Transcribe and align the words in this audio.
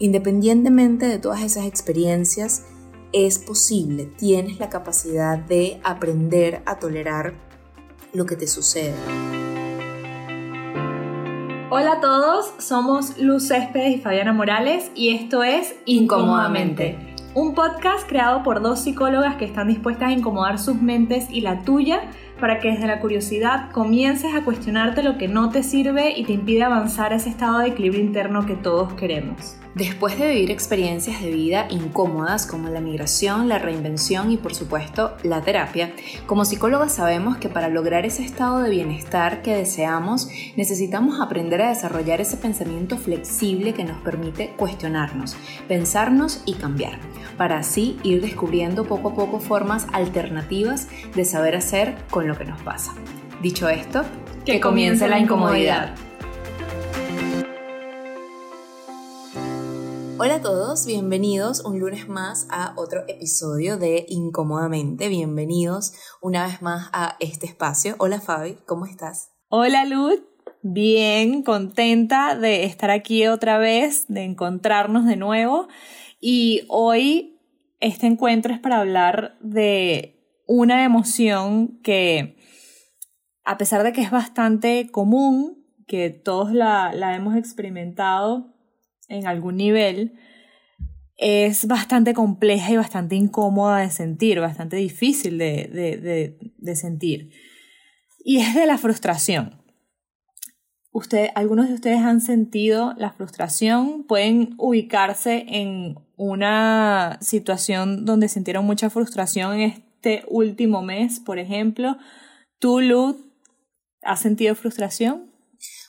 Independientemente 0.00 1.06
de 1.06 1.20
todas 1.20 1.40
esas 1.42 1.66
experiencias, 1.66 2.66
es 3.12 3.38
posible, 3.38 4.06
tienes 4.06 4.58
la 4.58 4.68
capacidad 4.68 5.38
de 5.38 5.80
aprender 5.84 6.62
a 6.66 6.80
tolerar 6.80 7.34
lo 8.12 8.26
que 8.26 8.34
te 8.34 8.48
sucede. 8.48 8.96
Hola 11.70 11.92
a 11.92 12.00
todos, 12.00 12.54
somos 12.58 13.18
Luz 13.18 13.46
Céspedes 13.46 13.94
y 13.94 14.00
Fabiana 14.00 14.32
Morales 14.32 14.90
y 14.96 15.10
esto 15.10 15.44
es 15.44 15.76
Incómodamente, 15.84 17.14
un 17.36 17.54
podcast 17.54 18.08
creado 18.08 18.42
por 18.42 18.62
dos 18.62 18.80
psicólogas 18.80 19.36
que 19.36 19.44
están 19.44 19.68
dispuestas 19.68 20.08
a 20.08 20.12
incomodar 20.12 20.58
sus 20.58 20.82
mentes 20.82 21.28
y 21.30 21.40
la 21.40 21.62
tuya 21.62 22.10
para 22.40 22.58
que 22.58 22.72
desde 22.72 22.88
la 22.88 22.98
curiosidad 22.98 23.70
comiences 23.70 24.34
a 24.34 24.44
cuestionarte 24.44 25.04
lo 25.04 25.18
que 25.18 25.28
no 25.28 25.50
te 25.50 25.62
sirve 25.62 26.18
y 26.18 26.24
te 26.24 26.32
impide 26.32 26.64
avanzar 26.64 27.12
a 27.12 27.16
ese 27.16 27.28
estado 27.28 27.60
de 27.60 27.68
equilibrio 27.68 28.02
interno 28.02 28.44
que 28.44 28.56
todos 28.56 28.92
queremos. 28.94 29.56
Después 29.74 30.16
de 30.20 30.28
vivir 30.28 30.52
experiencias 30.52 31.20
de 31.20 31.32
vida 31.32 31.66
incómodas 31.68 32.46
como 32.46 32.68
la 32.68 32.80
migración, 32.80 33.48
la 33.48 33.58
reinvención 33.58 34.30
y 34.30 34.36
por 34.36 34.54
supuesto 34.54 35.16
la 35.24 35.42
terapia, 35.42 35.92
como 36.26 36.44
psicólogas 36.44 36.94
sabemos 36.94 37.38
que 37.38 37.48
para 37.48 37.68
lograr 37.68 38.06
ese 38.06 38.24
estado 38.24 38.60
de 38.60 38.70
bienestar 38.70 39.42
que 39.42 39.56
deseamos 39.56 40.28
necesitamos 40.56 41.20
aprender 41.20 41.60
a 41.60 41.70
desarrollar 41.70 42.20
ese 42.20 42.36
pensamiento 42.36 42.96
flexible 42.96 43.74
que 43.74 43.82
nos 43.82 44.00
permite 44.02 44.50
cuestionarnos, 44.56 45.34
pensarnos 45.66 46.44
y 46.46 46.54
cambiar, 46.54 47.00
para 47.36 47.58
así 47.58 47.98
ir 48.04 48.20
descubriendo 48.20 48.84
poco 48.84 49.08
a 49.08 49.14
poco 49.14 49.40
formas 49.40 49.88
alternativas 49.92 50.86
de 51.16 51.24
saber 51.24 51.56
hacer 51.56 51.96
con 52.10 52.28
lo 52.28 52.38
que 52.38 52.44
nos 52.44 52.62
pasa. 52.62 52.94
Dicho 53.42 53.68
esto, 53.68 54.04
que, 54.46 54.60
comience 54.60 55.08
la 55.08 55.18
incomodidad. 55.18 55.96
Hola 60.16 60.36
a 60.36 60.40
todos, 60.40 60.86
bienvenidos 60.86 61.64
un 61.64 61.80
lunes 61.80 62.08
más 62.08 62.46
a 62.48 62.72
otro 62.76 63.02
episodio 63.08 63.78
de 63.78 64.06
Incómodamente. 64.08 65.08
Bienvenidos 65.08 65.92
una 66.22 66.46
vez 66.46 66.62
más 66.62 66.88
a 66.92 67.16
este 67.18 67.46
espacio. 67.46 67.96
Hola 67.98 68.20
Fabi, 68.20 68.56
¿cómo 68.64 68.86
estás? 68.86 69.32
Hola 69.48 69.84
Luz, 69.84 70.22
bien, 70.62 71.42
contenta 71.42 72.36
de 72.36 72.62
estar 72.62 72.92
aquí 72.92 73.26
otra 73.26 73.58
vez, 73.58 74.04
de 74.06 74.22
encontrarnos 74.22 75.04
de 75.04 75.16
nuevo. 75.16 75.66
Y 76.20 76.64
hoy 76.68 77.40
este 77.80 78.06
encuentro 78.06 78.54
es 78.54 78.60
para 78.60 78.78
hablar 78.78 79.36
de 79.40 80.24
una 80.46 80.84
emoción 80.84 81.80
que, 81.82 82.36
a 83.44 83.58
pesar 83.58 83.82
de 83.82 83.92
que 83.92 84.02
es 84.02 84.12
bastante 84.12 84.88
común, 84.92 85.66
que 85.88 86.10
todos 86.10 86.52
la, 86.52 86.92
la 86.94 87.16
hemos 87.16 87.34
experimentado, 87.34 88.53
en 89.14 89.26
algún 89.26 89.56
nivel, 89.56 90.14
es 91.16 91.66
bastante 91.66 92.12
compleja 92.12 92.72
y 92.72 92.76
bastante 92.76 93.14
incómoda 93.14 93.78
de 93.78 93.90
sentir, 93.90 94.40
bastante 94.40 94.76
difícil 94.76 95.38
de, 95.38 96.74
sentir. 96.74 97.30
Y 98.24 98.38
es 98.38 98.54
de 98.54 98.66
la 98.66 98.78
frustración. 98.78 99.62
Usted, 100.92 101.28
algunos 101.34 101.68
de 101.68 101.74
ustedes 101.74 101.98
han 101.98 102.20
sentido 102.20 102.94
la 102.96 103.12
frustración, 103.12 104.04
pueden 104.04 104.54
ubicarse 104.58 105.44
en 105.48 105.96
una 106.16 107.18
situación 107.20 108.04
donde 108.04 108.28
sintieron 108.28 108.64
mucha 108.64 108.90
frustración 108.90 109.54
en 109.54 109.70
este 109.70 110.24
último 110.28 110.82
mes, 110.82 111.18
por 111.18 111.38
ejemplo. 111.38 111.96
¿Tú, 112.60 112.80
Luz, 112.80 113.16
has 114.02 114.20
sentido 114.20 114.54
frustración? 114.54 115.33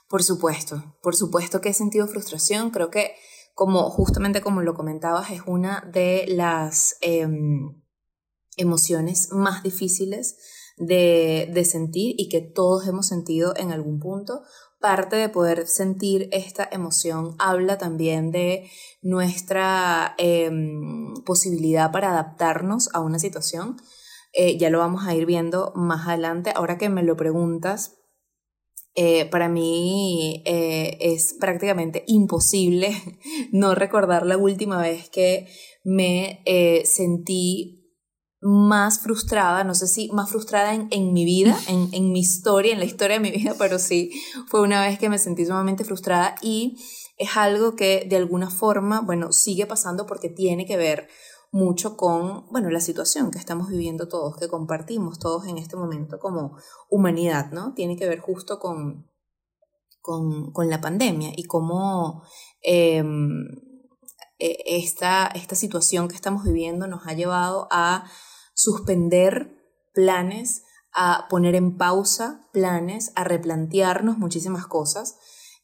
Por 0.08 0.24
supuesto, 0.24 0.96
por 1.02 1.16
supuesto 1.16 1.62
que 1.62 1.70
he 1.70 1.74
sentido 1.74 2.08
frustración. 2.08 2.70
Creo 2.70 2.90
que, 2.90 3.14
como 3.54 3.90
justamente 3.90 4.42
como 4.42 4.62
lo 4.62 4.76
comentabas, 4.76 5.32
es 5.32 5.42
una 5.48 5.82
de 5.92 6.26
las 6.28 6.98
em, 7.02 7.82
emociones 8.58 9.30
más 9.32 9.64
difíciles 9.64 10.38
de, 10.78 11.50
de 11.54 11.66
sentir 11.66 12.16
y 12.18 12.30
que 12.30 12.42
todos 12.42 12.88
hemos 12.88 13.08
sentido 13.08 13.54
en 13.58 13.72
algún 13.72 14.00
punto. 14.00 14.44
Parte 14.80 15.16
de 15.16 15.30
poder 15.30 15.68
sentir 15.68 16.30
esta 16.32 16.68
emoción 16.72 17.36
habla 17.40 17.78
también 17.78 18.30
de 18.30 18.70
nuestra 19.02 20.14
em, 20.18 21.14
posibilidad 21.26 21.92
para 21.92 22.12
adaptarnos 22.12 22.90
a 22.94 23.00
una 23.00 23.18
situación. 23.18 23.78
Eh, 24.34 24.58
ya 24.58 24.70
lo 24.70 24.80
vamos 24.80 25.08
a 25.08 25.16
ir 25.16 25.26
viendo 25.26 25.72
más 25.76 26.08
adelante. 26.08 26.52
Ahora 26.54 26.78
que 26.78 26.90
me 26.90 27.04
lo 27.04 27.16
preguntas, 27.16 27.96
eh, 28.96 29.26
para 29.26 29.50
mí 29.50 30.42
eh, 30.46 30.98
es 31.02 31.36
prácticamente 31.38 32.06
imposible 32.08 32.96
no 33.52 33.76
recordar 33.76 34.26
la 34.26 34.38
última 34.38 34.82
vez 34.82 35.10
que 35.10 35.48
me 35.84 36.42
eh, 36.46 36.84
sentí 36.86 37.82
más 38.40 39.00
frustrada, 39.00 39.64
no 39.64 39.76
sé 39.76 39.88
si 39.88 40.10
más 40.14 40.30
frustrada 40.30 40.74
en, 40.74 40.88
en 40.92 41.12
mi 41.12 41.26
vida, 41.26 41.58
en, 41.68 41.90
en, 41.92 42.14
mi 42.14 42.22
historia, 42.22 42.72
en 42.72 42.80
la 42.80 42.86
historia 42.86 43.20
de 43.20 43.24
mi 43.24 43.32
vida, 43.32 43.56
pero 43.58 43.80
sí 43.80 44.12
fue 44.48 44.62
una 44.62 44.82
vez 44.82 44.98
que 44.98 45.10
me 45.10 45.18
sentí 45.18 45.46
sumamente 45.46 45.84
frustrada 45.84 46.36
y 46.42 46.78
es 47.18 47.36
algo 47.36 47.76
que 47.76 48.06
de 48.10 48.16
alguna 48.16 48.50
forma, 48.50 49.02
bueno, 49.02 49.34
sigue 49.34 49.66
pasando 49.66 50.06
porque 50.06 50.30
tiene 50.30 50.66
que 50.66 50.78
ver 50.78 51.10
mucho 51.56 51.96
con, 51.96 52.48
bueno, 52.52 52.70
la 52.70 52.82
situación 52.82 53.32
que 53.32 53.38
estamos 53.38 53.70
viviendo 53.70 54.10
todos, 54.10 54.36
que 54.36 54.50
compartimos 54.50 55.20
todos 55.20 55.48
en 55.48 55.58
este 55.58 55.78
momento 55.78 56.20
como 56.20 56.58
humanidad, 56.90 57.52
¿no? 57.52 57.74
Tiene 57.74 57.96
que 57.96 58.10
ver 58.10 58.20
justo 58.20 58.60
con, 58.60 59.10
con, 60.02 60.52
con 60.52 60.70
la 60.70 60.82
pandemia 60.82 61.32
y 61.34 61.46
cómo 61.46 62.24
em, 62.62 63.46
e, 64.38 64.58
esta, 64.66 65.28
esta 65.28 65.56
situación 65.56 66.10
que 66.10 66.16
estamos 66.16 66.44
viviendo 66.44 66.88
nos 66.88 67.08
ha 67.08 67.14
llevado 67.14 67.70
a 67.72 68.04
suspender 68.54 69.56
planes, 69.94 70.64
a 70.92 71.28
poner 71.30 71.56
en 71.56 71.78
pausa 71.78 72.50
planes, 72.52 73.14
a 73.16 73.24
replantearnos 73.24 74.18
muchísimas 74.18 74.68
cosas 74.68 75.16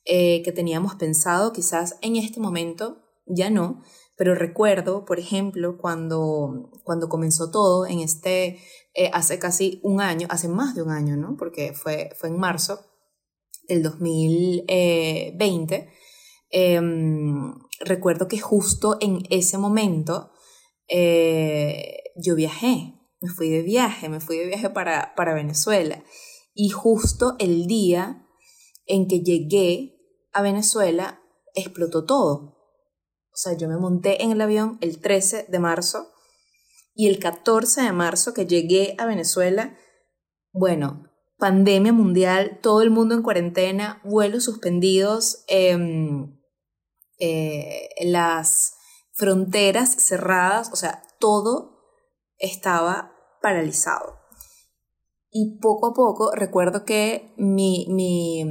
eh, 0.06 0.41
que 0.44 0.53
teníamos 0.53 0.96
pensado, 0.96 1.52
quizás 1.52 1.97
en 2.02 2.16
este 2.16 2.40
momento 2.40 3.02
ya 3.25 3.50
no, 3.50 3.81
pero 4.17 4.35
recuerdo, 4.35 5.05
por 5.05 5.19
ejemplo, 5.19 5.77
cuando, 5.77 6.72
cuando 6.83 7.09
comenzó 7.09 7.51
todo 7.51 7.85
en 7.85 7.99
este, 7.99 8.59
eh, 8.94 9.09
hace 9.13 9.39
casi 9.39 9.79
un 9.83 10.01
año, 10.01 10.27
hace 10.29 10.47
más 10.47 10.75
de 10.75 10.83
un 10.83 10.91
año, 10.91 11.17
¿no? 11.17 11.35
Porque 11.38 11.73
fue, 11.73 12.11
fue 12.17 12.29
en 12.29 12.38
marzo 12.38 12.79
del 13.67 13.83
2020, 13.83 15.89
em, 16.49 17.53
recuerdo 17.79 18.27
que 18.27 18.39
justo 18.39 18.97
en 18.99 19.23
ese 19.29 19.57
momento 19.57 20.31
eh, 20.88 22.03
yo 22.16 22.35
viajé, 22.35 22.95
me 23.22 23.29
fui 23.29 23.49
de 23.49 23.61
viaje, 23.61 24.09
me 24.09 24.19
fui 24.19 24.38
de 24.38 24.47
viaje 24.47 24.69
para, 24.69 25.13
para 25.16 25.33
Venezuela. 25.33 26.03
Y 26.53 26.69
justo 26.69 27.35
el 27.39 27.67
día 27.67 28.28
en 28.85 29.07
que 29.07 29.22
llegué 29.22 29.95
a 30.33 30.41
Venezuela, 30.41 31.22
explotó 31.53 32.05
todo. 32.05 32.60
O 33.34 33.38
sea, 33.38 33.53
yo 33.53 33.68
me 33.69 33.78
monté 33.78 34.24
en 34.24 34.31
el 34.31 34.42
avión 34.42 34.78
el 34.81 35.00
13 35.00 35.46
de 35.47 35.59
marzo 35.59 36.08
y 36.94 37.08
el 37.08 37.19
14 37.19 37.81
de 37.81 37.92
marzo 37.94 38.34
que 38.34 38.46
llegué 38.46 38.96
a 38.97 39.06
Venezuela, 39.06 39.78
bueno, 40.52 41.09
pandemia 41.38 41.94
mundial, 41.94 42.59
todo 42.62 42.81
el 42.81 42.91
mundo 42.91 43.16
en 43.16 43.24
cuarentena, 43.24 44.02
vuelos 44.03 44.44
suspendidos, 44.44 45.44
em, 45.47 46.38
eh, 47.20 47.90
las 48.02 48.74
fronteras 49.14 49.96
cerradas, 49.96 50.70
o 50.74 50.75
sea, 50.75 51.03
todo 51.20 51.80
estaba 52.38 53.14
paralizado. 53.41 54.20
Y 55.30 55.58
poco 55.62 55.88
a 55.88 55.94
poco 55.94 56.31
recuerdo 56.36 56.84
que 56.84 57.34
mi, 57.38 57.88
mi, 57.90 58.44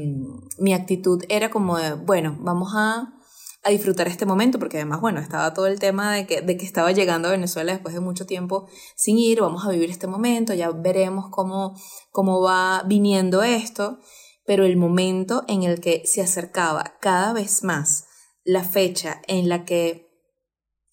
mi 0.59 0.73
actitud 0.73 1.23
era 1.29 1.51
como 1.51 1.77
bueno, 2.07 2.39
vamos 2.41 2.73
a 2.75 3.20
a 3.63 3.71
disfrutar 3.71 4.09
este 4.09 4.27
momento, 4.27 4.59
porque 4.59 4.79
además, 4.79 5.01
bueno, 5.01 5.21
estaba 5.21 5.53
todo 5.53 5.67
el 5.67 5.79
tema 5.79 6.15
de 6.15 6.27
que, 6.27 6.41
de 6.41 6.57
que 6.57 6.65
estaba 6.65 6.93
llegando 6.93 7.29
a 7.29 7.33
Venezuela 7.33 7.73
después 7.73 7.95
de 7.95 8.01
mucho 8.01 8.27
tiempo 8.27 8.69
sin 8.97 9.19
ir, 9.19 9.41
vamos 9.41 9.67
a 9.67 9.71
vivir 9.71 9.91
este 9.91 10.07
momento, 10.07 10.55
ya 10.55 10.71
veremos 10.71 11.27
cómo, 11.31 11.79
cómo 12.11 12.41
va 12.41 12.83
viniendo 12.87 13.43
esto, 13.43 13.99
pero 14.47 14.65
el 14.65 14.77
momento 14.77 15.45
en 15.47 15.63
el 15.65 15.81
que 15.81 16.03
se 16.07 16.23
acercaba 16.23 16.97
cada 17.01 17.33
vez 17.33 17.63
más 17.63 18.07
la 18.45 18.65
fecha 18.65 19.21
en 19.29 19.49
la 19.49 19.65
que 19.65 20.09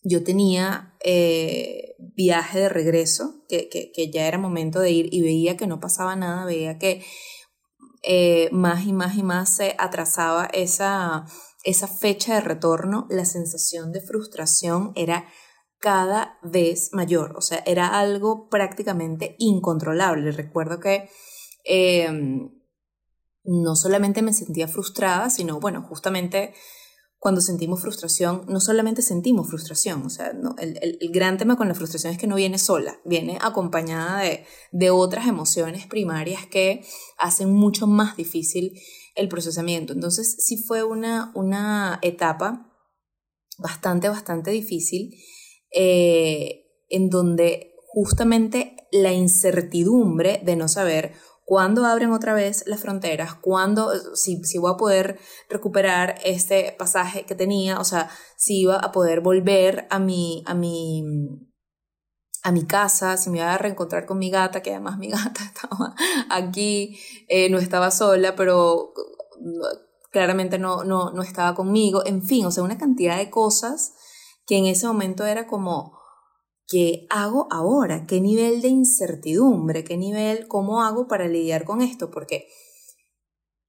yo 0.03 0.23
tenía 0.23 0.95
eh, 1.03 1.95
viaje 2.15 2.59
de 2.59 2.69
regreso, 2.69 3.45
que, 3.47 3.69
que, 3.69 4.11
ya 4.11 4.27
era 4.27 4.37
momento 4.37 4.79
de 4.79 4.91
ir 4.91 5.13
y 5.13 5.21
veía 5.21 5.57
que 5.57 5.67
no 5.67 5.79
pasaba 5.79 6.15
nada, 6.15 6.45
veía 6.45 6.77
que 6.77 7.03
eh, 8.03 8.49
más 8.51 8.85
y 8.85 8.93
más 8.93 9.15
y 9.15 9.23
más 9.23 9.49
se 9.55 9.75
atrasaba 9.79 10.45
esa 10.53 11.25
esa 11.67 11.89
fecha 11.89 12.35
de 12.35 12.41
retorno, 12.41 13.07
la 13.09 13.25
sensación 13.25 13.91
de 13.91 13.99
frustración 13.99 14.93
era 14.95 15.27
cada 15.79 16.39
vez 16.41 16.91
mayor, 16.93 17.35
o 17.35 17.41
sea, 17.41 17.61
era 17.65 17.99
algo 17.99 18.47
prácticamente 18.47 19.35
incontrolable. 19.37 20.31
Recuerdo 20.31 20.79
que 20.79 21.09
em, 21.65 22.49
no 23.43 23.75
solamente 23.75 24.21
me 24.21 24.31
sentía 24.31 24.69
frustrada, 24.69 25.29
sino, 25.29 25.59
bueno, 25.59 25.83
justamente 25.83 26.53
cuando 27.19 27.41
sentimos 27.41 27.81
frustración, 27.81 28.45
no 28.47 28.61
solamente 28.61 29.01
sentimos 29.01 29.49
frustración, 29.49 30.05
o 30.05 30.09
sea, 30.09 30.31
el, 30.59 30.77
el, 30.81 31.11
gran 31.11 31.37
tema 31.37 31.57
con 31.57 31.67
la 31.67 31.75
frustración 31.75 32.13
es 32.13 32.19
que 32.19 32.27
no 32.27 32.35
viene 32.35 32.59
sola, 32.59 33.01
viene 33.03 33.39
acompañada 33.41 34.21
de, 34.21 34.45
de 34.71 34.89
otras 34.89 35.27
emociones 35.27 35.85
primarias 35.85 36.45
que 36.45 36.85
hacen 37.17 37.51
mucho 37.51 37.87
más 37.87 38.15
difícil 38.15 38.79
el 39.17 39.27
procesamiento. 39.27 39.91
Entonces, 39.91 40.37
sí 40.39 40.57
fue 40.57 40.83
una, 40.83 41.31
una 41.35 41.99
etapa 42.01 42.71
bastante, 43.57 44.07
bastante 44.07 44.51
difícil, 44.51 45.13
eh, 45.75 46.63
en 46.89 47.09
donde 47.09 47.73
justamente 47.87 48.77
la 48.91 49.11
incertidumbre 49.11 50.39
de 50.45 50.55
no 50.55 50.67
saber 50.67 51.13
cuándo 51.43 51.85
abren 51.85 52.11
otra 52.11 52.33
vez 52.33 52.63
las 52.67 52.81
fronteras, 52.81 53.33
cuándo, 53.33 53.91
si, 54.15 54.43
si 54.43 54.57
voy 54.57 54.71
a 54.73 54.77
poder 54.77 55.17
recuperar 55.49 56.19
este 56.23 56.75
pasaje 56.77 57.25
que 57.25 57.35
tenía, 57.35 57.79
o 57.79 57.83
sea, 57.83 58.09
si 58.37 58.61
iba 58.61 58.75
a 58.75 58.91
poder 58.91 59.21
volver 59.21 59.87
a 59.89 59.97
mi, 59.97 60.43
a 60.45 60.53
mi, 60.53 61.03
a 62.43 62.51
mi 62.51 62.65
casa, 62.65 63.17
si 63.17 63.29
me 63.29 63.39
iba 63.39 63.53
a 63.53 63.57
reencontrar 63.57 64.05
con 64.05 64.19
mi 64.19 64.29
gata, 64.29 64.61
que 64.61 64.71
además 64.71 64.97
mi 64.97 65.09
gata 65.11 65.43
estaba 65.43 65.95
aquí, 66.29 66.99
eh, 67.27 67.49
no 67.49 67.57
estaba 67.57 67.91
sola, 67.91 68.35
pero 68.35 68.93
claramente 70.11 70.57
no, 70.57 70.83
no, 70.83 71.11
no 71.11 71.21
estaba 71.21 71.55
conmigo, 71.55 72.05
en 72.05 72.23
fin, 72.23 72.45
o 72.45 72.51
sea, 72.51 72.63
una 72.63 72.77
cantidad 72.77 73.17
de 73.17 73.29
cosas 73.29 73.93
que 74.45 74.57
en 74.57 74.65
ese 74.65 74.87
momento 74.87 75.25
era 75.25 75.45
como, 75.47 75.97
¿qué 76.67 77.05
hago 77.09 77.47
ahora? 77.51 78.05
¿Qué 78.07 78.21
nivel 78.21 78.61
de 78.61 78.69
incertidumbre? 78.69 79.83
¿Qué 79.83 79.97
nivel, 79.97 80.47
cómo 80.47 80.81
hago 80.83 81.07
para 81.07 81.27
lidiar 81.27 81.65
con 81.65 81.81
esto? 81.81 82.09
Porque 82.09 82.47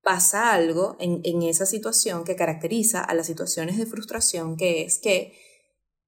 pasa 0.03 0.53
algo 0.53 0.97
en, 1.01 1.21
en 1.25 1.43
esa 1.43 1.67
situación 1.67 2.25
que 2.25 2.37
caracteriza 2.37 3.03
a 3.03 3.15
las 3.15 3.27
situaciones 3.27 3.77
de 3.77 3.87
frustración, 3.87 4.57
que 4.57 4.85
es 4.85 5.01
que 5.01 5.35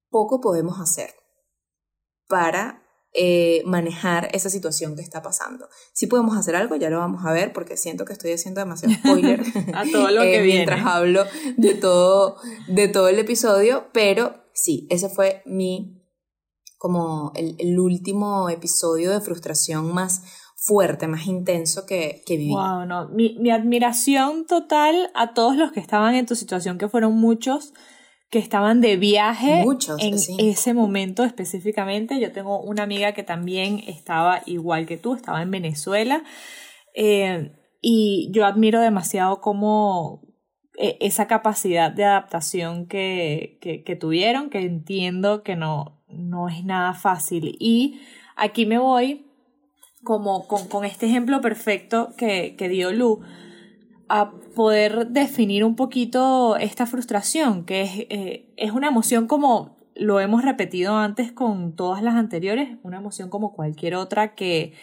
poco 0.09 0.41
podemos 0.41 0.79
hacer 0.79 1.20
para 2.31 2.81
eh, 3.13 3.61
manejar 3.65 4.29
esa 4.31 4.49
situación 4.49 4.95
que 4.95 5.01
está 5.01 5.21
pasando. 5.21 5.67
Si 5.91 6.07
podemos 6.07 6.37
hacer 6.37 6.55
algo, 6.55 6.77
ya 6.77 6.89
lo 6.89 6.99
vamos 6.99 7.25
a 7.25 7.33
ver, 7.33 7.51
porque 7.51 7.75
siento 7.75 8.05
que 8.05 8.13
estoy 8.13 8.31
haciendo 8.31 8.61
demasiado 8.61 8.95
spoiler 8.95 9.41
a 9.75 9.83
todo 9.91 10.09
lo 10.11 10.21
que 10.21 10.39
eh, 10.39 10.43
mientras 10.43 10.85
hablo 10.85 11.25
de 11.57 11.73
todo, 11.73 12.37
de 12.69 12.87
todo 12.87 13.09
el 13.09 13.19
episodio, 13.19 13.89
pero 13.91 14.35
sí, 14.53 14.87
ese 14.89 15.09
fue 15.09 15.43
mi 15.45 15.97
como 16.77 17.33
el, 17.35 17.77
último 17.79 18.49
episodio 18.49 19.11
de 19.11 19.19
frustración 19.19 19.93
más 19.93 20.23
fuerte, 20.55 21.07
más 21.07 21.27
intenso 21.27 21.85
que, 21.85 22.23
que 22.25 22.37
viví. 22.37 22.53
Wow, 22.53 22.85
no. 22.85 23.09
Mi, 23.09 23.37
mi, 23.39 23.51
admiración 23.51 24.45
total 24.45 25.11
a 25.15 25.33
todos 25.33 25.57
los 25.57 25.73
que 25.73 25.81
estaban 25.81 26.15
en 26.15 26.25
tu 26.25 26.35
situación, 26.35 26.77
que 26.77 26.87
fueron 26.87 27.13
muchos, 27.17 27.73
que 28.31 28.39
estaban 28.39 28.81
de 28.81 28.97
viaje 28.97 29.61
muchos, 29.63 30.01
en 30.01 30.15
ese 30.39 30.73
momento 30.73 31.23
específicamente. 31.23 32.19
Yo 32.19 32.31
tengo 32.31 32.59
una 32.61 32.83
amiga 32.83 33.11
que 33.11 33.23
también 33.23 33.83
estaba 33.85 34.41
igual 34.45 34.87
que 34.87 34.97
tú, 34.97 35.13
estaba 35.13 35.41
en 35.41 35.51
Venezuela. 35.51 36.23
Eh, 36.95 37.51
y 37.81 38.29
yo 38.31 38.45
admiro 38.45 38.79
demasiado 38.79 39.41
cómo 39.41 40.21
e, 40.77 40.97
esa 41.01 41.27
capacidad 41.27 41.91
de 41.91 42.05
adaptación 42.05 42.87
que, 42.87 43.59
que, 43.61 43.83
que 43.83 43.95
tuvieron, 43.95 44.49
que 44.49 44.61
entiendo 44.61 45.43
que 45.43 45.55
no, 45.55 46.01
no 46.07 46.47
es 46.47 46.63
nada 46.63 46.93
fácil. 46.93 47.55
Y 47.59 48.01
aquí 48.35 48.65
me 48.65 48.79
voy 48.79 49.27
como 50.03 50.47
con, 50.47 50.85
este 50.85 51.05
ejemplo 51.05 51.41
perfecto 51.41 52.13
que, 52.17 52.55
dio 52.57 52.91
Lu, 52.91 53.21
a 54.09 54.31
poder 54.55 55.07
definir 55.07 55.63
un 55.63 55.75
poquito 55.75 56.57
esta 56.57 56.85
frustración, 56.85 57.65
que 57.65 57.81
es, 57.81 57.91
eh, 58.09 58.53
es 58.57 58.71
una 58.71 58.87
emoción 58.87 59.27
como 59.27 59.77
lo 59.95 60.19
hemos 60.19 60.43
repetido 60.43 60.95
antes 60.95 61.31
con 61.31 61.75
todas 61.75 62.01
las 62.01 62.15
anteriores, 62.15 62.77
una 62.83 62.97
emoción 62.97 63.29
como 63.29 63.53
cualquier 63.53 63.95
otra 63.95 64.35
que, 64.35 64.73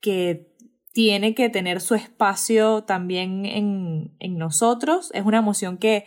que 0.00 0.52
tiene 0.92 1.34
que 1.34 1.48
tener 1.48 1.80
su 1.80 1.94
espacio 1.94 2.84
también 2.84 3.46
en, 3.46 4.14
en 4.18 4.38
nosotros, 4.38 5.10
es 5.14 5.24
una 5.24 5.38
emoción 5.38 5.78
que 5.78 6.04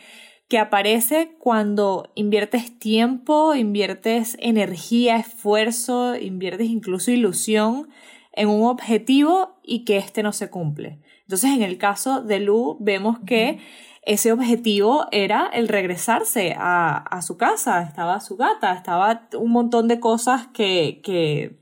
que 0.49 0.57
aparece 0.57 1.35
cuando 1.37 2.11
inviertes 2.15 2.79
tiempo, 2.79 3.53
inviertes 3.53 4.35
energía, 4.39 5.17
esfuerzo, 5.17 6.15
inviertes 6.15 6.67
incluso 6.69 7.11
ilusión 7.11 7.87
en 8.33 8.49
un 8.49 8.63
objetivo 8.63 9.59
y 9.63 9.85
que 9.85 9.97
éste 9.97 10.23
no 10.23 10.33
se 10.33 10.49
cumple. 10.49 10.99
Entonces, 11.29 11.51
en 11.51 11.61
el 11.61 11.77
caso 11.77 12.23
de 12.23 12.39
Lu, 12.39 12.77
vemos 12.79 13.19
que 13.23 13.59
ese 14.01 14.31
objetivo 14.31 15.05
era 15.11 15.45
el 15.53 15.67
regresarse 15.67 16.55
a, 16.57 16.97
a, 16.97 17.21
su 17.21 17.37
casa, 17.37 17.83
estaba 17.83 18.19
su 18.19 18.35
gata, 18.35 18.73
estaba 18.73 19.27
un 19.37 19.51
montón 19.51 19.87
de 19.87 19.99
cosas 19.99 20.47
que, 20.47 21.01
que 21.03 21.59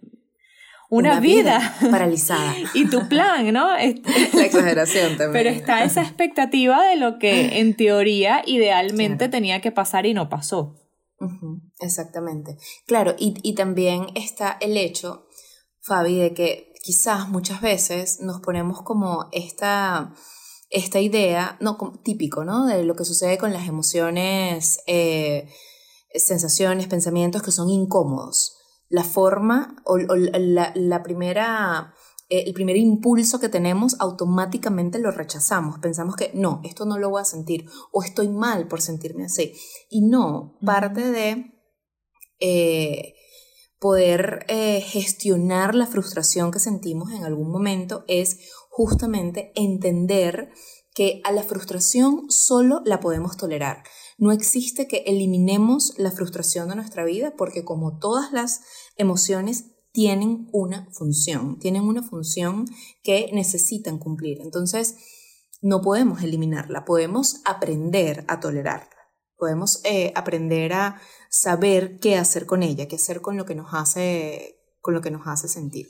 una, 0.89 1.19
vida. 1.19 1.75
paralizada. 1.91 2.55
y 2.73 2.89
tu 2.89 3.09
plan, 3.09 3.51
¿no? 3.51 3.67
La 3.73 4.45
exageración 4.45 5.17
también. 5.17 5.33
Pero 5.33 5.49
está 5.49 5.83
esa 5.83 6.01
expectativa 6.01 6.87
de 6.87 6.95
lo 6.95 7.19
que 7.19 7.59
en 7.59 7.75
teoría 7.75 8.43
idealmente 8.45 9.27
tenía 9.27 9.59
que 9.59 9.73
pasar 9.73 10.05
y 10.05 10.13
no 10.13 10.29
pasó. 10.29 10.77
Exactamente. 11.81 12.55
Claro, 12.85 13.15
y, 13.19 13.33
y 13.43 13.53
también 13.53 14.05
está 14.15 14.55
el 14.61 14.77
hecho, 14.77 15.27
Fabi, 15.81 16.19
de 16.19 16.33
que 16.33 16.66
quizás 16.87 17.27
muchas 17.27 17.59
veces 17.59 18.21
nos 18.21 18.39
ponemos 18.39 18.81
como 18.81 19.27
esta, 19.33 20.15
esta 20.69 21.01
idea, 21.01 21.57
no, 21.59 21.77
típico, 22.01 22.45
¿no? 22.45 22.65
De 22.65 22.85
lo 22.85 22.95
que 22.95 23.03
sucede 23.03 23.37
con 23.37 23.51
las 23.51 23.67
emociones, 23.67 24.79
eh, 24.87 25.49
sensaciones, 26.15 26.87
pensamientos 26.87 27.43
que 27.43 27.51
son 27.51 27.69
incómodos 27.69 28.53
la 28.87 29.03
forma 29.03 29.75
o, 29.83 29.97
la, 29.97 31.03
primera, 31.03 31.93
eh, 32.29 32.43
el 32.47 32.53
primer 32.53 32.77
impulso 32.77 33.41
que 33.41 33.49
tenemos 33.49 33.97
automáticamente 33.99 34.97
lo 34.97 35.11
rechazamos. 35.11 35.79
Pensamos 35.79 36.15
que 36.15 36.31
no, 36.35 36.61
esto 36.63 36.85
no 36.85 36.97
lo 36.97 37.09
voy 37.09 37.19
a 37.19 37.25
sentir 37.25 37.65
o 37.91 38.01
estoy 38.01 38.29
mal 38.29 38.69
por 38.69 38.79
sentirme 38.79 39.25
así. 39.25 39.51
Y 39.89 40.07
no, 40.07 40.57
parte 40.65 41.11
de 41.11 41.51
eh, 42.39 43.16
poder 43.79 44.45
eh, 44.47 44.81
gestionar 44.81 45.75
la 45.75 45.87
frustración 45.87 46.51
que 46.51 46.59
sentimos 46.59 47.11
en 47.11 47.23
algún 47.23 47.51
momento 47.51 48.03
es 48.07 48.39
justamente 48.69 49.51
entender 49.55 50.49
que 50.93 51.21
a 51.23 51.31
la 51.31 51.43
frustración 51.43 52.25
solo 52.29 52.81
la 52.83 52.99
podemos 52.99 53.37
tolerar. 53.37 53.83
No 54.17 54.31
existe 54.31 54.87
que 54.87 55.03
eliminemos 55.05 55.93
la 55.97 56.09
frustración 56.09 56.69
de 56.69 56.75
nuestra 56.75 57.05
vida 57.05 57.35
porque 57.37 57.63
como 57.63 57.99
todas 57.99 58.31
las 58.33 58.61
emociones 58.95 59.75
tienen 59.91 60.47
una 60.51 60.87
función, 60.91 61.59
tienen 61.59 61.83
una 61.83 62.01
función 62.01 62.65
que 63.03 63.29
necesitan 63.31 63.99
cumplir. 63.99 64.41
Entonces, 64.41 64.95
no 65.61 65.81
podemos 65.81 66.23
eliminarla, 66.23 66.85
podemos 66.85 67.41
aprender 67.45 68.25
a 68.27 68.39
tolerarla, 68.39 68.96
podemos 69.37 69.81
eh, 69.83 70.11
aprender 70.15 70.73
a 70.73 71.01
saber 71.29 71.99
qué 71.99 72.15
hacer 72.15 72.45
con 72.45 72.63
ella, 72.63 72.87
qué 72.87 72.95
hacer 72.95 73.21
con 73.21 73.37
lo 73.37 73.45
que 73.45 73.55
nos 73.55 73.73
hace, 73.73 74.59
con 74.81 74.93
lo 74.93 75.01
que 75.01 75.11
nos 75.11 75.27
hace 75.27 75.47
sentir. 75.47 75.87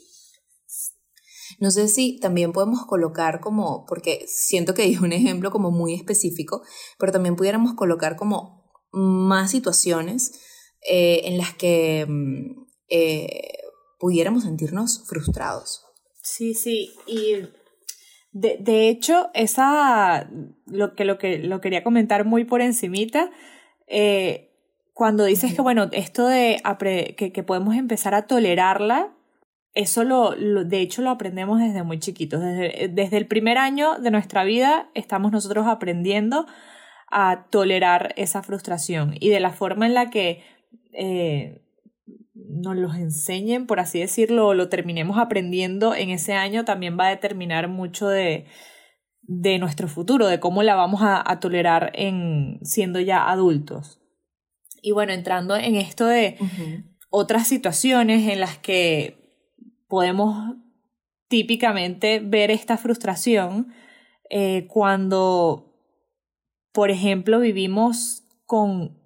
No 1.60 1.72
sé 1.72 1.88
si 1.88 2.20
también 2.20 2.51
podemos 2.51 2.86
colocar 2.86 3.39
como, 3.39 3.86
porque 3.86 4.25
siento 4.27 4.74
que 4.74 4.92
es 4.92 5.00
un 5.00 5.13
ejemplo 5.13 5.50
como 5.51 5.72
muy 5.72 5.94
específico, 5.94 6.62
pero 7.00 7.12
también 7.12 7.36
pudiéramos 7.36 7.74
colocar 7.74 8.16
como 8.16 8.66
más 8.92 9.51
situaciones 9.51 10.39
eh, 10.82 11.22
en 11.25 11.38
las 11.38 11.54
que 11.56 12.06
mm, 12.08 12.66
eh, 12.89 13.58
pudiéramos 14.00 14.44
sentirnos 14.44 15.04
frustrados. 15.08 15.84
Sí, 16.22 16.54
sí, 16.54 16.94
y 17.08 17.48
de, 18.39 18.58
de, 18.60 18.89
hecho, 18.89 19.29
esa, 19.34 20.29
lo 20.67 20.96
que, 20.96 21.06
lo 21.06 21.17
que 21.17 21.39
lo 21.39 21.60
quería 21.60 21.84
comentar 21.84 22.24
muy 22.24 22.46
por 22.46 22.62
encimita, 22.62 23.32
eh, 23.88 24.51
cuando 24.94 25.25
dices 25.25 25.53
que, 25.53 25.62
bueno, 25.62 25.89
esto 25.91 26.27
de 26.27 26.62
que, 27.17 27.32
que 27.32 27.44
podemos 27.44 27.75
empezar 27.75 28.13
a 28.13 28.27
tolerarla, 28.27 29.10
eso 29.74 30.03
lo, 30.03 30.32
de 30.36 30.79
hecho 30.82 31.01
lo 31.01 31.10
aprendemos 31.10 31.60
desde 31.60 31.84
muy 31.84 32.00
chiquitos. 32.00 32.41
Desde, 32.41 32.89
desde, 32.89 33.17
el 33.17 33.27
primer 33.27 33.58
año 33.58 33.98
de 34.00 34.12
nuestra 34.12 34.44
vida 34.44 34.89
estamos 34.94 35.32
nosotros 35.32 35.65
aprendiendo 35.67 36.46
a 37.10 37.48
tolerar 37.50 38.13
esa 38.17 38.44
frustración 38.44 39.15
y 39.20 39.29
de 39.29 39.39
la 39.39 39.51
forma 39.51 39.86
en 39.86 39.94
la 39.94 40.10
que 40.10 40.44
eh, 40.94 41.62
nos 42.50 42.75
los 42.75 42.96
enseñen, 42.96 43.67
por 43.67 43.79
así 43.79 44.00
decirlo, 44.00 44.48
o 44.48 44.53
lo 44.53 44.70
terminemos 44.70 45.17
aprendiendo 45.17 45.96
en 45.96 46.10
ese 46.10 46.34
año 46.34 46.65
también 46.65 46.98
va 47.00 47.08
a 47.08 47.12
determinar 47.12 47.67
mucho 47.67 48.08
de, 48.08 48.46
de 49.22 49.60
nuestro 49.60 49.88
futuro, 49.88 50.27
de 50.27 50.39
cómo 50.39 50.63
la 50.63 50.75
vamos 50.75 51.01
a, 51.01 51.24
a, 51.29 51.39
tolerar 51.39 51.91
en 51.96 52.60
siendo 52.63 53.00
ya 53.00 53.29
adultos. 53.29 54.00
Y 54.82 54.91
bueno, 54.91 55.13
entrando 55.13 55.56
en 55.56 55.75
esto 55.75 56.06
de 56.06 56.38
otras 57.10 57.48
situaciones 57.48 58.29
en 58.29 58.39
las 58.39 58.58
que 58.58 59.17
podemos 59.88 60.56
típicamente 61.27 62.20
ver 62.20 62.51
esta 62.51 62.77
frustración 62.77 63.74
eh, 64.29 64.67
cuando, 64.67 65.74
por 66.72 66.91
ejemplo, 66.91 67.39
vivimos 67.39 68.24
con 68.46 68.98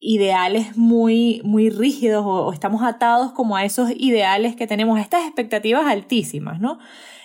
ideales 0.00 0.76
muy, 0.76 1.42
muy 1.44 1.68
rígidos 1.68 2.24
o, 2.26 2.52
estamos 2.52 2.82
atados 2.82 3.32
como 3.32 3.56
a 3.56 3.64
esos 3.64 3.90
ideales 3.94 4.56
que 4.56 4.66
tenemos, 4.66 4.98
estas 4.98 5.26
expectativas 5.26 5.86
altísimas, 5.86 6.58
¿no? 6.58 6.78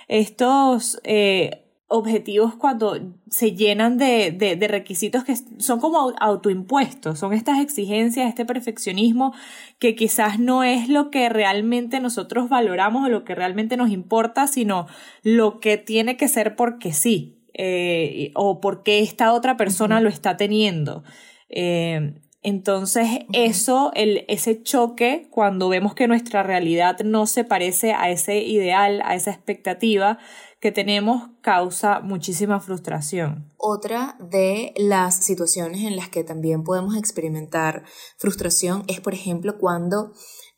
Estos 0.07 0.99
eh, 1.03 1.65
objetivos 1.87 2.55
cuando 2.55 2.99
se 3.29 3.53
llenan 3.53 3.97
de, 3.97 4.31
de, 4.31 4.67
requisitos 4.67 5.23
que 5.23 5.35
son 5.59 5.79
como 5.79 6.13
autoimpuestos, 6.19 7.19
son 7.19 7.31
estas 7.33 7.59
exigencias, 7.59 8.27
este 8.27 8.45
perfeccionismo 8.45 9.33
que 9.79 9.95
quizás 9.95 10.39
no 10.39 10.63
es 10.63 10.89
lo 10.89 11.09
que 11.11 11.29
realmente 11.29 11.99
nosotros 11.99 12.49
valoramos 12.49 13.05
o 13.05 13.09
lo 13.09 13.23
que 13.23 13.35
realmente 13.35 13.77
nos 13.77 13.89
importa, 13.89 14.47
sino 14.47 14.87
lo 15.23 15.59
que 15.59 15.77
tiene 15.77 16.17
que 16.17 16.27
ser 16.27 16.55
porque 16.55 16.91
sí, 16.91 17.39
eh, 17.53 18.31
o 18.35 18.59
porque 18.59 18.99
esta 18.99 19.31
otra 19.31 19.55
persona 19.55 20.01
lo 20.01 20.09
está 20.09 20.37
teniendo. 20.37 21.03
Eh, 21.49 22.15
entonces, 22.45 23.07
eso, 23.33 23.91
el, 23.95 24.23
ese 24.27 24.61
choque, 24.61 25.27
cuando 25.31 25.67
vemos 25.67 25.95
que 25.95 26.07
nuestra 26.07 26.43
realidad 26.43 26.99
no 27.03 27.25
se 27.25 27.43
parece 27.43 27.93
a 27.93 28.11
ese 28.11 28.37
ideal, 28.37 29.01
a 29.03 29.15
esa 29.15 29.31
expectativa 29.31 30.19
que 30.59 30.71
tenemos, 30.71 31.31
causa 31.41 32.01
muchísima 32.01 32.59
frustración. 32.59 33.51
Otra 33.57 34.15
de 34.19 34.75
las 34.77 35.15
situaciones 35.15 35.85
en 35.85 35.95
las 35.95 36.09
que 36.09 36.23
también 36.23 36.63
podemos 36.63 36.95
experimentar 36.95 37.83
frustración 38.19 38.83
es, 38.87 39.01
por 39.01 39.15
ejemplo, 39.15 39.57
cuando 39.57 40.13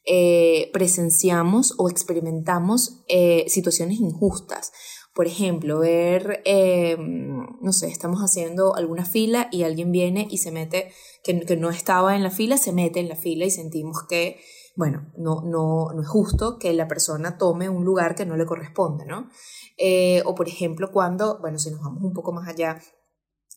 eh, 0.06 0.70
presenciamos 0.74 1.74
o 1.78 1.90
experimentamos 1.90 3.06
eh, 3.08 3.46
situaciones 3.48 4.02
injustas. 4.02 4.74
Por 5.18 5.26
ejemplo, 5.26 5.80
ver, 5.80 6.44
em, 6.46 7.44
no 7.60 7.74
sé, 7.74 7.88
estamos 7.88 8.20
haciendo 8.20 8.76
alguna 8.76 9.04
fila 9.04 9.48
y 9.52 9.64
alguien 9.64 9.92
viene 9.92 10.28
y 10.30 10.38
se 10.38 10.52
mete, 10.52 10.92
que, 11.24 11.34
no 11.58 11.72
estaba 11.72 12.16
en 12.16 12.22
la 12.22 12.30
fila, 12.30 12.56
se 12.60 12.72
mete 12.72 13.00
en 13.00 13.10
la 13.10 13.16
fila 13.16 13.44
y 13.44 13.50
sentimos 13.50 14.04
que, 14.08 14.40
bueno, 14.76 15.12
no, 15.18 15.42
no, 15.42 15.88
no 15.92 16.02
es 16.04 16.08
justo 16.08 16.60
que 16.60 16.72
la 16.74 16.88
persona 16.88 17.40
tome 17.40 17.68
un 17.68 17.84
lugar 17.84 18.14
que 18.14 18.28
no 18.28 18.38
le 18.38 18.46
corresponde, 18.46 19.08
¿no? 19.08 19.28
Eh, 19.80 20.22
o 20.24 20.36
por 20.36 20.48
ejemplo, 20.48 20.92
cuando, 20.92 21.40
bueno, 21.40 21.58
si 21.58 21.72
nos 21.72 21.82
vamos 21.82 22.04
un 22.04 22.14
poco 22.14 22.32
más 22.32 22.48
allá, 22.48 22.80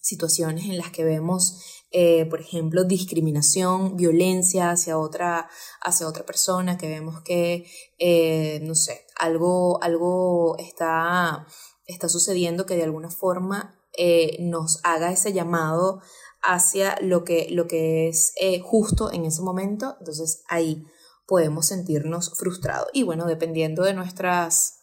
situaciones 0.00 0.64
en 0.64 0.78
las 0.78 0.90
que 0.90 1.04
vemos, 1.04 1.84
eh, 1.90 2.26
por 2.26 2.40
ejemplo, 2.40 2.84
discriminación, 2.84 3.96
violencia 3.96 4.70
hacia 4.70 4.98
otra, 4.98 5.48
hacia 5.82 6.08
otra 6.08 6.24
persona, 6.24 6.78
que 6.78 6.88
vemos 6.88 7.22
que, 7.22 7.66
eh, 7.98 8.60
no 8.62 8.74
sé, 8.74 9.06
algo, 9.16 9.82
algo 9.82 10.56
está, 10.58 11.46
está 11.86 12.08
sucediendo 12.08 12.66
que 12.66 12.76
de 12.76 12.84
alguna 12.84 13.10
forma 13.10 13.78
eh, 13.96 14.36
nos 14.40 14.80
haga 14.84 15.12
ese 15.12 15.32
llamado 15.32 16.00
hacia 16.42 16.96
lo 17.02 17.24
que, 17.24 17.48
lo 17.50 17.66
que 17.66 18.08
es 18.08 18.32
justo 18.62 19.12
en 19.12 19.26
ese 19.26 19.42
momento, 19.42 19.96
entonces 19.98 20.42
ahí 20.48 20.84
podemos 21.26 21.66
sentirnos 21.66 22.32
frustrados. 22.38 22.88
Y 22.92 23.02
bueno, 23.02 23.26
dependiendo 23.26 23.82
de 23.82 23.94
nuestras 23.94 24.80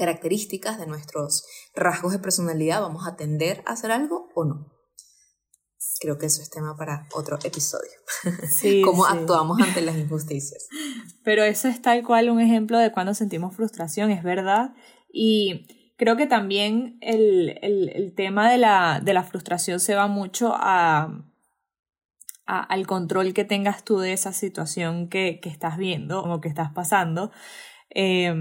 características, 0.00 0.78
de 0.78 0.86
nuestros 0.86 1.44
rasgos 1.74 2.12
de 2.12 2.18
personalidad, 2.18 2.80
vamos 2.80 3.06
a 3.06 3.16
tender 3.16 3.62
a 3.66 3.72
hacer 3.72 3.90
algo 3.90 4.28
o 4.34 4.44
no. 4.44 4.80
Creo 6.00 6.18
que 6.18 6.26
eso 6.26 6.40
es 6.40 6.50
tema 6.50 6.76
para 6.76 7.06
otro 7.14 7.38
episodio. 7.42 7.90
Sí, 8.50 8.82
Cómo 8.82 9.06
actuamos 9.06 9.60
ante 9.60 9.80
las 9.82 9.96
injusticias. 9.96 10.68
Pero 11.24 11.42
eso 11.42 11.68
es 11.68 11.80
tal 11.80 12.04
cual 12.04 12.30
un 12.30 12.40
ejemplo 12.40 12.78
de 12.78 12.92
cuando 12.92 13.14
sentimos 13.14 13.54
frustración, 13.54 14.10
es 14.10 14.22
verdad. 14.22 14.74
Y 15.12 15.94
creo 15.96 16.16
que 16.16 16.26
también 16.26 16.98
el, 17.00 17.58
el, 17.62 17.90
el 17.90 18.14
tema 18.14 18.50
de 18.50 18.58
la, 18.58 19.00
de 19.02 19.12
la, 19.12 19.22
frustración 19.22 19.80
se 19.80 19.94
va 19.94 20.06
mucho 20.06 20.54
a, 20.54 21.22
a, 22.46 22.62
al 22.62 22.86
control 22.86 23.34
que 23.34 23.44
tengas 23.44 23.84
tú 23.84 23.98
de 23.98 24.12
esa 24.12 24.32
situación 24.32 25.08
que, 25.08 25.40
que 25.40 25.50
estás 25.50 25.76
viendo 25.76 26.22
o 26.22 26.40
que 26.40 26.48
estás 26.48 26.72
pasando. 26.72 27.30
Eh, 27.94 28.34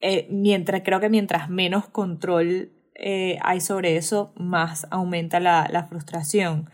eh, 0.00 0.26
mientras, 0.30 0.82
creo 0.84 1.00
que 1.00 1.08
mientras 1.08 1.48
menos 1.48 1.88
control 1.88 2.72
eh, 2.94 3.38
hay 3.42 3.60
sobre 3.60 3.96
eso, 3.96 4.32
más 4.36 4.86
aumenta 4.90 5.40
la, 5.40 5.68
la 5.70 5.86
frustración. 5.86 6.70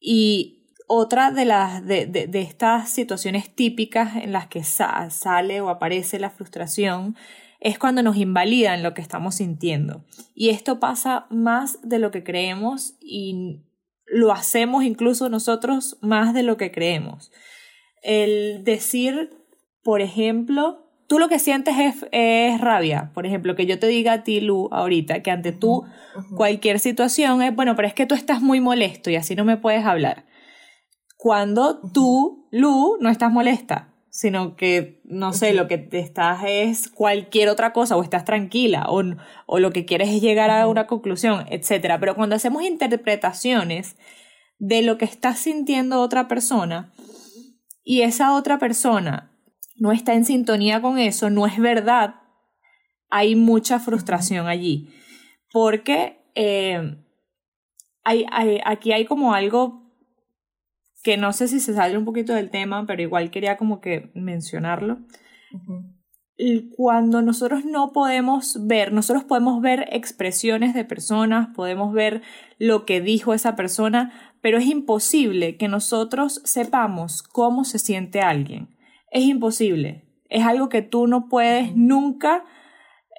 Y 0.00 0.64
otra 0.86 1.30
de, 1.30 1.44
las, 1.44 1.84
de, 1.86 2.06
de, 2.06 2.26
de, 2.26 2.40
estas 2.42 2.90
situaciones 2.90 3.54
típicas 3.54 4.16
en 4.16 4.32
las 4.32 4.48
que 4.48 4.62
sale 4.62 5.60
o 5.60 5.68
aparece 5.68 6.18
la 6.18 6.30
frustración 6.30 7.16
es 7.60 7.78
cuando 7.78 8.02
nos 8.02 8.16
invalidan 8.16 8.82
lo 8.82 8.92
que 8.92 9.00
estamos 9.00 9.36
sintiendo. 9.36 10.04
Y 10.34 10.50
esto 10.50 10.80
pasa 10.80 11.26
más 11.30 11.78
de 11.82 11.98
lo 11.98 12.10
que 12.10 12.22
creemos 12.22 12.94
y 13.00 13.62
lo 14.06 14.32
hacemos 14.32 14.84
incluso 14.84 15.30
nosotros 15.30 15.96
más 16.02 16.34
de 16.34 16.42
lo 16.42 16.58
que 16.58 16.70
creemos. 16.70 17.32
El 18.02 18.64
decir, 18.64 19.30
por 19.82 20.02
ejemplo, 20.02 20.83
tú 21.06 21.18
lo 21.18 21.28
que 21.28 21.38
sientes 21.38 21.74
es, 22.12 22.60
rabia. 22.60 23.10
Por 23.14 23.26
ejemplo, 23.26 23.54
que 23.54 23.66
yo 23.66 23.78
te 23.78 23.86
diga 23.86 24.12
a 24.12 24.22
ti, 24.24 24.40
Lu, 24.40 24.68
ahorita, 24.72 25.22
que 25.22 25.30
ante 25.30 25.52
tú 25.52 25.84
cualquier 26.36 26.78
situación 26.78 27.42
es, 27.42 27.54
bueno, 27.54 27.76
pero 27.76 27.88
es 27.88 27.94
que 27.94 28.06
tú 28.06 28.14
estás 28.14 28.40
muy 28.40 28.60
molesto 28.60 29.10
y 29.10 29.16
así 29.16 29.34
no 29.34 29.44
me 29.44 29.56
puedes 29.56 29.84
hablar. 29.84 30.24
Cuando 31.16 31.80
tú, 31.92 32.48
Lu, 32.50 32.96
no 33.00 33.08
estás 33.08 33.32
molesta, 33.32 33.94
sino 34.10 34.56
que, 34.56 35.00
no 35.04 35.32
sé, 35.32 35.54
lo 35.54 35.66
que 35.66 35.78
te 35.78 35.98
estás 35.98 36.42
es 36.46 36.88
cualquier 36.88 37.48
otra 37.48 37.72
cosa, 37.72 37.96
o 37.96 38.02
estás 38.02 38.24
tranquila, 38.24 38.86
o, 38.88 39.02
o 39.46 39.58
lo 39.58 39.72
que 39.72 39.84
quieres 39.84 40.08
es 40.10 40.20
llegar 40.20 40.50
a 40.50 40.68
una 40.68 40.86
conclusión, 40.86 41.46
etc. 41.48 41.96
Pero 41.98 42.14
cuando 42.14 42.36
hacemos 42.36 42.62
interpretaciones 42.62 43.96
de 44.58 44.82
lo 44.82 44.98
que 44.98 45.04
está 45.04 45.34
sintiendo 45.34 46.00
otra 46.00 46.28
persona, 46.28 46.92
y 47.84 48.00
esa 48.00 48.34
otra 48.34 48.58
persona 48.58 49.33
no 49.76 49.92
está 49.92 50.14
en 50.14 50.24
sintonía 50.24 50.80
con 50.80 50.98
eso, 50.98 51.30
no 51.30 51.46
es 51.46 51.58
verdad, 51.58 52.16
hay 53.10 53.36
mucha 53.36 53.78
frustración 53.78 54.46
allí. 54.46 54.88
Porque 55.52 56.18
eh, 56.34 56.96
hay, 58.02 58.26
aquí 58.64 58.92
hay 58.92 59.04
como 59.04 59.34
algo 59.34 59.82
que 61.02 61.16
no 61.16 61.32
sé 61.32 61.48
si 61.48 61.60
se 61.60 61.74
sale 61.74 61.98
un 61.98 62.04
poquito 62.04 62.32
del 62.32 62.50
tema, 62.50 62.86
pero 62.86 63.02
igual 63.02 63.30
quería 63.30 63.56
como 63.56 63.80
que 63.80 64.10
mencionarlo. 64.14 64.98
Cuando 66.76 67.22
nosotros 67.22 67.64
no 67.64 67.92
podemos 67.92 68.66
ver, 68.66 68.92
nosotros 68.92 69.22
podemos 69.22 69.60
ver 69.60 69.86
expresiones 69.92 70.74
de 70.74 70.84
personas, 70.84 71.48
podemos 71.54 71.92
ver 71.92 72.22
lo 72.58 72.84
que 72.86 73.00
dijo 73.00 73.34
esa 73.34 73.54
persona, 73.54 74.34
pero 74.40 74.58
es 74.58 74.66
imposible 74.66 75.56
que 75.56 75.68
nosotros 75.68 76.40
sepamos 76.44 77.22
cómo 77.22 77.64
se 77.64 77.78
siente 77.78 78.20
alguien 78.20 78.73
es 79.14 79.22
imposible. 79.22 80.04
Es 80.28 80.44
algo 80.44 80.68
que 80.68 80.82
tú 80.82 81.06
no 81.06 81.28
puedes 81.28 81.74
nunca 81.74 82.44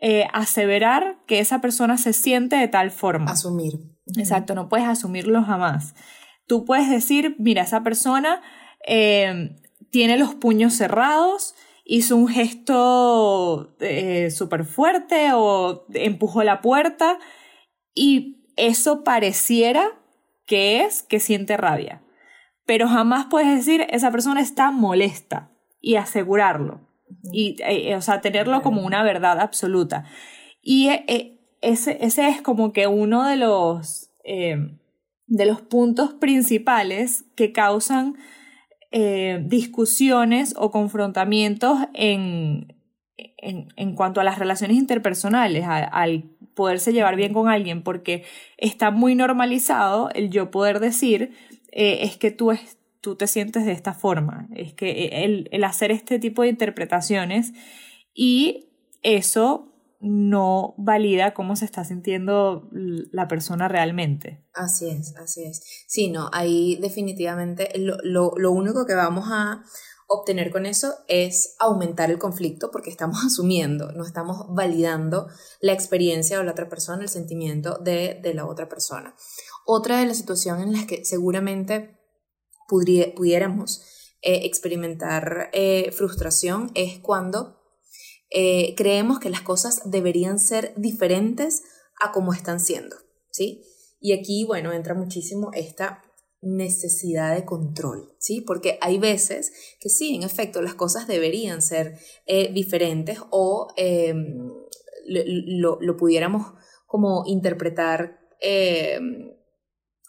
eh, 0.02 0.28
aseverar 0.34 1.18
que 1.26 1.40
esa 1.40 1.62
persona 1.62 1.98
se 1.98 2.12
siente 2.14 2.58
de 2.58 2.68
tal 2.68 2.92
forma. 2.92 3.32
Asumir. 3.32 3.80
Exacto, 4.18 4.54
no 4.54 4.68
puedes 4.68 4.88
asumirlo 4.88 5.42
jamás. 5.44 5.96
Tú 6.48 6.66
puedes 6.66 6.90
decir, 6.90 7.36
mira, 7.40 7.64
esa 7.64 7.82
persona 7.82 8.42
eh, 8.86 9.56
tiene 9.90 10.18
los 10.18 10.36
puños 10.36 10.74
cerrados, 10.74 11.56
hizo 11.86 12.18
un 12.18 12.28
gesto 12.28 13.76
eh, 13.80 14.30
súper 14.32 14.66
fuerte 14.66 15.30
o 15.34 15.86
empujó 15.94 16.44
la 16.44 16.62
puerta 16.62 17.20
y 17.94 18.44
eso 18.58 19.06
pareciera 19.06 19.88
que 20.46 20.84
es 20.84 21.04
que 21.04 21.22
siente 21.22 21.56
rabia. 21.56 22.04
Pero 22.66 22.90
jamás 22.90 23.28
puedes 23.30 23.56
decir, 23.56 23.88
esa 23.90 24.12
persona 24.12 24.42
está 24.42 24.72
molesta 24.72 25.55
y 25.86 25.98
asegurarlo. 25.98 26.82
Y, 27.32 27.62
eh, 27.62 27.92
eh, 27.92 27.96
o 27.96 28.02
sea, 28.02 28.20
tenerlo 28.20 28.64
como 28.64 28.82
una 28.82 29.04
verdad 29.04 29.40
absoluta. 29.40 30.06
Y 30.64 30.90
eh, 30.90 31.40
ese, 31.62 32.00
ese, 32.02 32.28
es 32.28 32.42
como 32.42 32.74
que 32.74 32.88
uno 32.88 33.24
de 33.28 33.38
los, 33.38 34.10
de 34.24 35.46
los 35.46 35.62
puntos 35.62 36.14
principales 36.14 37.26
que 37.36 37.52
causan 37.52 38.16
discusiones 39.44 40.56
o 40.58 40.72
confrontamientos 40.72 41.78
en, 41.94 42.74
en, 43.18 43.68
en, 43.76 43.96
cuanto 43.96 44.22
a 44.22 44.24
las 44.24 44.40
relaciones 44.40 44.78
interpersonales, 44.78 45.66
al 45.68 46.24
poderse 46.56 46.94
llevar 46.94 47.16
bien 47.18 47.34
con 47.34 47.50
alguien, 47.50 47.84
porque 47.84 48.24
está 48.58 48.92
muy 48.92 49.14
normalizado 49.14 50.10
el 50.16 50.30
yo 50.30 50.50
poder 50.50 50.80
decir, 50.80 51.36
es 51.72 52.16
que 52.18 52.32
tú, 52.32 52.52
es, 52.52 52.78
tú 53.06 53.16
te 53.16 53.28
sientes 53.28 53.68
de 53.68 53.72
esta 53.72 53.94
forma. 53.94 54.48
Es 54.56 54.74
que 54.74 55.10
el, 55.24 55.48
el 55.52 55.64
hacer 55.64 55.92
este 55.92 56.18
tipo 56.18 56.42
de 56.42 56.48
interpretaciones 56.48 57.54
y 58.16 58.72
eso 59.04 59.72
no 60.00 60.74
valida 60.80 61.36
cómo 61.36 61.56
se 61.56 61.66
está 61.66 61.86
sintiendo 61.86 62.68
la 62.72 63.28
persona 63.28 63.68
realmente. 63.68 64.44
Así 64.54 64.90
es, 64.90 65.16
así 65.18 65.44
es. 65.44 65.62
Sí, 65.88 66.10
no, 66.10 66.32
ahí 66.34 66.80
definitivamente 66.82 67.70
lo, 67.78 67.98
lo, 68.02 68.32
lo 68.38 68.52
único 68.52 68.88
que 68.88 68.96
vamos 68.96 69.26
a 69.30 69.62
obtener 70.08 70.52
con 70.52 70.66
eso 70.66 70.96
es 71.08 71.56
aumentar 71.60 72.10
el 72.10 72.18
conflicto 72.18 72.72
porque 72.72 72.90
estamos 72.90 73.20
asumiendo, 73.24 73.92
no 73.92 74.04
estamos 74.04 74.48
validando 74.50 75.28
la 75.62 75.74
experiencia 75.74 76.40
de 76.40 76.44
la 76.44 76.54
otra 76.54 76.70
persona, 76.70 77.04
el 77.04 77.10
sentimiento 77.10 77.78
de, 77.78 78.20
de 78.20 78.34
la 78.34 78.48
otra 78.48 78.68
persona. 78.68 79.16
Otra 79.68 80.00
de 80.00 80.08
las 80.08 80.18
situaciones 80.18 80.66
en 80.66 80.74
las 80.74 80.86
que 80.86 81.06
seguramente 81.06 81.95
pudiéramos 82.68 83.82
eh, 84.28 84.42
experimentar 84.46 85.52
eh, 85.54 85.92
frustración 85.92 86.72
es 86.74 86.98
cuando 86.98 87.60
eh, 88.32 88.74
creemos 88.76 89.20
que 89.20 89.30
las 89.30 89.42
cosas 89.42 89.84
deberían 89.86 90.40
ser 90.40 90.74
diferentes 90.78 91.62
a 92.02 92.12
como 92.12 92.34
están 92.34 92.60
siendo, 92.60 92.96
¿sí? 93.30 93.64
Y 94.00 94.14
aquí, 94.14 94.44
bueno, 94.44 94.74
entra 94.74 94.96
muchísimo 94.96 95.52
esta 95.54 96.02
necesidad 96.42 97.36
de 97.36 97.46
control, 97.46 98.16
¿sí? 98.18 98.42
Porque 98.42 98.80
hay 98.82 98.98
veces 98.98 99.52
que 99.80 99.90
sí, 99.90 100.16
en 100.16 100.24
efecto, 100.24 100.64
las 100.64 100.74
cosas 100.74 101.08
deberían 101.08 101.62
ser 101.62 102.00
diferentes 102.52 103.20
o 103.30 103.68
em, 103.78 104.52
lo, 105.06 105.98
pudiéramos 105.98 106.54
como 106.88 107.26
interpretar 107.28 108.20
em, 108.42 109.35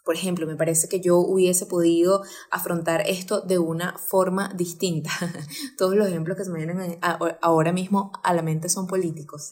por 0.07 0.15
ejemplo, 0.15 0.47
me 0.47 0.55
parece 0.55 0.87
que 0.87 1.01
yo 1.01 1.17
hubiese 1.17 1.65
podido 1.65 2.23
afrontar 2.49 3.03
esto 3.07 3.41
de 3.41 3.59
una 3.59 3.97
forma 3.97 4.53
distinta. 4.55 5.09
Todos 5.77 5.95
los 5.95 6.07
ejemplos 6.07 6.37
que 6.37 6.45
se 6.45 6.49
me 6.49 6.59
vienen 6.59 6.97
ahora 7.41 7.73
mismo 7.73 8.13
a 8.23 8.33
la 8.33 8.41
mente 8.41 8.69
son 8.69 8.87
políticos. 8.87 9.49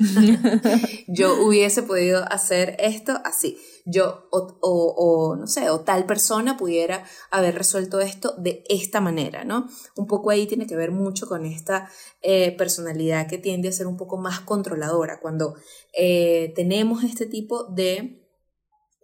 yo 1.09 1.45
hubiese 1.45 1.83
podido 1.83 2.23
hacer 2.31 2.77
esto 2.79 3.19
así. 3.25 3.57
Yo 3.83 4.29
o, 4.31 5.35
no 5.37 5.45
sé, 5.45 5.69
o 5.69 5.81
tal 5.81 6.05
persona 6.05 6.55
pudiera 6.55 7.03
haber 7.31 7.55
resuelto 7.55 7.99
esto 7.99 8.33
de 8.37 8.63
esta 8.69 9.01
manera, 9.01 9.43
¿no? 9.43 9.67
Un 9.97 10.07
poco 10.07 10.29
ahí 10.29 10.47
tiene 10.47 10.67
que 10.67 10.77
ver 10.77 10.91
mucho 10.91 11.27
con 11.27 11.45
esta 11.45 11.89
eh, 12.21 12.55
personalidad 12.55 13.27
que 13.27 13.39
tiende 13.39 13.67
a 13.67 13.73
ser 13.73 13.87
un 13.87 13.97
poco 13.97 14.15
más 14.15 14.39
controladora. 14.39 15.19
Cuando 15.19 15.55
eh, 15.91 16.53
tenemos 16.55 17.03
este 17.03 17.25
tipo 17.25 17.65
de 17.65 18.24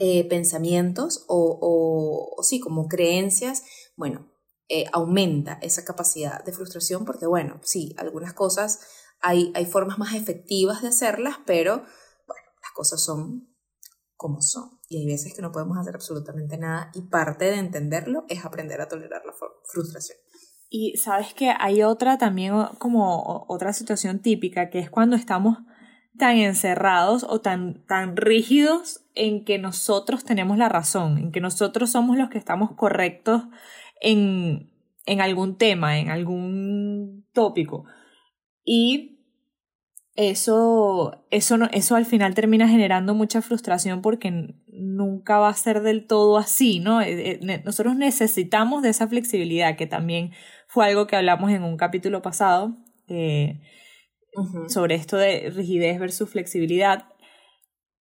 eh, 0.03 0.27
pensamientos 0.27 1.25
o, 1.27 2.35
sí, 2.41 2.59
como 2.59 2.87
creencias, 2.87 3.63
bueno, 3.95 4.31
eh, 4.67 4.85
aumenta 4.93 5.59
esa 5.61 5.85
capacidad 5.85 6.43
de 6.43 6.51
frustración 6.51 7.05
porque, 7.05 7.27
bueno, 7.27 7.61
sí, 7.63 7.93
algunas 7.99 8.33
cosas 8.33 8.79
hay, 9.21 9.51
hay 9.53 9.67
formas 9.67 9.99
más 9.99 10.15
efectivas 10.15 10.81
de 10.81 10.87
hacerlas, 10.87 11.35
pero, 11.45 11.83
bueno, 12.25 12.43
las 12.63 12.71
cosas 12.73 13.03
son 13.03 13.55
como 14.15 14.41
son. 14.41 14.79
Y 14.89 14.97
hay 14.97 15.05
veces 15.05 15.35
que 15.35 15.43
no 15.43 15.51
podemos 15.51 15.77
hacer 15.77 15.93
absolutamente 15.93 16.57
nada 16.57 16.89
y 16.95 17.03
parte 17.03 17.45
de 17.45 17.59
entenderlo 17.59 18.25
es 18.27 18.43
aprender 18.43 18.81
a 18.81 18.87
tolerar 18.87 19.21
la 19.23 19.35
frustración. 19.65 20.17
Y 20.67 20.97
sabes 20.97 21.35
que 21.35 21.53
hay 21.59 21.83
otra 21.83 22.17
también 22.17 22.55
como 22.79 23.45
otra 23.47 23.71
situación 23.71 24.19
típica 24.19 24.71
que 24.71 24.79
es 24.79 24.89
cuando 24.89 25.15
estamos 25.15 25.59
tan 26.17 26.37
encerrados 26.37 27.25
o 27.27 27.41
tan, 27.41 27.85
tan 27.85 28.15
rígidos 28.15 29.05
en 29.15 29.43
que 29.43 29.57
nosotros 29.57 30.23
tenemos 30.23 30.57
la 30.57 30.69
razón, 30.69 31.17
en 31.17 31.31
que 31.31 31.41
nosotros 31.41 31.91
somos 31.91 32.17
los 32.17 32.29
que 32.29 32.37
estamos 32.37 32.71
correctos 32.75 33.43
en, 34.01 34.71
en 35.05 35.21
algún 35.21 35.57
tema, 35.57 35.99
en 35.99 36.09
algún 36.09 37.25
tópico. 37.33 37.85
Y 38.63 39.19
eso, 40.15 41.25
eso, 41.31 41.57
no, 41.57 41.67
eso 41.71 41.95
al 41.95 42.05
final 42.05 42.35
termina 42.35 42.67
generando 42.67 43.15
mucha 43.15 43.41
frustración 43.41 44.01
porque 44.01 44.55
nunca 44.67 45.39
va 45.39 45.49
a 45.49 45.53
ser 45.53 45.81
del 45.81 46.05
todo 46.05 46.37
así, 46.37 46.79
¿no? 46.79 47.01
Eh, 47.01 47.39
eh, 47.41 47.61
nosotros 47.63 47.95
necesitamos 47.95 48.83
de 48.83 48.89
esa 48.89 49.07
flexibilidad, 49.07 49.77
que 49.77 49.87
también 49.87 50.31
fue 50.67 50.85
algo 50.85 51.07
que 51.07 51.15
hablamos 51.15 51.51
en 51.51 51.63
un 51.63 51.77
capítulo 51.77 52.21
pasado. 52.21 52.77
Eh, 53.07 53.61
sobre 54.67 54.95
esto 54.95 55.17
de 55.17 55.49
rigidez 55.49 55.99
versus 55.99 56.29
flexibilidad. 56.29 57.05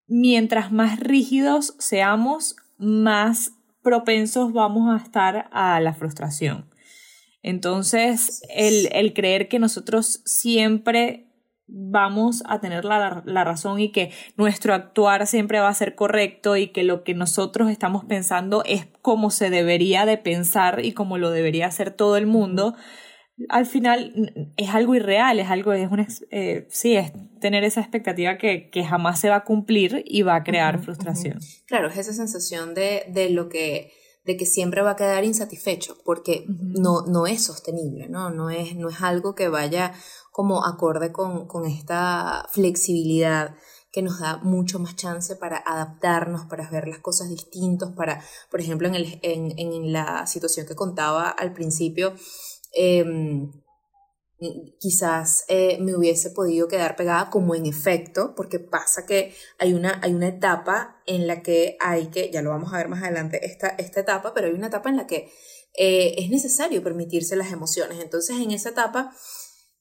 Mientras 0.08 0.72
más 0.72 1.00
rígidos 1.00 1.76
seamos, 1.80 2.56
más 2.78 3.52
propensos 3.82 4.54
vamos 4.54 4.94
a 4.94 5.04
estar 5.04 5.50
a 5.52 5.80
la 5.80 5.94
frustración. 5.94 6.70
Entonces, 7.42 8.42
el, 8.50 8.90
el 8.92 9.14
creer 9.14 9.48
que 9.48 9.60
nosotros 9.60 10.22
siempre 10.26 11.26
vamos 11.68 12.44
a 12.48 12.60
tener 12.60 12.86
la, 12.86 13.24
la, 13.26 13.44
razón 13.44 13.80
y 13.80 13.92
que 13.92 14.12
nuestro 14.38 14.74
actuar 14.74 15.26
siempre 15.26 15.60
va 15.60 15.70
a 15.70 15.74
ser 15.74 15.96
correcto 15.96 16.58
y 16.58 16.68
que 16.68 16.84
lo 16.84 17.04
que 17.04 17.14
nosotros 17.16 17.70
estamos 17.70 18.06
pensando 18.06 18.64
es 18.66 18.88
como 19.02 19.32
se 19.32 19.50
debería 19.50 20.06
de 20.06 20.18
pensar 20.18 20.84
y 20.84 20.94
como 20.94 21.18
lo 21.18 21.32
debería 21.32 21.68
hacer 21.68 21.92
todo 21.92 22.18
el 22.18 22.28
mundo, 22.28 22.76
al 23.50 23.66
final 23.66 24.54
es 24.56 24.70
algo 24.70 24.96
irreal, 24.96 25.40
es 25.40 25.50
algo, 25.50 25.74
es 25.74 25.92
una, 25.92 26.08
eh, 26.32 26.68
sí, 26.70 26.96
es 26.96 27.12
tener 27.42 27.64
esa 27.64 27.82
expectativa 27.82 28.38
que, 28.38 28.70
que, 28.70 28.86
jamás 28.86 29.20
se 29.20 29.30
va 29.30 29.38
a 29.38 29.44
cumplir 29.44 30.04
y 30.06 30.22
va 30.22 30.36
a 30.36 30.44
crear 30.44 30.82
frustración. 30.82 31.40
Claro, 31.68 31.90
es 31.90 31.98
esa 31.98 32.14
sensación 32.14 32.74
de, 32.74 33.04
de, 33.10 33.30
lo 33.30 33.50
que, 33.50 33.92
de 34.24 34.38
que 34.38 34.46
siempre 34.46 34.82
va 34.82 34.92
a 34.92 34.96
quedar 34.96 35.24
insatisfecho, 35.26 35.98
porque 36.06 36.46
no, 36.48 37.02
no 37.08 37.28
es 37.28 37.44
sostenible, 37.44 38.08
¿no? 38.08 38.30
No 38.30 38.50
es, 38.50 38.76
no 38.76 38.90
es 38.90 39.02
algo 39.02 39.36
que 39.36 39.50
vaya 39.50 39.94
como 40.32 40.66
acorde 40.66 41.12
con, 41.12 41.48
con 41.48 41.66
esta 41.66 42.48
flexibilidad 42.52 43.56
que 43.92 44.02
nos 44.02 44.20
da 44.20 44.38
mucho 44.38 44.80
más 44.80 44.98
chance 44.98 45.38
para 45.38 45.58
adaptarnos, 45.66 46.48
para 46.48 46.70
ver 46.70 46.86
las 46.86 47.00
cosas 47.00 47.30
distintos, 47.30 47.94
para, 47.96 48.22
por 48.52 48.60
ejemplo, 48.60 48.90
en, 48.90 48.96
el, 48.96 49.20
en, 49.22 49.58
en 49.58 49.94
la 49.94 50.28
situación 50.28 50.66
que 50.66 50.76
contaba 50.76 51.30
al 51.30 51.54
principio, 51.54 52.14
Em, 52.76 53.52
quizás 54.80 55.46
eh, 55.48 55.78
me 55.80 55.96
hubiese 55.96 56.30
podido 56.32 56.68
quedar 56.68 56.96
pegada 56.96 57.30
como 57.30 57.56
en 57.56 57.66
efecto, 57.66 58.34
porque 58.36 58.60
pasa 58.60 59.06
que 59.06 59.34
hay 59.58 59.74
una, 59.74 60.00
hay 60.04 60.14
una 60.14 60.28
etapa 60.28 61.02
en 61.06 61.26
la 61.26 61.42
que 61.42 61.78
hay 61.80 62.08
que, 62.08 62.30
ya 62.32 62.42
lo 62.42 62.50
vamos 62.50 62.74
a 62.74 62.78
ver 62.78 62.90
más 62.90 63.02
adelante, 63.02 63.46
esta, 63.46 63.70
esta 63.70 64.02
etapa, 64.02 64.34
pero 64.34 64.48
hay 64.48 64.54
una 64.54 64.68
etapa 64.68 64.90
en 64.90 64.98
la 64.98 65.08
que 65.08 65.32
eh, 65.78 66.16
es 66.18 66.30
necesario 66.30 66.84
permitirse 66.84 67.36
las 67.36 67.52
emociones. 67.52 68.00
Entonces 68.02 68.38
en 68.38 68.52
esa 68.52 68.70
etapa 68.70 69.16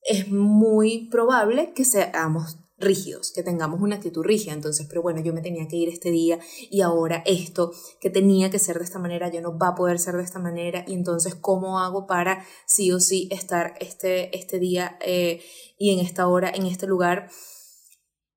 es 0.03 0.29
muy 0.29 1.09
probable 1.11 1.73
que 1.75 1.85
seamos 1.85 2.59
rígidos, 2.77 3.33
que 3.33 3.43
tengamos 3.43 3.81
una 3.81 3.97
actitud 3.97 4.23
rígida. 4.23 4.53
Entonces, 4.53 4.87
pero 4.89 5.03
bueno, 5.03 5.21
yo 5.21 5.33
me 5.33 5.43
tenía 5.43 5.69
que 5.69 5.77
ir 5.77 5.89
este 5.89 6.11
día 6.11 6.39
y 6.71 6.81
ahora 6.81 7.23
esto 7.27 7.73
que 8.01 8.11
tenía 8.11 8.51
que 8.51 8.59
ser 8.59 8.79
de 8.79 8.85
esta 8.85 8.99
manera 8.99 9.31
ya 9.31 9.41
no 9.41 9.57
va 9.59 9.69
a 9.69 9.75
poder 9.75 9.99
ser 9.99 10.17
de 10.17 10.25
esta 10.25 10.39
manera. 10.39 10.85
Y 10.87 10.95
entonces, 10.95 11.35
¿cómo 11.35 11.79
hago 11.79 12.07
para 12.07 12.45
sí 12.67 12.91
o 12.93 13.01
sí 13.01 13.29
estar 13.31 13.75
este, 13.81 14.37
este 14.37 14.59
día 14.59 14.99
eh, 15.01 15.43
y 15.79 15.93
en 15.93 16.01
esta 16.01 16.27
hora, 16.27 16.51
en 16.51 16.67
este 16.67 16.87
lugar? 16.87 17.31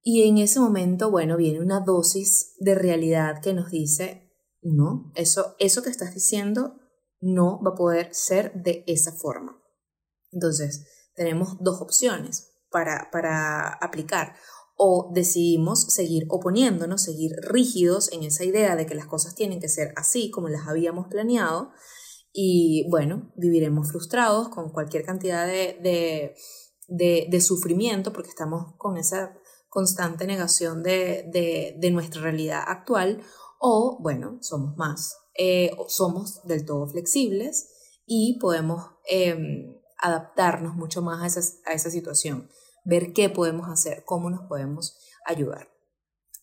Y 0.02 0.28
en 0.28 0.38
ese 0.38 0.60
momento, 0.60 1.12
bueno, 1.12 1.36
viene 1.36 1.60
una 1.60 1.82
dosis 1.82 2.56
de 2.60 2.76
realidad 2.76 3.42
que 3.42 3.54
nos 3.54 3.72
dice, 3.72 4.32
no, 4.62 5.12
eso, 5.16 5.56
eso 5.60 5.84
que 5.84 5.90
estás 5.90 6.14
diciendo 6.14 6.76
no 7.20 7.62
va 7.62 7.72
a 7.72 7.76
poder 7.76 8.14
ser 8.14 8.54
de 8.54 8.84
esa 8.88 9.12
forma. 9.12 9.62
Entonces, 10.32 10.86
tenemos 11.16 11.58
dos 11.60 11.82
opciones 11.82 12.57
para, 12.72 13.10
para 13.12 13.74
aplicar. 13.74 14.36
O 14.76 15.12
decidimos 15.12 15.86
seguir 15.94 16.26
oponiéndonos, 16.30 17.02
seguir 17.02 17.32
rígidos 17.42 18.12
en 18.12 18.24
esa 18.24 18.44
idea 18.44 18.76
de 18.76 18.86
que 18.86 18.94
las 18.94 19.08
cosas 19.08 19.34
tienen 19.34 19.60
que 19.60 19.70
ser 19.70 19.92
así 19.96 20.30
como 20.30 20.50
las 20.50 20.68
habíamos 20.68 21.08
planeado. 21.08 21.72
Y 22.32 22.88
bueno, 22.92 23.34
viviremos 23.36 23.90
frustrados 23.90 24.50
con 24.50 24.70
cualquier 24.70 25.04
cantidad 25.04 25.48
de, 25.48 25.80
de, 26.88 27.28
de, 27.28 27.42
sufrimiento 27.42 28.14
porque 28.14 28.30
estamos 28.30 28.76
con 28.78 28.98
esa 28.98 29.36
constante 29.68 30.28
negación 30.28 30.84
de, 30.84 31.76
nuestra 31.92 32.22
realidad 32.22 32.62
actual. 32.68 33.24
O 33.60 33.98
bueno, 34.00 34.38
somos 34.42 34.78
más, 34.78 35.18
eh, 35.34 35.72
somos 35.88 36.44
del 36.44 36.66
todo 36.66 36.88
flexibles 36.88 37.70
y 38.06 38.38
podemos 38.40 38.92
em, 39.10 39.76
adaptarnos 39.98 40.76
mucho 40.76 41.02
más 41.02 41.24
a 41.24 41.40
esa, 41.40 41.42
a 41.66 41.74
esa 41.74 41.90
situación 41.90 42.48
ver 42.88 43.12
qué 43.12 43.30
podemos 43.30 43.70
hacer, 43.70 44.04
cómo 44.06 44.30
nos 44.30 44.48
podemos 44.48 44.98
ayudar. 45.26 45.70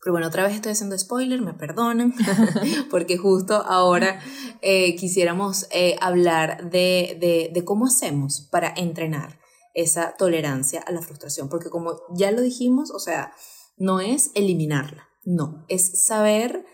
Pero 0.02 0.12
bueno, 0.12 0.26
otra 0.26 0.44
vez 0.44 0.54
estoy 0.54 0.72
haciendo 0.72 0.98
spoiler, 0.98 1.40
me 1.40 1.54
perdonan, 1.54 2.14
porque 2.90 3.16
justo 3.16 3.54
ahora 3.54 4.20
eh, 4.60 4.94
quisiéramos 4.96 5.66
eh, 5.72 5.96
hablar 6.00 6.70
de, 6.70 7.16
de, 7.18 7.50
de 7.52 7.64
cómo 7.64 7.86
hacemos 7.86 8.46
para 8.52 8.72
entrenar 8.76 9.40
esa 9.72 10.14
tolerancia 10.16 10.82
a 10.82 10.92
la 10.92 11.00
frustración, 11.00 11.48
porque 11.48 11.70
como 11.70 11.94
ya 12.14 12.30
lo 12.30 12.42
dijimos, 12.42 12.90
o 12.90 12.98
sea, 12.98 13.32
no 13.78 14.00
es 14.00 14.30
eliminarla, 14.34 15.08
no, 15.24 15.64
es 15.68 16.04
saber 16.04 16.66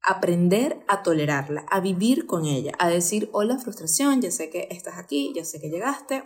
aprender 0.00 0.84
a 0.86 1.02
tolerarla, 1.02 1.66
a 1.68 1.80
vivir 1.80 2.26
con 2.26 2.46
ella, 2.46 2.72
a 2.78 2.88
decir, 2.88 3.28
hola 3.32 3.58
frustración, 3.58 4.22
ya 4.22 4.30
sé 4.30 4.48
que 4.48 4.68
estás 4.70 4.96
aquí, 4.96 5.32
ya 5.34 5.44
sé 5.44 5.60
que 5.60 5.68
llegaste, 5.68 6.22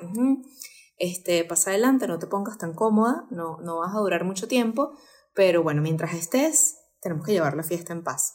este, 1.03 1.45
pasa 1.45 1.71
adelante, 1.71 2.07
no 2.07 2.21
te 2.21 2.29
pongas 2.29 2.59
tan 2.59 2.75
cómoda, 2.75 3.27
no, 3.33 3.59
no 3.61 3.81
vas 3.81 3.93
a 3.93 3.99
durar 3.99 4.25
mucho 4.25 4.47
tiempo, 4.47 4.97
pero 5.35 5.65
bueno, 5.65 5.83
mientras 5.83 6.15
estés, 6.15 6.79
tenemos 7.01 7.27
que 7.27 7.33
llevar 7.33 7.57
la 7.57 7.65
fiesta 7.65 7.93
en 7.93 8.05
paz. 8.05 8.35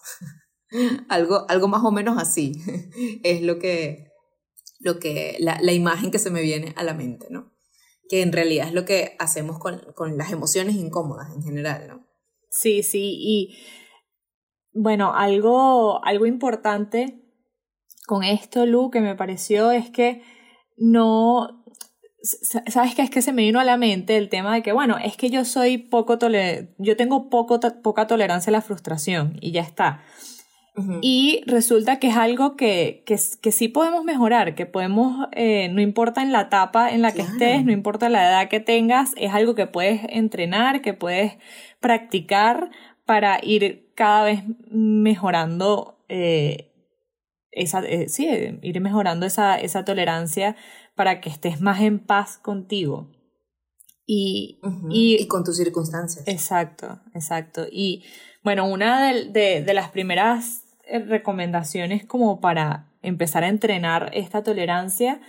algo, 1.09 1.45
algo 1.47 1.69
más 1.69 1.85
o 1.85 1.91
menos 1.91 2.21
así 2.21 2.51
es 3.23 3.41
lo 3.41 3.57
que, 3.57 4.11
lo 4.79 4.99
que 4.99 5.37
la, 5.39 5.57
la, 5.61 5.71
imagen 5.71 6.11
que 6.11 6.19
se 6.19 6.29
me 6.29 6.41
viene 6.41 6.73
a 6.75 6.83
la 6.83 6.93
mente, 6.93 7.27
¿no? 7.29 7.53
Que 8.09 8.21
en 8.21 8.33
realidad 8.33 8.67
es 8.67 8.73
lo 8.73 8.83
que 8.83 9.15
hacemos 9.17 9.59
con, 9.59 9.81
con 9.95 10.17
las 10.17 10.33
emociones 10.33 10.75
incómodas 10.75 11.33
en 11.33 11.43
general, 11.43 11.87
¿no? 11.87 12.05
Sí, 12.49 12.83
sí, 12.83 13.15
y 13.17 13.57
bueno, 14.73 15.13
algo, 15.13 16.03
algo 16.03 16.25
importante 16.25 17.23
con 18.05 18.25
esto, 18.25 18.65
Lu, 18.65 18.89
que 18.91 18.99
me 18.99 19.15
pareció 19.15 19.71
es 19.71 19.89
que 19.89 20.21
no, 20.75 21.56
¿sabes 22.67 22.95
qué? 22.95 23.01
Es 23.01 23.09
que 23.09 23.21
se 23.21 23.33
me 23.33 23.43
vino 23.43 23.59
a 23.59 23.63
la 23.63 23.77
mente 23.77 24.17
el 24.17 24.29
tema 24.29 24.53
de 24.53 24.63
que, 24.63 24.71
bueno, 24.71 24.97
es 24.97 25.17
que 25.17 25.29
yo 25.29 25.45
soy 25.45 25.77
poco 25.77 26.17
toler 26.17 26.73
yo 26.77 26.95
tengo 26.95 27.29
poco 27.29 27.59
poca 27.81 28.07
tolerancia 28.07 28.49
a 28.51 28.53
la 28.53 28.61
frustración 28.61 29.37
y 29.41 29.51
ya 29.51 29.61
está. 29.61 30.01
Y 31.01 31.41
resulta 31.47 31.97
que 31.97 32.09
es 32.09 32.17
algo 32.17 32.55
que, 32.55 33.01
que, 33.07 33.17
que, 33.41 33.51
sí 33.51 33.67
podemos 33.67 34.03
mejorar, 34.03 34.53
que 34.53 34.67
podemos, 34.67 35.27
eh, 35.31 35.69
no 35.69 35.81
importa 35.81 36.21
en 36.21 36.31
la 36.31 36.41
etapa 36.41 36.91
en 36.91 37.01
la 37.01 37.13
que 37.13 37.23
estés, 37.23 37.65
no 37.65 37.71
importa 37.71 38.09
la 38.09 38.29
edad 38.29 38.47
que 38.47 38.59
tengas, 38.59 39.13
es 39.17 39.33
algo 39.33 39.55
que 39.55 39.65
puedes 39.65 40.01
entrenar, 40.07 40.83
que 40.83 40.93
puedes 40.93 41.33
practicar 41.79 42.69
para 43.05 43.39
ir 43.41 43.91
cada 43.95 44.23
vez 44.25 44.43
mejorando 44.69 45.97
eh, 46.09 46.71
esa, 47.49 47.79
eh, 47.83 48.07
sí, 48.07 48.29
ir 48.61 48.79
mejorando 48.79 49.25
esa, 49.25 49.59
esa 49.59 49.83
tolerancia 49.83 50.55
para 50.97 51.21
que 51.21 51.29
estés 51.29 51.61
más 51.61 51.79
en 51.79 51.99
paz 51.99 52.37
contigo. 52.37 53.09
Y, 54.05 54.59
y, 54.89 55.27
con 55.27 55.43
tus 55.43 55.57
circunstancias. 55.57 56.27
Exacto, 56.27 56.99
exacto. 57.13 57.65
Y 57.71 58.03
bueno, 58.43 58.65
una 58.65 59.13
de, 59.13 59.25
de, 59.25 59.61
de 59.61 59.73
las 59.73 59.91
primeras 59.91 60.63
eh, 60.85 60.99
recomendaciones 60.99 62.05
como 62.05 62.41
para 62.41 62.91
empezar 63.01 63.43
a 63.43 63.49
entrenar 63.49 64.09
esta 64.13 64.43
tolerancia, 64.43 65.21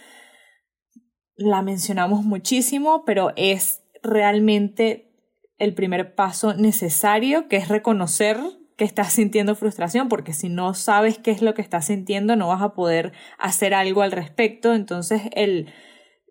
la 1.37 1.63
mencionamos 1.63 2.25
muchísimo, 2.25 3.05
pero 3.05 3.33
es 3.37 3.83
realmente 4.03 5.13
el 5.59 5.75
primer 5.75 6.15
paso 6.15 6.55
necesario, 6.55 7.49
que 7.49 7.57
es 7.57 7.69
reconocer 7.69 8.39
que 8.79 8.85
estás 8.85 9.13
sintiendo 9.13 9.57
frustración, 9.57 10.09
porque 10.09 10.33
si 10.33 10.49
no 10.49 10.73
sabes 10.73 11.19
qué 11.19 11.33
es 11.33 11.43
lo 11.43 11.53
que 11.53 11.63
estás 11.63 11.87
sintiendo, 11.87 12.37
no 12.37 12.47
vas 12.47 12.63
a 12.63 12.75
poder 12.75 13.13
hacer 13.37 13.75
algo 13.75 14.03
al 14.03 14.13
respecto. 14.13 14.73
Entonces, 14.73 15.23
el 15.33 15.67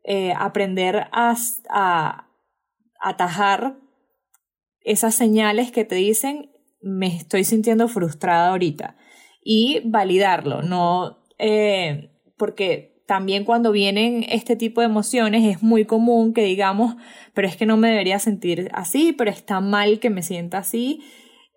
eh, 0.06 0.34
aprender 0.36 1.08
a, 1.12 1.36
atajar 3.02 3.76
esas 4.80 5.14
señales 5.14 5.72
que 5.72 5.84
te 5.84 5.96
dicen, 5.96 6.50
me 6.82 7.08
estoy 7.08 7.44
sintiendo 7.44 7.90
frustrada 7.90 8.50
ahorita, 8.50 8.96
y 9.44 9.82
validarlo, 9.84 10.62
no, 10.62 11.20
eh, 11.38 12.12
porque 12.38 13.04
también 13.06 13.44
cuando 13.44 13.74
vienen 13.74 14.26
este 14.30 14.56
tipo 14.56 14.80
de 14.80 14.88
emociones 14.88 15.44
es 15.44 15.62
muy 15.62 15.84
común 15.84 16.34
que 16.34 16.44
digamos, 16.44 16.96
pero 17.34 17.48
es 17.48 17.58
que 17.58 17.66
no 17.66 17.76
me 17.76 17.90
debería 17.90 18.20
sentir 18.20 18.70
así, 18.74 19.12
pero 19.12 19.32
está 19.32 19.60
mal 19.60 20.00
que 20.00 20.10
me 20.10 20.24
sienta 20.24 20.60
así. 20.60 21.02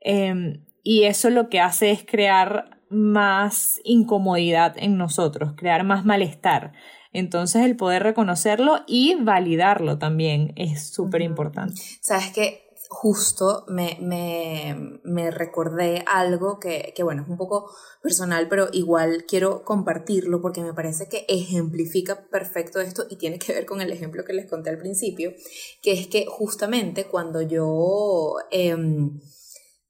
Em, 0.00 0.64
y 0.90 1.04
eso 1.04 1.30
lo 1.30 1.48
que 1.48 1.60
hace 1.60 1.92
es 1.92 2.04
crear 2.04 2.80
más 2.88 3.80
incomodidad 3.84 4.74
en 4.76 4.98
nosotros, 4.98 5.52
crear 5.56 5.84
más 5.84 6.04
malestar. 6.04 6.72
Entonces 7.12 7.64
el 7.64 7.76
poder 7.76 8.02
reconocerlo 8.02 8.80
y 8.88 9.14
validarlo 9.14 9.98
también 9.98 10.52
es 10.56 10.88
súper 10.88 11.22
importante. 11.22 11.80
Sabes 12.00 12.32
que 12.32 12.64
justo 12.88 13.64
me, 13.68 13.98
me, 14.00 14.98
me, 15.04 15.30
recordé 15.30 16.02
algo 16.08 16.58
que, 16.58 16.92
que, 16.96 17.04
bueno, 17.04 17.22
es 17.22 17.28
un 17.28 17.36
poco 17.36 17.70
personal, 18.02 18.48
pero 18.48 18.66
igual 18.72 19.26
quiero 19.28 19.62
compartirlo 19.62 20.42
porque 20.42 20.60
me 20.60 20.74
parece 20.74 21.08
que 21.08 21.24
ejemplifica 21.28 22.26
perfecto 22.32 22.80
esto 22.80 23.04
y 23.08 23.14
tiene 23.14 23.38
que 23.38 23.52
ver 23.52 23.64
con 23.64 23.80
el 23.80 23.92
ejemplo 23.92 24.24
que 24.24 24.32
les 24.32 24.50
conté 24.50 24.70
al 24.70 24.78
principio, 24.78 25.30
que 25.82 25.92
es 25.92 26.08
que 26.08 26.26
justamente 26.26 27.06
cuando 27.06 27.42
yo... 27.42 28.38
Em, 28.50 29.20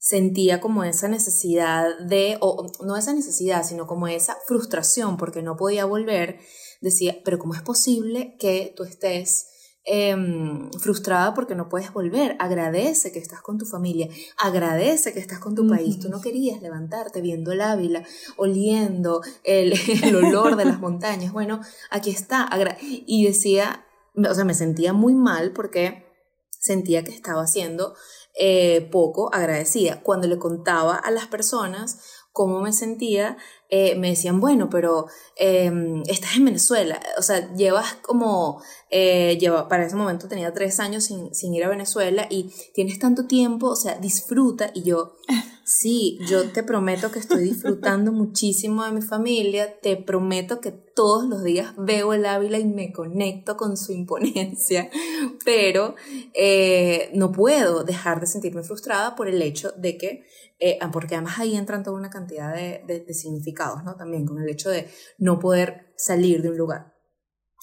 sentía 0.01 0.63
como 0.63 0.83
esa 0.83 1.09
necesidad 1.09 1.99
de, 1.99 2.39
o 2.41 2.73
no 2.85 2.97
esa 2.97 3.13
necesidad, 3.13 3.65
sino 3.65 3.87
como 3.87 4.09
esa 4.09 4.37
frustración 4.47 5.19
porque 5.19 5.43
no 5.43 5.57
podía 5.59 5.85
volver, 5.85 6.41
decía, 6.81 7.19
pero 7.23 7.39
¿cómo 7.39 7.55
es 7.55 7.61
posible 7.61 8.35
que 8.39 8.73
tú 8.75 8.85
estés 8.85 9.49
em, 9.85 10.71
frustrada 10.73 11.35
porque 11.35 11.55
no 11.55 11.69
puedes 11.69 11.93
volver? 11.93 12.35
Agradece 12.39 13.13
que 13.13 13.19
estás 13.19 13.43
con 13.43 13.59
tu 13.59 13.67
familia, 13.67 14.09
agradece 14.39 15.13
que 15.13 15.21
estás 15.21 15.39
con 15.39 15.55
tu 15.55 15.69
país, 15.69 16.01
tú 16.01 16.09
no 16.09 16.23
querías 16.23 16.63
levantarte 16.63 17.21
viendo 17.21 17.53
el 17.53 17.61
Ávila, 17.61 18.03
oliendo 18.39 19.21
el, 19.45 19.75
el 20.03 20.17
olor 20.17 20.57
de 20.57 20.65
las 20.65 20.81
montañas, 20.81 21.31
bueno, 21.31 21.61
aquí 21.91 22.09
está, 22.09 22.49
y 22.81 23.27
decía, 23.27 23.85
o 24.17 24.35
sea, 24.35 24.47
me 24.47 24.55
sentía 24.55 24.95
muy 24.95 25.15
mal 25.15 25.53
porque 25.53 26.07
sentía 26.59 27.03
que 27.05 27.13
estaba 27.13 27.43
haciendo 27.43 27.95
eh, 28.43 28.89
poco 28.91 29.29
agradecida. 29.35 30.01
Cuando 30.03 30.27
le 30.27 30.39
contaba 30.39 30.97
a 30.97 31.11
las 31.11 31.27
personas 31.27 31.99
cómo 32.33 32.63
me 32.63 32.73
sentía, 32.73 33.37
eh, 33.69 33.97
me 33.97 34.09
decían, 34.09 34.41
bueno, 34.41 34.71
pero 34.71 35.09
em, 35.37 36.03
estás 36.07 36.37
en 36.37 36.47
Venezuela, 36.47 36.99
o 37.19 37.23
sea, 37.23 37.53
llevas 37.55 37.97
como, 37.97 38.63
eh, 38.89 39.37
lleva, 39.39 39.69
para 39.69 39.85
ese 39.85 39.95
momento 39.95 40.27
tenía 40.27 40.55
tres 40.55 40.81
años 40.81 41.05
sin, 41.05 41.35
sin, 41.35 41.53
ir 41.53 41.65
a 41.65 41.69
Venezuela 41.69 42.29
y 42.31 42.51
tienes 42.73 42.99
tanto 42.99 43.27
tiempo, 43.27 43.67
o 43.69 43.77
sea, 43.77 43.97
disfruta. 43.97 44.71
Y 44.73 44.85
yo, 44.85 45.17
sí, 45.71 46.19
yo 46.29 46.51
te 46.51 46.65
prometo 46.65 47.13
que 47.13 47.21
estoy 47.21 47.45
disfrutando 47.45 48.11
muchísimo 48.11 48.85
de 48.85 48.91
mi 48.91 49.03
familia, 49.03 49.79
te 49.81 49.97
prometo 49.97 50.61
que 50.61 50.73
todos 50.73 51.25
los 51.29 51.45
días 51.45 51.75
veo 51.79 52.13
el 52.13 52.27
Ávila 52.27 52.59
y 52.59 52.65
me 52.65 52.93
conecto 52.93 53.57
con 53.57 53.77
su 53.77 53.93
imponencia, 53.93 54.91
pero 55.45 55.95
eh, 56.35 57.11
no 57.15 57.31
puedo 57.31 57.85
dejar 57.85 58.21
de 58.21 58.27
sentirme 58.27 58.65
frustrada 58.65 59.15
por 59.15 59.29
el 59.29 59.41
hecho 59.41 59.73
de 59.77 59.97
que 59.97 60.25
eh, 60.59 60.77
ah, 60.81 60.91
porque 60.93 61.15
además 61.15 61.39
ahí 61.39 61.57
entran 61.57 61.83
toda 61.83 61.97
una 61.97 62.11
cantidad 62.11 62.55
de, 62.55 62.83
de, 62.87 63.15
significados, 63.15 63.83
¿no? 63.83 63.97
También 63.97 64.27
con 64.27 64.43
el 64.43 64.49
hecho 64.49 64.69
de 64.69 64.91
no 65.17 65.39
poder 65.39 65.95
salir 65.97 66.43
de 66.43 66.51
un 66.51 66.59
lugar. 66.59 66.95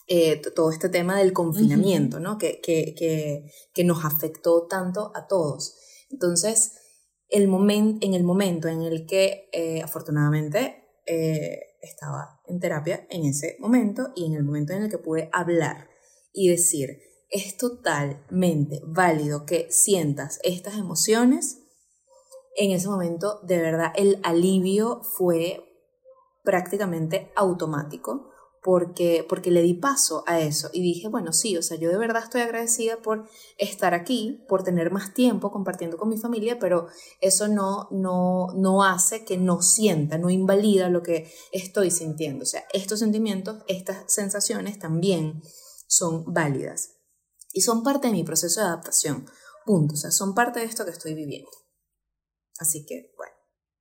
Eh, 0.07 0.41
todo 0.55 0.71
este 0.71 0.89
tema 0.89 1.19
del 1.19 1.33
confinamiento, 1.33 2.19
¿no? 2.19 2.37
Que, 2.37 2.61
que, 2.61 2.95
que, 2.95 3.51
que, 3.73 3.83
nos 3.83 4.03
afectó 4.05 4.65
tanto 4.65 5.11
a 5.13 5.27
todos. 5.27 5.75
Entonces, 6.09 6.76
el 7.29 7.43
en 7.43 8.13
el 8.13 8.23
momento 8.23 8.67
en 8.67 8.81
el 8.81 9.05
que 9.05 9.49
eh, 9.51 9.81
afortunadamente 9.81 10.83
estaba 11.81 12.41
en 12.47 12.59
terapia, 12.59 13.07
en 13.09 13.25
ese 13.25 13.55
momento, 13.59 14.11
y 14.15 14.25
en 14.25 14.33
el 14.33 14.43
momento 14.43 14.73
en 14.73 14.83
el 14.83 14.89
que 14.89 14.97
pude 14.97 15.29
hablar 15.31 15.87
y 16.33 16.49
decir, 16.49 16.99
es 17.29 17.57
totalmente 17.57 18.81
válido 18.85 19.45
que 19.45 19.67
sientas 19.69 20.39
estas 20.43 20.77
emociones, 20.77 21.63
en 22.55 22.71
ese 22.71 22.87
momento, 22.87 23.39
de 23.43 23.59
verdad, 23.59 23.93
el 23.95 24.19
alivio 24.23 25.01
fue 25.03 25.63
prácticamente 26.43 27.31
automático 27.35 28.31
porque, 28.67 29.25
porque 29.29 29.49
le 29.49 29.61
di 29.61 29.75
paso 29.75 30.25
a 30.27 30.41
eso 30.41 30.69
y 30.73 30.81
dije, 30.81 31.07
bueno, 31.07 31.31
sí, 31.31 31.55
o 31.55 31.61
sea, 31.61 31.77
yo 31.77 31.89
de 31.89 31.97
verdad 31.97 32.23
estoy 32.23 32.41
agradecida 32.41 32.97
por 32.97 33.29
estar 33.57 33.93
aquí, 33.93 34.43
por 34.49 34.61
tener 34.61 34.91
más 34.91 35.13
tiempo 35.13 35.53
compartiendo 35.53 35.97
con 35.97 36.09
mi 36.09 36.17
familia, 36.17 36.59
pero 36.59 36.89
eso 37.21 37.47
no, 37.47 37.87
no, 37.91 38.47
no 38.57 38.83
hace 38.83 39.23
que 39.23 39.37
no 39.37 39.61
sienta, 39.61 40.17
no 40.17 40.29
invalida 40.29 40.89
lo 40.89 41.01
que 41.01 41.31
estoy 41.53 41.91
sintiendo. 41.91 42.43
O 42.43 42.45
sea, 42.45 42.65
estos 42.73 42.99
sentimientos, 42.99 43.63
estas 43.69 44.03
sensaciones 44.11 44.77
también 44.79 45.41
son 45.87 46.25
válidas 46.33 46.97
y 47.53 47.61
son 47.61 47.83
parte 47.83 48.07
de 48.07 48.13
mi 48.15 48.25
proceso 48.25 48.59
de 48.59 48.67
adaptación. 48.67 49.27
Punto. 49.65 49.93
O 49.93 49.97
sea, 49.97 50.11
son 50.11 50.35
parte 50.35 50.59
de 50.59 50.65
esto 50.65 50.83
que 50.83 50.91
estoy 50.91 51.13
viviendo. 51.13 51.51
Así 52.59 52.85
que, 52.85 53.13
bueno, 53.15 53.36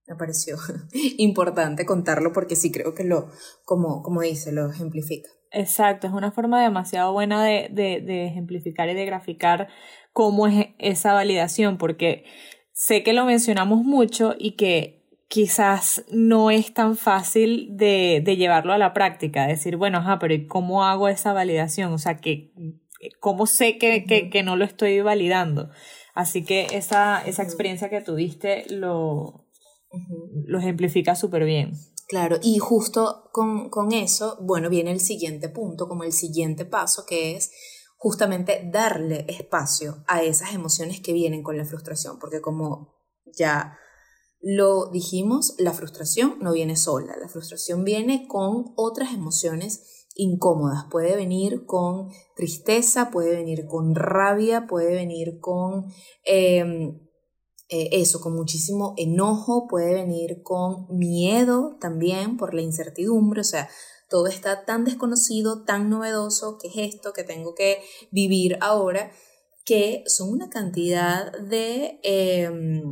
me 0.06 0.16
pareció 0.16 0.56
importante 1.18 1.84
contarlo 1.84 2.32
porque 2.32 2.56
sí 2.56 2.70
creo 2.70 2.94
que 2.94 3.04
lo, 3.04 3.28
como, 3.64 4.02
como 4.02 4.20
dice, 4.20 4.52
lo 4.52 4.70
ejemplifica. 4.70 5.28
Exacto, 5.50 6.06
es 6.06 6.12
una 6.12 6.32
forma 6.32 6.62
demasiado 6.62 7.12
buena 7.12 7.44
de, 7.44 7.68
de, 7.70 8.00
de 8.00 8.26
ejemplificar 8.26 8.88
y 8.88 8.94
de 8.94 9.06
graficar 9.06 9.68
cómo 10.12 10.46
es 10.46 10.68
esa 10.78 11.12
validación, 11.12 11.78
porque 11.78 12.24
sé 12.72 13.02
que 13.02 13.12
lo 13.12 13.24
mencionamos 13.24 13.84
mucho 13.84 14.34
y 14.38 14.52
que 14.52 14.96
quizás 15.28 16.04
no 16.10 16.50
es 16.50 16.72
tan 16.72 16.96
fácil 16.96 17.68
de, 17.76 18.22
de 18.24 18.36
llevarlo 18.36 18.72
a 18.72 18.78
la 18.78 18.92
práctica, 18.92 19.46
decir, 19.46 19.76
bueno, 19.76 19.98
ajá, 19.98 20.18
pero 20.18 20.34
¿cómo 20.48 20.84
hago 20.84 21.08
esa 21.08 21.32
validación? 21.32 21.92
O 21.92 21.98
sea, 21.98 22.18
que, 22.18 22.52
¿cómo 23.20 23.46
sé 23.46 23.78
que, 23.78 24.04
que, 24.04 24.30
que 24.30 24.42
no 24.42 24.56
lo 24.56 24.64
estoy 24.64 25.00
validando? 25.00 25.70
Así 26.14 26.44
que 26.44 26.66
esa, 26.72 27.22
esa 27.26 27.42
experiencia 27.42 27.90
que 27.90 28.00
tuviste 28.00 28.64
lo, 28.70 29.45
lo 30.44 30.58
ejemplifica 30.58 31.14
súper 31.14 31.44
bien. 31.44 31.72
Claro, 32.08 32.38
y 32.42 32.58
justo 32.58 33.30
con, 33.32 33.68
con, 33.68 33.92
eso, 33.92 34.38
bueno, 34.40 34.70
viene 34.70 34.92
el 34.92 35.00
siguiente 35.00 35.48
punto, 35.48 35.88
como 35.88 36.04
el 36.04 36.12
siguiente 36.12 36.64
paso, 36.64 37.04
que 37.04 37.34
es 37.34 37.50
justamente 37.96 38.68
darle 38.72 39.24
espacio 39.28 40.04
a 40.06 40.22
esas 40.22 40.54
emociones 40.54 41.00
que 41.00 41.12
vienen 41.12 41.42
con 41.42 41.56
la 41.56 41.64
frustración, 41.64 42.18
porque 42.20 42.40
como 42.40 42.94
ya 43.36 43.76
lo 44.40 44.90
dijimos, 44.92 45.54
la 45.58 45.72
frustración 45.72 46.36
no 46.40 46.52
viene 46.52 46.76
sola, 46.76 47.16
la 47.20 47.28
frustración 47.28 47.82
viene 47.82 48.28
con 48.28 48.72
otras 48.76 49.12
emociones 49.12 50.06
incómodas, 50.14 50.84
puede 50.90 51.16
venir 51.16 51.66
con 51.66 52.10
tristeza, 52.34 53.10
puede 53.10 53.34
venir 53.34 53.66
con 53.66 53.94
rabia, 53.94 54.66
puede 54.66 54.94
venir 54.94 55.40
con 55.40 55.86
em, 56.24 57.05
eh, 57.68 57.88
eso, 57.92 58.20
con 58.20 58.34
muchísimo 58.36 58.94
enojo, 58.96 59.66
puede 59.66 59.94
venir 59.94 60.42
con 60.42 60.86
miedo 60.96 61.76
también 61.80 62.36
por 62.36 62.54
la 62.54 62.62
incertidumbre, 62.62 63.40
o 63.40 63.44
sea, 63.44 63.68
todo 64.08 64.28
está 64.28 64.64
tan 64.64 64.84
desconocido, 64.84 65.64
tan 65.64 65.90
novedoso, 65.90 66.58
que 66.58 66.68
es 66.68 66.94
esto 66.94 67.12
que 67.12 67.24
tengo 67.24 67.56
que 67.56 67.82
vivir 68.12 68.56
ahora, 68.60 69.10
que 69.64 70.04
son 70.06 70.30
una 70.30 70.48
cantidad 70.48 71.32
de, 71.40 71.98
em, 72.04 72.82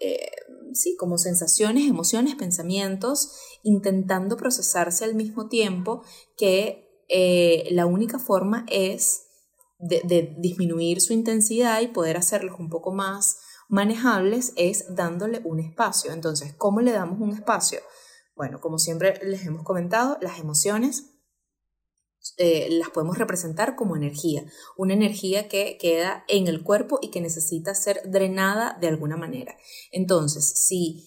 eh, 0.00 0.30
sí, 0.72 0.96
como 0.96 1.18
sensaciones, 1.18 1.86
emociones, 1.86 2.34
pensamientos, 2.34 3.32
intentando 3.62 4.38
procesarse 4.38 5.04
al 5.04 5.16
mismo 5.16 5.48
tiempo, 5.48 6.02
que 6.38 7.04
eh, 7.10 7.68
la 7.72 7.84
única 7.84 8.18
forma 8.18 8.64
es 8.70 9.24
de, 9.78 10.00
de 10.04 10.34
disminuir 10.38 11.02
su 11.02 11.12
intensidad 11.12 11.82
y 11.82 11.88
poder 11.88 12.16
hacerlos 12.16 12.58
un 12.58 12.70
poco 12.70 12.90
más 12.90 13.36
manejables 13.68 14.52
es 14.56 14.94
dándole 14.94 15.40
un 15.44 15.60
espacio. 15.60 16.12
Entonces, 16.12 16.54
¿cómo 16.54 16.80
le 16.80 16.92
damos 16.92 17.20
un 17.20 17.30
espacio? 17.30 17.80
Bueno, 18.34 18.60
como 18.60 18.78
siempre 18.78 19.20
les 19.22 19.44
hemos 19.46 19.62
comentado, 19.64 20.18
las 20.20 20.38
emociones 20.38 21.14
eh, 22.36 22.68
las 22.70 22.90
podemos 22.90 23.18
representar 23.18 23.74
como 23.74 23.96
energía, 23.96 24.44
una 24.76 24.92
energía 24.92 25.48
que 25.48 25.78
queda 25.80 26.24
en 26.28 26.46
el 26.46 26.62
cuerpo 26.62 26.98
y 27.00 27.10
que 27.10 27.20
necesita 27.20 27.74
ser 27.74 28.02
drenada 28.04 28.76
de 28.80 28.88
alguna 28.88 29.16
manera. 29.16 29.56
Entonces, 29.92 30.44
si 30.66 31.06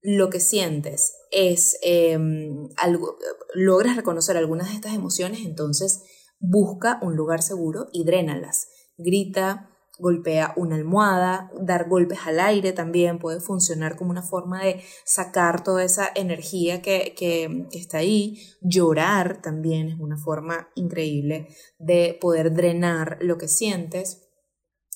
lo 0.00 0.30
que 0.30 0.40
sientes 0.40 1.14
es 1.30 1.78
em, 1.82 2.68
algo, 2.76 3.16
logras 3.54 3.96
reconocer 3.96 4.36
algunas 4.36 4.70
de 4.70 4.74
estas 4.74 4.94
emociones, 4.94 5.40
entonces 5.44 6.02
busca 6.40 6.98
un 7.02 7.16
lugar 7.16 7.42
seguro 7.42 7.88
y 7.92 8.04
drénalas. 8.04 8.68
Grita, 8.96 9.70
golpea 9.98 10.54
una 10.56 10.76
almohada, 10.76 11.50
dar 11.60 11.88
golpes 11.88 12.18
al 12.24 12.40
aire 12.40 12.72
también 12.72 13.18
puede 13.18 13.40
funcionar 13.40 13.96
como 13.96 14.10
una 14.10 14.22
forma 14.22 14.62
de 14.62 14.82
sacar 15.04 15.62
toda 15.62 15.84
esa 15.84 16.08
energía 16.14 16.82
que, 16.82 17.14
que, 17.16 17.68
está 17.72 17.98
ahí. 17.98 18.38
Llorar 18.60 19.42
también 19.42 19.88
es 19.88 20.00
una 20.00 20.16
forma 20.16 20.68
increíble 20.74 21.48
de 21.78 22.16
poder 22.20 22.52
drenar 22.54 23.18
lo 23.20 23.38
que 23.38 23.48
sientes 23.48 24.28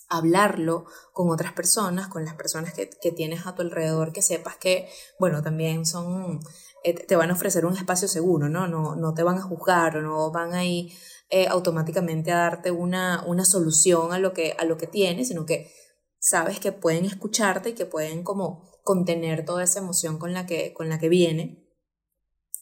hablarlo 0.08 0.84
con 1.12 1.30
otras 1.30 1.52
personas, 1.52 2.08
con 2.08 2.24
las 2.24 2.34
personas 2.34 2.72
que, 2.72 2.88
que, 2.88 3.10
tienes 3.10 3.46
a 3.46 3.54
tu 3.54 3.62
alrededor, 3.62 4.12
que 4.12 4.22
sepas 4.22 4.56
que, 4.56 4.88
bueno, 5.18 5.42
también 5.42 5.84
son, 5.84 6.38
eh, 6.84 6.94
te 6.94 7.16
van 7.16 7.30
a 7.30 7.34
ofrecer 7.34 7.66
un 7.66 7.76
espacio 7.76 8.06
seguro, 8.06 8.48
¿no? 8.48 8.68
No, 8.68 8.94
no 8.94 9.14
te 9.14 9.24
van 9.24 9.38
a 9.38 9.42
juzgar 9.42 9.96
o 9.96 10.02
no 10.02 10.30
van 10.30 10.54
a 10.54 10.64
ir 10.64 10.92
eh, 11.30 11.46
automáticamente 11.48 12.30
a 12.30 12.36
darte 12.36 12.70
una, 12.70 13.24
una 13.26 13.44
solución 13.44 14.12
a 14.12 14.18
lo, 14.18 14.32
que, 14.32 14.54
a 14.58 14.64
lo 14.64 14.76
que 14.76 14.86
tienes, 14.86 15.28
sino 15.28 15.46
que 15.46 15.72
sabes 16.18 16.60
que 16.60 16.72
pueden 16.72 17.04
escucharte 17.04 17.70
y 17.70 17.74
que 17.74 17.86
pueden 17.86 18.22
como 18.22 18.70
contener 18.82 19.44
toda 19.44 19.64
esa 19.64 19.80
emoción 19.80 20.18
con 20.18 20.32
la 20.32 20.46
que, 20.46 20.72
con 20.72 20.88
la 20.88 20.98
que 20.98 21.08
viene 21.08 21.66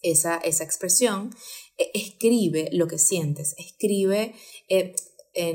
esa, 0.02 0.36
esa 0.36 0.64
expresión. 0.64 1.30
E, 1.76 1.90
escribe 1.94 2.70
lo 2.72 2.86
que 2.86 2.98
sientes, 2.98 3.54
escribe, 3.58 4.34
eh, 4.68 4.94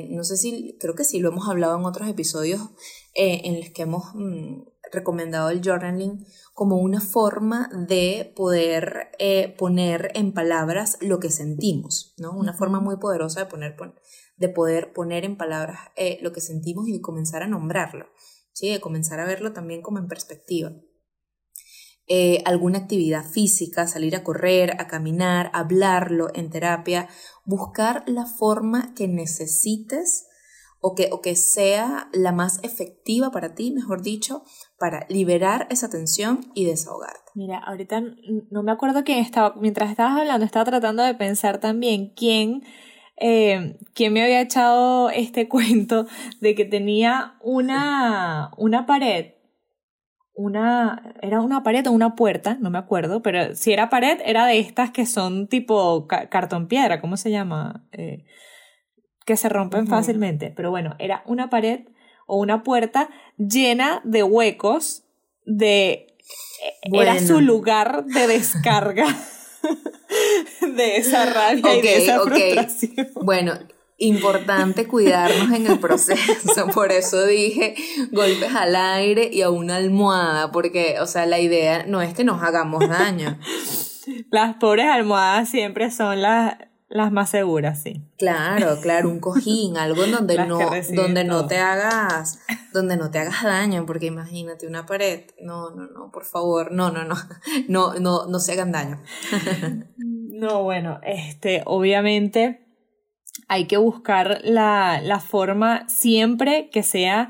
no 0.10 0.24
sé 0.24 0.38
si, 0.38 0.78
creo 0.80 0.94
que 0.94 1.06
sí 1.06 1.20
lo 1.20 1.30
hemos 1.30 1.48
hablado 1.48 1.78
en 1.78 1.86
otros 1.86 2.08
episodios 2.10 2.62
eh, 3.16 3.42
en 3.46 3.60
los 3.60 3.70
que 3.70 3.84
hemos 3.84 4.04
mm, 4.14 4.62
recomendado 4.92 5.50
el 5.50 5.62
journaling 5.62 6.26
como 6.54 6.78
una 6.78 7.02
forma 7.02 7.70
de 7.88 8.34
poder 8.36 9.12
eh, 9.20 9.56
poner 9.58 10.12
en 10.16 10.34
palabras 10.34 10.98
lo 11.02 11.20
que 11.20 11.30
sentimos, 11.30 12.14
¿no? 12.18 12.32
Una 12.32 12.54
forma 12.54 12.80
muy 12.80 12.98
poderosa 12.98 13.42
de, 13.42 13.46
poner, 13.46 13.76
de 14.38 14.50
poder 14.50 14.94
poner 14.94 15.26
en 15.26 15.38
palabras 15.38 15.80
eh, 15.96 16.20
lo 16.22 16.32
que 16.34 16.42
sentimos 16.42 16.88
y 16.88 17.02
comenzar 17.02 17.44
a 17.44 17.48
nombrarlo, 17.48 18.08
¿sí? 18.54 18.70
De 18.70 18.80
comenzar 18.80 19.20
a 19.20 19.26
verlo 19.26 19.54
también 19.54 19.82
como 19.82 20.00
en 20.00 20.08
perspectiva. 20.08 20.74
Eh, 22.12 22.42
alguna 22.46 22.80
actividad 22.80 23.24
física, 23.24 23.86
salir 23.86 24.16
a 24.16 24.24
correr, 24.24 24.82
a 24.82 24.88
caminar, 24.88 25.52
hablarlo 25.54 26.30
en 26.34 26.50
terapia, 26.50 27.08
buscar 27.46 28.04
la 28.08 28.26
forma 28.26 28.96
que 28.96 29.08
necesites 29.08 30.26
o 30.82 30.96
que, 30.96 31.10
o 31.12 31.22
que 31.22 31.36
sea 31.36 32.10
la 32.12 32.32
más 32.32 32.60
efectiva 32.64 33.30
para 33.30 33.54
ti, 33.54 33.70
mejor 33.70 34.02
dicho, 34.02 34.44
para 34.80 35.06
liberar 35.10 35.68
esa 35.70 35.90
tensión 35.90 36.52
y 36.54 36.66
desahogarte. 36.66 37.32
Mira, 37.36 37.60
ahorita 37.60 38.02
no 38.50 38.64
me 38.64 38.72
acuerdo 38.72 39.04
quién 39.04 39.20
estaba, 39.20 39.56
mientras 39.60 39.92
estabas 39.92 40.20
hablando, 40.20 40.46
estaba 40.46 40.66
tratando 40.66 41.04
de 41.04 41.16
pensar 41.16 41.60
también 41.60 42.14
quién, 42.16 42.64
eh, 43.18 43.78
quién 43.94 44.14
me 44.14 44.24
había 44.24 44.42
echado 44.42 45.10
este 45.10 45.48
cuento 45.50 46.08
de 46.42 46.56
que 46.56 46.66
tenía 46.66 47.36
una, 47.42 48.52
una 48.58 48.86
pared 48.86 49.34
una, 50.40 51.16
era 51.22 51.42
una 51.42 51.64
pared 51.64 51.86
o 51.88 51.92
una 51.92 52.16
puerta, 52.16 52.58
no 52.62 52.70
me 52.70 52.78
acuerdo, 52.78 53.22
pero 53.22 53.56
si 53.56 53.74
era 53.74 53.90
pared, 53.90 54.20
era 54.24 54.46
de 54.46 54.60
estas 54.60 54.90
que 54.92 55.06
son 55.06 55.48
tipo 55.48 56.08
cartón 56.08 56.70
piedra, 56.70 57.02
¿cómo 57.02 57.18
se 57.18 57.30
llama? 57.30 57.86
Eh, 57.92 58.24
que 59.26 59.36
se 59.36 59.50
rompen 59.50 59.86
fácilmente. 59.86 60.54
Pero 60.56 60.72
bueno, 60.72 60.96
era 60.98 61.24
una 61.26 61.50
pared 61.50 61.82
o 62.30 62.38
una 62.38 62.64
puerta 62.64 63.10
llena 63.38 64.02
de 64.06 64.24
huecos 64.24 65.04
de... 65.46 66.06
Era 66.84 67.20
su 67.20 67.42
lugar 67.42 68.06
de 68.06 68.28
descarga 68.28 69.08
de 70.62 70.98
esa 70.98 71.26
rabia 71.26 71.78
y 71.78 71.82
de 71.82 72.04
esa 72.04 72.20
frustración. 72.22 73.10
Bueno, 73.16 73.54
importante 74.00 74.88
cuidarnos 74.88 75.52
en 75.52 75.68
el 75.68 75.80
proceso, 75.80 76.68
por 76.74 76.92
eso 76.92 77.26
dije 77.26 77.76
golpes 78.12 78.54
al 78.56 78.76
aire 78.76 79.30
y 79.32 79.42
a 79.42 79.50
una 79.50 79.76
almohada, 79.78 80.52
porque, 80.52 80.98
o 81.00 81.08
sea, 81.08 81.26
la 81.26 81.40
idea 81.40 81.86
no 81.86 82.02
es 82.02 82.14
que 82.14 82.24
nos 82.24 82.42
hagamos 82.42 82.88
daño. 82.88 83.38
Las 84.32 84.56
pobres 84.56 84.88
almohadas 84.88 85.50
siempre 85.50 85.92
son 85.92 86.22
las, 86.22 86.56
las 86.90 87.12
más 87.12 87.30
seguras, 87.30 87.84
sí. 87.84 88.02
Claro, 88.18 88.80
claro, 88.82 89.10
un 89.10 89.20
cojín, 89.20 89.78
algo 89.78 90.06
donde 90.08 90.38
no, 90.46 90.60
donde 90.96 91.24
no 91.24 91.46
te 91.46 91.58
hagas, 91.58 92.40
donde 92.74 92.98
no 92.98 93.12
te 93.12 93.20
hagas 93.20 93.44
daño, 93.44 93.86
porque 93.86 94.08
imagínate 94.08 94.68
una 94.68 94.86
pared, 94.86 95.26
no, 95.42 95.70
no, 95.70 95.88
no, 95.88 96.12
por 96.12 96.26
favor, 96.26 96.72
no, 96.72 96.92
no, 96.92 97.06
no, 97.06 97.16
no, 97.68 97.94
no, 97.94 98.26
no 98.26 98.40
se 98.40 98.54
hagan 98.54 98.72
daño. 98.72 99.02
no, 99.98 100.64
bueno, 100.64 101.00
este, 101.04 101.62
obviamente 101.66 102.66
hay 103.48 103.66
que 103.66 103.78
buscar 103.78 104.42
la, 104.44 105.00
la 105.02 105.20
forma 105.20 105.88
siempre 105.88 106.70
que 106.72 106.84
sea 106.84 107.30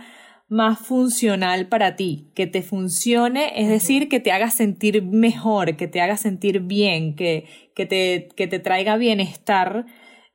más 0.50 0.80
funcional 0.80 1.68
para 1.68 1.96
ti, 1.96 2.32
que 2.36 2.48
te 2.48 2.64
funcione, 2.64 3.54
es 3.56 3.70
decir, 3.70 4.10
que 4.10 4.20
te 4.20 4.32
haga 4.32 4.50
sentir 4.50 5.04
mejor, 5.04 5.78
que 5.78 5.88
te 5.88 6.02
haga 6.02 6.18
sentir 6.18 6.62
bien, 6.62 7.16
que, 7.16 7.46
que, 7.76 7.86
te, 7.86 8.30
que 8.36 8.48
te 8.48 8.60
traiga 8.60 8.98
bienestar 8.98 9.86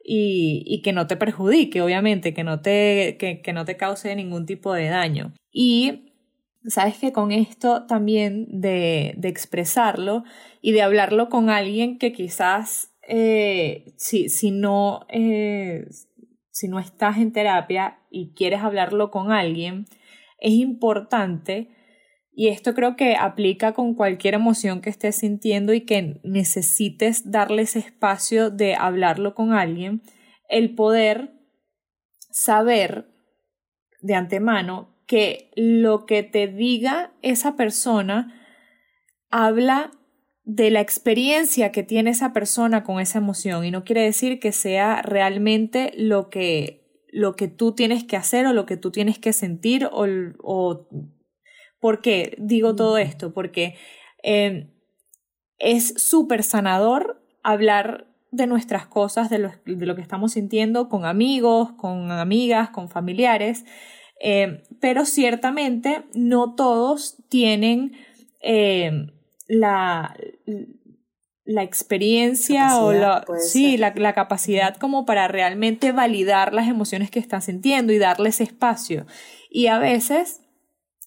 y, 0.05 0.63
y, 0.67 0.83
que 0.83 0.93
no 0.93 1.07
te 1.07 1.17
perjudique, 1.17 1.83
obviamente, 1.83 2.33
que 2.33 2.45
no 2.45 2.61
te, 2.61 3.17
que, 3.19 3.43
que 3.43 3.53
no 3.53 3.65
te 3.65 3.77
cause 3.77 4.15
ningún 4.15 4.47
tipo 4.47 4.73
de 4.73 4.89
daño. 4.89 5.35
Y 5.51 6.13
sabes 6.67 6.97
que 6.99 7.13
con 7.13 7.33
esto 7.33 7.87
también 7.87 8.47
de, 8.61 9.15
de 9.17 9.29
expresarlo 9.29 10.25
y 10.63 10.73
de 10.73 10.83
hablarlo 10.83 11.29
con 11.29 11.51
alguien 11.51 11.99
que 11.99 12.13
quizás 12.13 12.95
eh, 13.09 13.93
si, 13.97 14.29
si, 14.29 14.51
no, 14.51 15.07
eh, 15.09 15.87
si 16.51 16.69
no 16.69 16.79
estás 16.79 17.19
en 17.19 17.33
terapia 17.33 17.99
y 18.11 18.33
quieres 18.35 18.61
hablarlo 18.63 19.11
con 19.11 19.33
alguien, 19.33 19.87
es 20.45 20.53
importante, 20.53 21.71
y 22.31 22.49
esto 22.49 22.75
creo 22.75 22.97
que 22.97 23.17
aplica 23.17 23.73
con 23.73 23.95
cualquier 23.95 24.35
emoción 24.35 24.83
que 24.83 24.91
estés 24.91 25.17
sintiendo 25.17 25.73
y 25.73 25.83
que 25.83 26.21
necesites 26.23 27.31
darle 27.31 27.63
ese 27.63 27.79
espacio 27.79 28.51
de 28.51 28.75
hablarlo 28.75 29.35
con 29.35 29.53
alguien, 29.53 30.03
el 30.49 30.75
poder 30.75 31.33
saber 32.31 33.09
de 34.03 34.15
antemano 34.15 34.95
que 35.07 35.51
lo 35.57 36.05
que 36.05 36.23
te 36.23 36.47
diga 36.47 37.15
esa 37.23 37.57
persona 37.57 38.39
habla 39.31 39.93
de 40.43 40.71
la 40.71 40.81
experiencia 40.81 41.73
que 41.73 41.83
tiene 41.83 42.11
esa 42.11 42.35
persona 42.35 42.85
con 42.85 43.01
esa 43.01 43.19
emoción 43.19 43.65
y 43.65 43.71
no 43.71 43.85
quiere 43.85 44.03
decir 44.03 44.41
que 44.41 44.53
sea 44.53 45.01
realmente 45.01 45.93
lo 45.97 46.29
que 46.29 46.84
lo 47.15 47.37
que 47.37 47.47
tú 47.47 47.77
tienes 47.77 48.03
que 48.03 48.17
hacer 48.17 48.45
o 48.45 48.53
lo 48.53 48.67
que 48.67 48.77
tú 48.77 48.91
tienes 48.91 49.21
que 49.21 49.33
sentir 49.33 49.87
o, 49.87 50.05
o 50.43 50.89
¿por 51.79 52.01
qué 52.01 52.35
digo 52.41 52.75
todo 52.75 52.99
esto? 52.99 53.33
Porque 53.33 53.77
eh, 54.25 54.69
es 55.59 55.95
súper 55.97 56.43
sanador 56.43 57.25
hablar 57.45 58.09
de 58.33 58.49
nuestras 58.49 58.89
cosas, 58.89 59.31
de 59.31 59.39
lo, 59.39 59.53
de 59.65 59.87
lo 59.87 59.95
que 59.95 60.03
estamos 60.03 60.33
sintiendo 60.33 60.89
con 60.89 61.05
amigos, 61.05 61.71
con 61.75 62.11
amigas, 62.11 62.71
con 62.71 62.89
familiares, 62.89 63.65
eh, 64.21 64.65
pero 64.81 65.05
ciertamente 65.05 66.07
no 66.15 66.57
todos 66.57 67.23
tienen 67.29 67.93
eh, 68.41 69.07
la, 69.47 70.17
la 71.45 71.63
experiencia 71.63 72.79
o 72.79 72.93
la, 72.93 73.25
sí, 73.39 73.77
la, 73.77 73.93
la, 73.97 74.15
capacidad 74.15 74.77
como 74.77 75.05
para 75.05 75.29
realmente 75.29 75.93
validar 75.93 76.55
las 76.55 76.69
emociones 76.69 77.11
que 77.11 77.19
están 77.19 77.43
sintiendo 77.43 77.93
y 77.93 77.99
darles 77.99 78.41
espacio. 78.41 79.07
Y 79.51 79.67
a 79.67 79.79
veces 79.79 80.41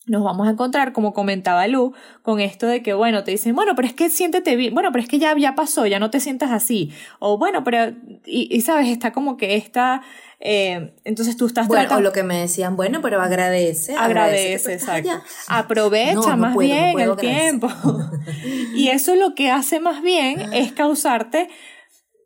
nos 0.07 0.23
vamos 0.23 0.47
a 0.47 0.51
encontrar, 0.51 0.93
como 0.93 1.13
comentaba 1.13 1.67
Lu, 1.67 1.93
con 2.23 2.39
esto 2.39 2.65
de 2.65 2.81
que, 2.81 2.93
bueno, 2.93 3.23
te 3.23 3.31
dicen, 3.31 3.55
bueno, 3.55 3.75
pero 3.75 3.87
es 3.87 3.93
que 3.93 4.09
siéntete 4.09 4.55
bien, 4.55 4.73
bueno, 4.73 4.91
pero 4.91 5.03
es 5.03 5.09
que 5.09 5.19
ya, 5.19 5.35
ya 5.37 5.53
pasó, 5.53 5.85
ya 5.85 5.99
no 5.99 6.09
te 6.09 6.19
sientas 6.19 6.51
así. 6.51 6.91
O 7.19 7.37
bueno, 7.37 7.63
pero, 7.63 7.93
y, 8.25 8.61
sabes, 8.61 8.87
está 8.87 9.11
como 9.11 9.35
que 9.35 9.55
esta, 9.55 10.01
eh, 10.39 10.93
entonces 11.03 11.35
tú 11.35 11.45
estás 11.45 11.67
Bueno, 11.67 11.97
o 11.97 11.99
lo 11.99 12.13
que 12.13 12.23
me 12.23 12.39
decían, 12.39 12.77
bueno, 12.77 13.01
pero 13.01 13.21
agradece. 13.21 13.95
Agradece, 13.95 14.73
exacto. 14.73 15.11
Aprovecha 15.47 16.35
más 16.37 16.55
bien 16.55 16.99
el 16.99 17.15
tiempo. 17.17 17.69
y 18.75 18.87
eso 18.87 19.15
lo 19.15 19.35
que 19.35 19.51
hace 19.51 19.79
más 19.81 20.01
bien 20.01 20.39
ah. 20.39 20.49
es 20.53 20.71
causarte 20.71 21.49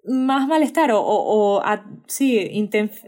más 0.03 0.47
malestar 0.47 0.91
o, 0.91 1.01
o, 1.03 1.61
sí, 2.07 2.49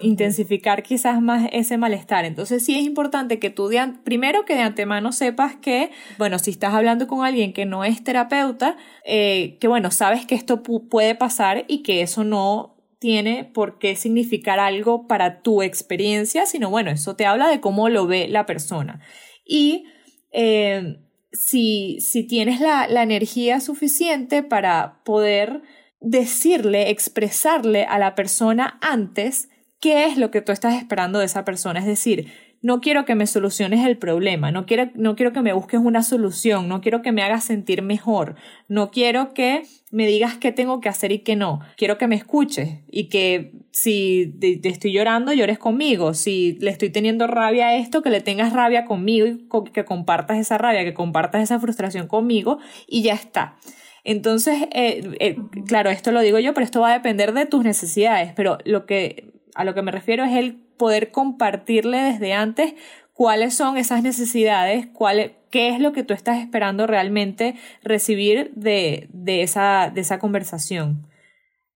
intensificar 0.01 0.83
quizás 0.83 1.21
más 1.21 1.49
ese 1.51 1.77
malestar. 1.77 2.25
Entonces 2.25 2.63
sí 2.63 2.77
es 2.77 2.83
importante 2.83 3.39
que 3.39 3.49
tú 3.49 3.69
primero 4.03 4.45
que 4.45 4.55
de 4.55 4.61
antemano 4.61 5.11
sepas 5.11 5.55
que, 5.55 5.89
bueno, 6.17 6.37
si 6.37 6.51
estás 6.51 6.73
hablando 6.73 7.07
con 7.07 7.25
alguien 7.25 7.53
que 7.53 7.65
no 7.65 7.83
es 7.83 8.03
terapeuta, 8.03 8.77
eh, 9.05 9.57
que 9.59 9.67
bueno, 9.67 9.89
sabes 9.89 10.25
que 10.25 10.35
esto 10.35 10.61
puede 10.61 11.15
pasar 11.15 11.65
y 11.67 11.81
que 11.81 12.01
eso 12.01 12.23
no 12.23 12.75
tiene 12.99 13.43
por 13.43 13.79
qué 13.79 13.95
significar 13.95 14.59
algo 14.59 15.07
para 15.07 15.41
tu 15.41 15.61
experiencia, 15.61 16.45
sino 16.45 16.69
bueno, 16.69 16.91
eso 16.91 17.15
te 17.15 17.25
habla 17.25 17.49
de 17.49 17.59
cómo 17.59 17.89
lo 17.89 18.05
ve 18.05 18.27
la 18.27 18.45
persona. 18.45 19.01
Y 19.45 19.85
eh, 20.31 20.99
si, 21.31 21.99
si 21.99 22.23
tienes 22.23 22.61
la, 22.61 22.87
la 22.87 23.03
energía 23.03 23.59
suficiente 23.59 24.43
para 24.43 25.01
poder 25.03 25.63
decirle, 26.03 26.89
expresarle 26.89 27.85
a 27.85 27.97
la 27.97 28.13
persona 28.13 28.77
antes 28.81 29.49
qué 29.79 30.05
es 30.05 30.17
lo 30.17 30.31
que 30.31 30.41
tú 30.41 30.51
estás 30.51 30.75
esperando 30.75 31.19
de 31.19 31.25
esa 31.25 31.43
persona. 31.43 31.79
Es 31.79 31.85
decir, 31.85 32.31
no 32.61 32.79
quiero 32.79 33.03
que 33.03 33.15
me 33.15 33.27
soluciones 33.27 33.85
el 33.85 33.97
problema, 33.97 34.49
no 34.49 34.65
quiero, 34.65 34.89
no 34.95 35.17
quiero 35.17 35.33
que 35.33 35.41
me 35.41 35.51
busques 35.51 35.81
una 35.81 36.01
solución, 36.01 36.69
no 36.69 36.79
quiero 36.79 37.01
que 37.01 37.11
me 37.11 37.21
hagas 37.21 37.43
sentir 37.43 37.81
mejor, 37.81 38.35
no 38.69 38.89
quiero 38.89 39.33
que 39.33 39.63
me 39.91 40.07
digas 40.07 40.37
qué 40.37 40.53
tengo 40.53 40.79
que 40.79 40.87
hacer 40.87 41.11
y 41.11 41.19
qué 41.19 41.35
no. 41.35 41.59
Quiero 41.75 41.97
que 41.97 42.07
me 42.07 42.15
escuches 42.15 42.79
y 42.89 43.09
que 43.09 43.51
si 43.71 44.33
te, 44.39 44.61
estoy 44.69 44.93
llorando, 44.93 45.33
llores 45.33 45.59
conmigo. 45.59 46.13
Si 46.13 46.57
le 46.61 46.71
estoy 46.71 46.89
teniendo 46.89 47.27
rabia 47.27 47.67
a 47.67 47.75
esto, 47.75 48.01
que 48.01 48.09
le 48.09 48.21
tengas 48.21 48.53
rabia 48.53 48.85
conmigo 48.85 49.27
y 49.27 49.71
que 49.73 49.83
compartas 49.83 50.37
esa 50.37 50.57
rabia, 50.57 50.85
que 50.85 50.93
compartas 50.93 51.43
esa 51.43 51.59
frustración 51.59 52.07
conmigo 52.07 52.59
y 52.87 53.03
ya 53.03 53.13
está. 53.13 53.57
Entonces, 54.03 54.63
eh, 54.73 55.15
eh, 55.19 55.37
claro, 55.67 55.89
esto 55.89 56.11
lo 56.11 56.21
digo 56.21 56.39
yo, 56.39 56.53
pero 56.53 56.65
esto 56.65 56.81
va 56.81 56.91
a 56.91 56.93
depender 56.93 57.33
de 57.33 57.45
tus 57.45 57.63
necesidades, 57.63 58.33
pero 58.35 58.57
lo 58.65 58.85
que, 58.85 59.31
a 59.55 59.63
lo 59.63 59.73
que 59.73 59.81
me 59.81 59.91
refiero 59.91 60.25
es 60.25 60.35
el 60.35 60.55
poder 60.77 61.11
compartirle 61.11 61.97
desde 61.99 62.33
antes 62.33 62.73
cuáles 63.13 63.55
son 63.55 63.77
esas 63.77 64.03
necesidades, 64.03 64.87
cuál, 64.87 65.35
qué 65.49 65.69
es 65.69 65.79
lo 65.79 65.93
que 65.93 66.03
tú 66.03 66.13
estás 66.13 66.39
esperando 66.39 66.87
realmente 66.87 67.55
recibir 67.83 68.51
de, 68.55 69.07
de, 69.13 69.43
esa, 69.43 69.91
de 69.93 70.01
esa 70.01 70.19
conversación. 70.19 71.07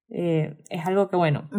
Eh, 0.10 0.56
es 0.70 0.86
algo 0.86 1.10
que, 1.10 1.16
bueno, 1.16 1.50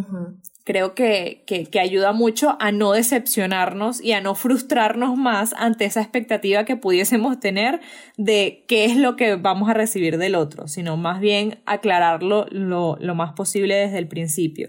creo 0.69 0.95
que, 0.95 1.45
que, 1.47 1.65
que, 1.65 1.81
ayuda 1.81 2.13
mucho 2.13 2.59
a 2.61 2.73
no 2.73 2.93
decepcionarnos 2.93 4.03
y 4.03 4.13
a 4.13 4.21
no 4.21 4.35
frustrarnos 4.35 5.17
más 5.17 5.55
ante 5.57 5.87
esa 5.87 6.03
expectativa 6.03 6.67
que 6.67 6.77
pudiésemos 6.77 7.41
tener 7.41 7.81
de 8.19 8.67
qué 8.69 8.85
es 8.85 8.99
lo 8.99 9.17
que 9.17 9.37
vamos 9.37 9.71
a 9.71 9.73
recibir 9.73 10.19
del 10.19 10.35
otro, 10.35 10.69
sino 10.69 10.99
más 10.99 11.21
bien 11.21 11.63
aclararlo 11.65 12.45
lo, 12.51 12.99
lo 13.01 13.15
más 13.15 13.33
posible 13.33 13.77
desde 13.77 13.97
el 13.97 14.09
principio. 14.09 14.69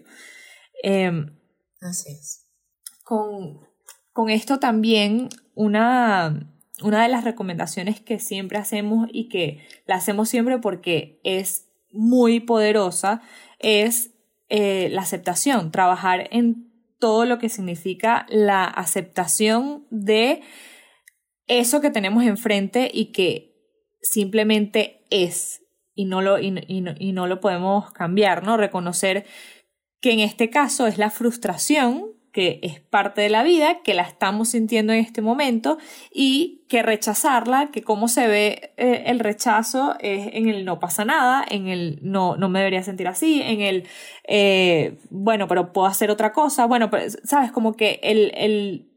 Em, 0.84 1.38
Así 1.82 2.14
es. 2.14 2.48
Con, 3.04 3.60
con 4.14 4.30
esto 4.30 4.58
también 4.58 5.28
una, 5.54 6.50
una 6.82 7.04
de 7.04 7.10
las 7.10 7.26
recomendaciones 7.26 8.00
que 8.00 8.20
siempre 8.20 8.58
hacemos 8.58 9.10
y 9.12 9.28
que 9.28 9.68
la 9.86 9.96
hacemos 9.96 10.30
siempre 10.30 10.60
porque 10.60 11.20
es 11.26 11.68
muy 11.92 12.40
poderosa 12.40 13.22
es 13.60 14.12
eh, 14.50 14.90
la 14.92 15.02
aceptación, 15.02 15.72
trabajar 15.72 16.28
en 16.32 16.70
todo 17.00 17.26
lo 17.26 17.40
que 17.40 17.50
significa 17.50 18.26
la 18.30 18.66
aceptación 18.66 19.86
de 19.90 20.42
eso 21.48 21.82
que 21.82 21.92
tenemos 21.92 22.24
enfrente 22.24 22.90
y 22.94 23.12
que 23.12 23.56
simplemente 24.02 25.06
es 25.10 25.64
y 25.96 26.06
no 26.06 26.22
lo, 26.22 26.40
y, 26.40 26.64
y 26.68 27.12
no 27.12 27.28
lo 27.28 27.40
podemos 27.40 27.92
cambiar, 27.92 28.44
¿no? 28.44 28.58
Reconocer 28.58 29.26
que 30.02 30.14
en 30.14 30.20
este 30.22 30.50
caso 30.50 30.88
es 30.88 30.98
la 30.98 31.10
frustración 31.10 32.19
que 32.32 32.60
es 32.64 32.80
parte 32.80 33.22
de 33.22 33.30
la 33.30 33.44
vida, 33.44 33.82
que 33.84 33.94
la 33.94 34.04
estamos 34.04 34.50
sintiendo 34.50 34.94
en 34.94 35.00
este 35.00 35.22
momento 35.22 35.78
y 36.12 36.66
que 36.70 36.84
rechazarla, 36.84 37.72
que 37.72 37.82
cómo 37.82 38.08
se 38.08 38.28
ve 38.28 38.74
eh, 38.78 39.04
el 39.08 39.20
rechazo 39.20 39.96
es 40.00 40.30
en 40.34 40.48
el 40.48 40.66
no 40.66 40.80
pasa 40.80 41.06
nada, 41.06 41.44
en 41.50 41.68
el 41.68 42.00
no, 42.02 42.38
no 42.38 42.50
me 42.50 42.60
debería 42.60 42.84
sentir 42.84 43.08
así, 43.08 43.42
en 43.42 43.62
el, 43.62 43.88
eh, 44.28 45.00
bueno, 45.10 45.48
pero 45.48 45.74
puedo 45.74 45.88
hacer 45.88 46.12
otra 46.12 46.32
cosa, 46.32 46.66
bueno, 46.66 46.90
pues, 46.90 47.20
sabes, 47.24 47.52
como 47.52 47.74
que 47.74 48.00
el, 48.04 48.32
el 48.36 48.90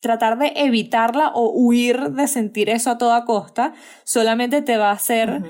tratar 0.00 0.38
de 0.38 0.52
evitarla 0.56 1.30
o 1.34 1.50
huir 1.50 2.10
de 2.10 2.28
sentir 2.28 2.70
eso 2.70 2.90
a 2.90 2.98
toda 2.98 3.24
costa 3.24 3.74
solamente 4.04 4.62
te 4.62 4.76
va 4.76 4.90
a 4.90 4.94
hacer 4.94 5.42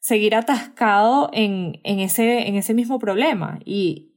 seguir 0.00 0.36
atascado 0.36 1.30
en, 1.32 1.80
en, 1.82 1.98
ese, 1.98 2.46
en 2.46 2.54
ese 2.54 2.74
mismo 2.74 3.00
problema. 3.00 3.58
Y 3.64 4.12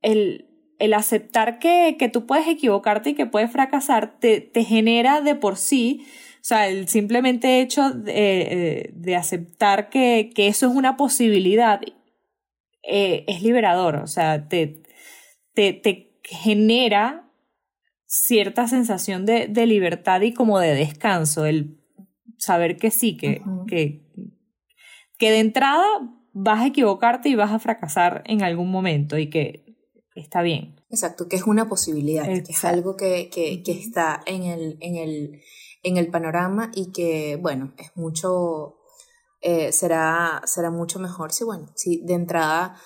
el 0.00 0.51
el 0.82 0.94
aceptar 0.94 1.60
que, 1.60 1.94
que 1.96 2.08
tú 2.08 2.26
puedes 2.26 2.48
equivocarte 2.48 3.10
y 3.10 3.14
que 3.14 3.24
puedes 3.24 3.52
fracasar 3.52 4.18
te, 4.18 4.40
te 4.40 4.64
genera 4.64 5.20
de 5.20 5.36
por 5.36 5.56
sí, 5.56 6.04
o 6.34 6.44
sea, 6.44 6.66
el 6.66 6.88
simplemente 6.88 7.60
hecho 7.60 7.92
de, 7.92 8.12
eh, 8.16 8.90
de 8.92 9.14
aceptar 9.14 9.90
que, 9.90 10.32
que, 10.34 10.48
eso 10.48 10.66
es 10.66 10.74
una 10.74 10.96
posibilidad 10.96 11.80
eh, 12.82 13.24
es 13.28 13.42
liberador, 13.44 13.94
o 13.94 14.08
sea, 14.08 14.48
te, 14.48 14.82
te, 15.54 15.72
te 15.72 16.18
genera 16.24 17.30
cierta 18.06 18.66
sensación 18.66 19.24
de, 19.24 19.46
de, 19.46 19.66
libertad 19.68 20.20
y 20.22 20.34
como 20.34 20.58
de 20.58 20.74
descanso, 20.74 21.46
el 21.46 21.78
saber 22.38 22.76
que 22.76 22.90
sí, 22.90 23.16
que, 23.16 23.40
que, 23.68 24.02
que 25.16 25.30
de 25.30 25.38
entrada 25.38 25.86
vas 26.32 26.62
a 26.62 26.66
equivocarte 26.66 27.28
y 27.28 27.36
vas 27.36 27.52
a 27.52 27.60
fracasar 27.60 28.24
en 28.26 28.42
algún 28.42 28.72
momento 28.72 29.16
y 29.16 29.30
que 29.30 29.61
está 30.14 30.42
bien. 30.42 30.80
Exacto, 30.90 31.28
que 31.28 31.36
es 31.36 31.44
una 31.44 31.68
posibilidad, 31.68 32.24
que 32.24 32.52
es 32.52 32.64
algo 32.64 32.96
que, 32.96 33.30
que, 33.30 33.62
que 33.62 33.72
está 33.72 34.22
en 34.26 34.44
el, 34.44 34.76
en, 34.80 34.96
el, 34.96 35.42
en 35.82 35.96
el 35.96 36.08
panorama 36.08 36.70
y 36.74 36.92
que, 36.92 37.38
bueno, 37.40 37.72
es 37.78 37.96
mucho, 37.96 38.78
eh, 39.40 39.72
será, 39.72 40.42
será 40.44 40.70
mucho 40.70 40.98
mejor 40.98 41.32
si, 41.32 41.44
bueno, 41.44 41.68
si 41.74 42.04
de 42.04 42.14
entrada 42.14 42.76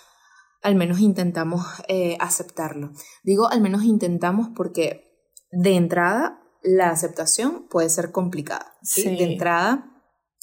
al 0.62 0.74
menos 0.74 0.98
intentamos 1.00 1.64
eh, 1.86 2.16
aceptarlo. 2.18 2.90
Digo 3.22 3.48
al 3.48 3.60
menos 3.60 3.84
intentamos 3.84 4.48
porque 4.54 5.06
de 5.52 5.76
entrada 5.76 6.42
la 6.62 6.90
aceptación 6.90 7.68
puede 7.68 7.88
ser 7.88 8.10
complicada. 8.10 8.74
¿sí? 8.82 9.16
De 9.16 9.24
entrada 9.24 9.95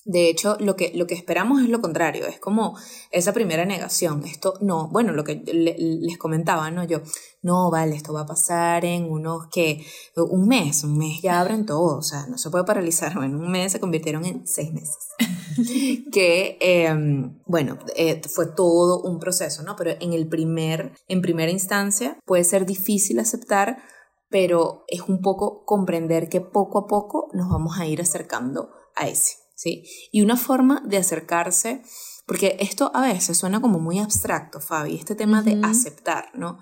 de 0.05 0.29
hecho, 0.29 0.57
lo 0.59 0.75
que, 0.75 0.91
lo 0.93 1.07
que 1.07 1.15
esperamos 1.15 1.61
es 1.61 1.69
lo 1.69 1.79
contrario, 1.79 2.27
es 2.27 2.39
como 2.39 2.77
esa 3.11 3.31
primera 3.31 3.65
negación. 3.65 4.23
Esto 4.25 4.55
no, 4.59 4.89
bueno, 4.89 5.13
lo 5.13 5.23
que 5.23 5.35
les 5.45 6.17
comentaba, 6.17 6.69
¿no? 6.71 6.83
Yo, 6.83 7.01
no, 7.41 7.71
vale, 7.71 7.95
esto 7.95 8.13
va 8.13 8.21
a 8.21 8.25
pasar 8.25 8.83
en 8.83 9.09
unos 9.09 9.47
que, 9.47 9.85
un 10.17 10.47
mes, 10.47 10.83
un 10.83 10.97
mes 10.97 11.21
ya 11.21 11.39
abren 11.39 11.65
todo, 11.65 11.97
o 11.97 12.01
sea, 12.01 12.25
no 12.27 12.37
se 12.37 12.49
puede 12.49 12.65
paralizar. 12.65 13.13
En 13.23 13.35
un 13.35 13.49
mes 13.49 13.71
se 13.71 13.79
convirtieron 13.79 14.25
en 14.25 14.45
seis 14.45 14.73
meses. 14.73 15.09
que, 16.11 16.57
em, 16.59 17.39
bueno, 17.45 17.77
eh, 17.95 18.21
fue 18.29 18.47
todo 18.47 19.01
un 19.01 19.19
proceso, 19.19 19.63
¿no? 19.63 19.75
Pero 19.77 19.91
en 19.99 20.11
el 20.11 20.27
primer, 20.27 20.91
en 21.07 21.21
primera 21.21 21.51
instancia 21.51 22.17
puede 22.25 22.43
ser 22.43 22.65
difícil 22.65 23.19
aceptar, 23.19 23.77
pero 24.29 24.83
es 24.87 25.01
un 25.01 25.21
poco 25.21 25.63
comprender 25.65 26.27
que 26.27 26.41
poco 26.41 26.79
a 26.79 26.87
poco 26.87 27.29
nos 27.33 27.49
vamos 27.49 27.79
a 27.79 27.85
ir 27.85 28.01
acercando 28.01 28.69
a 28.95 29.07
ese. 29.07 29.42
¿Sí? 29.63 29.85
Y 30.11 30.21
una 30.21 30.35
forma 30.35 30.83
de 30.85 30.97
acercarse, 30.97 31.83
porque 32.27 32.57
esto 32.59 32.91
a 32.93 33.01
veces 33.01 33.37
suena 33.37 33.61
como 33.61 33.79
muy 33.79 33.99
abstracto, 33.99 34.59
Fabi, 34.59 34.95
este 34.95 35.15
tema 35.15 35.41
de 35.41 35.59
aceptar, 35.63 36.29
¿no? 36.33 36.59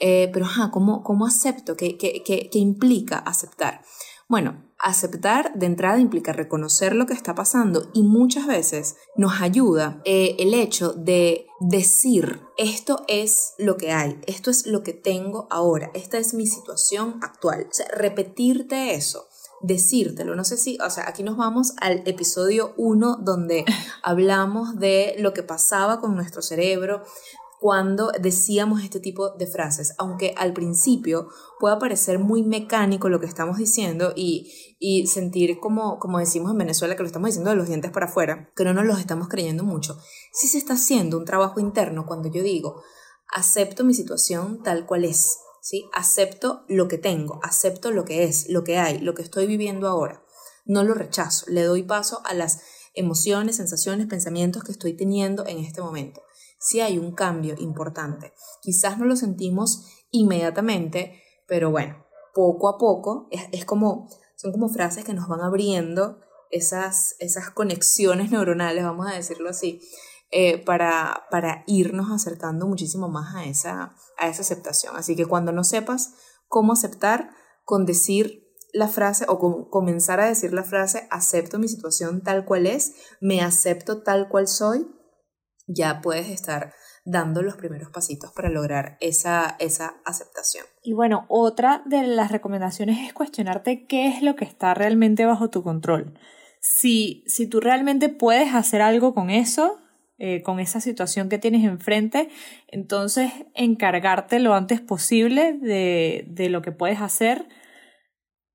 Eh, 0.00 0.28
pero, 0.32 0.44
ajá, 0.44 0.70
¿cómo, 0.70 1.02
cómo 1.02 1.26
acepto? 1.26 1.76
¿Qué, 1.76 1.96
qué, 1.96 2.22
qué, 2.24 2.50
qué 2.50 2.58
implica 2.58 3.16
aceptar? 3.18 3.82
Bueno, 4.28 4.64
aceptar 4.78 5.54
de 5.54 5.66
entrada 5.66 5.98
implica 6.00 6.32
reconocer 6.32 6.94
lo 6.94 7.06
que 7.06 7.14
está 7.14 7.34
pasando 7.34 7.90
y 7.94 8.02
muchas 8.02 8.46
veces 8.46 8.96
nos 9.16 9.40
ayuda 9.40 10.02
eh, 10.04 10.36
el 10.38 10.54
hecho 10.54 10.92
de 10.92 11.46
decir 11.60 12.40
esto 12.58 13.04
es 13.06 13.54
lo 13.58 13.76
que 13.76 13.92
hay, 13.92 14.20
esto 14.26 14.50
es 14.50 14.66
lo 14.66 14.82
que 14.82 14.92
tengo 14.92 15.46
ahora, 15.50 15.90
esta 15.94 16.18
es 16.18 16.34
mi 16.34 16.46
situación 16.46 17.18
actual. 17.22 17.66
O 17.70 17.74
sea, 17.74 17.86
repetirte 17.88 18.94
eso 18.94 19.28
decírtelo. 19.66 20.36
No 20.36 20.44
sé 20.44 20.56
si, 20.56 20.78
o 20.84 20.90
sea, 20.90 21.08
aquí 21.08 21.22
nos 21.22 21.36
vamos 21.36 21.72
al 21.80 22.02
episodio 22.06 22.74
1 22.76 23.18
donde 23.22 23.64
hablamos 24.02 24.78
de 24.78 25.16
lo 25.18 25.32
que 25.32 25.42
pasaba 25.42 26.00
con 26.00 26.14
nuestro 26.14 26.42
cerebro, 26.42 27.02
cuando 27.60 28.12
decíamos 28.20 28.82
este 28.82 29.00
tipo 29.00 29.30
de 29.30 29.46
frases, 29.46 29.94
aunque 29.96 30.34
al 30.36 30.52
principio 30.52 31.28
pueda 31.58 31.78
parecer 31.78 32.18
muy 32.18 32.42
mecánico 32.42 33.08
lo 33.08 33.20
que 33.20 33.26
estamos 33.26 33.56
diciendo 33.56 34.12
y, 34.14 34.52
y 34.78 35.06
sentir 35.06 35.58
como, 35.60 35.98
como 35.98 36.18
decimos 36.18 36.50
en 36.50 36.58
Venezuela 36.58 36.94
que 36.94 37.02
lo 37.02 37.06
estamos 37.06 37.28
diciendo 37.28 37.48
de 37.48 37.56
los 37.56 37.68
dientes 37.68 37.90
para 37.90 38.04
afuera, 38.04 38.50
que 38.54 38.64
no 38.64 38.74
nos 38.74 38.84
los 38.84 38.98
estamos 38.98 39.28
creyendo 39.28 39.64
mucho. 39.64 39.96
Sí 40.30 40.46
se 40.46 40.58
está 40.58 40.74
haciendo 40.74 41.16
un 41.16 41.24
trabajo 41.24 41.58
interno 41.58 42.04
cuando 42.04 42.28
yo 42.28 42.42
digo, 42.42 42.82
acepto 43.32 43.82
mi 43.82 43.94
situación 43.94 44.62
tal 44.62 44.84
cual 44.84 45.06
es, 45.06 45.38
¿sí? 45.64 45.88
Acepto 45.92 46.64
lo 46.68 46.86
que 46.86 46.98
tengo, 46.98 47.40
acepto 47.42 47.90
lo 47.90 48.04
que 48.04 48.24
es, 48.24 48.48
lo 48.48 48.62
que 48.62 48.78
hay, 48.78 48.98
lo 48.98 49.14
que 49.14 49.22
estoy 49.22 49.46
viviendo 49.46 49.88
ahora. 49.88 50.22
No 50.64 50.84
lo 50.84 50.94
rechazo, 50.94 51.46
le 51.48 51.62
doy 51.64 51.82
paso 51.82 52.22
a 52.24 52.34
las 52.34 52.60
emociones, 52.94 53.56
sensaciones, 53.56 54.06
pensamientos 54.06 54.62
que 54.62 54.72
estoy 54.72 54.94
teniendo 54.94 55.46
en 55.46 55.58
este 55.58 55.80
momento 55.80 56.22
sí 56.64 56.80
hay 56.80 56.98
un 56.98 57.12
cambio 57.12 57.54
importante. 57.58 58.32
Quizás 58.62 58.98
no 58.98 59.04
lo 59.04 59.16
sentimos 59.16 59.84
inmediatamente, 60.10 61.22
pero 61.46 61.70
bueno, 61.70 62.06
poco 62.32 62.68
a 62.68 62.78
poco 62.78 63.28
es, 63.30 63.64
como, 63.66 64.08
son 64.36 64.50
como 64.50 64.70
frases 64.70 65.04
que 65.04 65.12
nos 65.12 65.28
van 65.28 65.42
abriendo 65.42 66.20
esas, 66.50 67.16
esas 67.18 67.50
conexiones 67.50 68.30
neuronales, 68.32 68.82
vamos 68.82 69.06
a 69.06 69.14
decirlo 69.14 69.50
así, 69.50 69.82
eh, 70.36 70.58
para, 70.58 71.26
para 71.30 71.62
irnos 71.68 72.10
acercando 72.10 72.66
muchísimo 72.66 73.08
más 73.08 73.36
a 73.36 73.44
esa, 73.44 73.94
a 74.18 74.26
esa 74.26 74.42
aceptación. 74.42 74.96
Así 74.96 75.14
que 75.14 75.26
cuando 75.26 75.52
no 75.52 75.62
sepas 75.62 76.14
cómo 76.48 76.72
aceptar, 76.72 77.30
con 77.62 77.86
decir 77.86 78.42
la 78.72 78.88
frase 78.88 79.26
o 79.28 79.38
con 79.38 79.70
comenzar 79.70 80.18
a 80.18 80.26
decir 80.26 80.52
la 80.52 80.64
frase, 80.64 81.06
acepto 81.12 81.60
mi 81.60 81.68
situación 81.68 82.20
tal 82.20 82.44
cual 82.46 82.66
es, 82.66 82.96
me 83.20 83.42
acepto 83.42 84.02
tal 84.02 84.28
cual 84.28 84.48
soy, 84.48 84.88
ya 85.68 86.00
puedes 86.00 86.28
estar 86.28 86.74
dando 87.04 87.40
los 87.40 87.56
primeros 87.56 87.90
pasitos 87.90 88.32
para 88.32 88.48
lograr 88.48 88.96
esa, 89.00 89.54
esa 89.60 90.00
aceptación. 90.04 90.66
Y 90.82 90.94
bueno, 90.94 91.26
otra 91.28 91.84
de 91.86 92.08
las 92.08 92.32
recomendaciones 92.32 93.06
es 93.06 93.12
cuestionarte 93.12 93.86
qué 93.86 94.08
es 94.08 94.20
lo 94.20 94.34
que 94.34 94.46
está 94.46 94.74
realmente 94.74 95.26
bajo 95.26 95.48
tu 95.48 95.62
control. 95.62 96.18
Si, 96.60 97.22
si 97.28 97.46
tú 97.46 97.60
realmente 97.60 98.08
puedes 98.08 98.52
hacer 98.52 98.82
algo 98.82 99.14
con 99.14 99.30
eso, 99.30 99.78
eh, 100.18 100.42
con 100.42 100.60
esa 100.60 100.80
situación 100.80 101.28
que 101.28 101.38
tienes 101.38 101.64
enfrente, 101.64 102.28
entonces 102.68 103.32
encargarte 103.54 104.38
lo 104.38 104.54
antes 104.54 104.80
posible 104.80 105.54
de, 105.54 106.24
de 106.28 106.48
lo 106.48 106.62
que 106.62 106.72
puedes 106.72 107.00
hacer. 107.00 107.48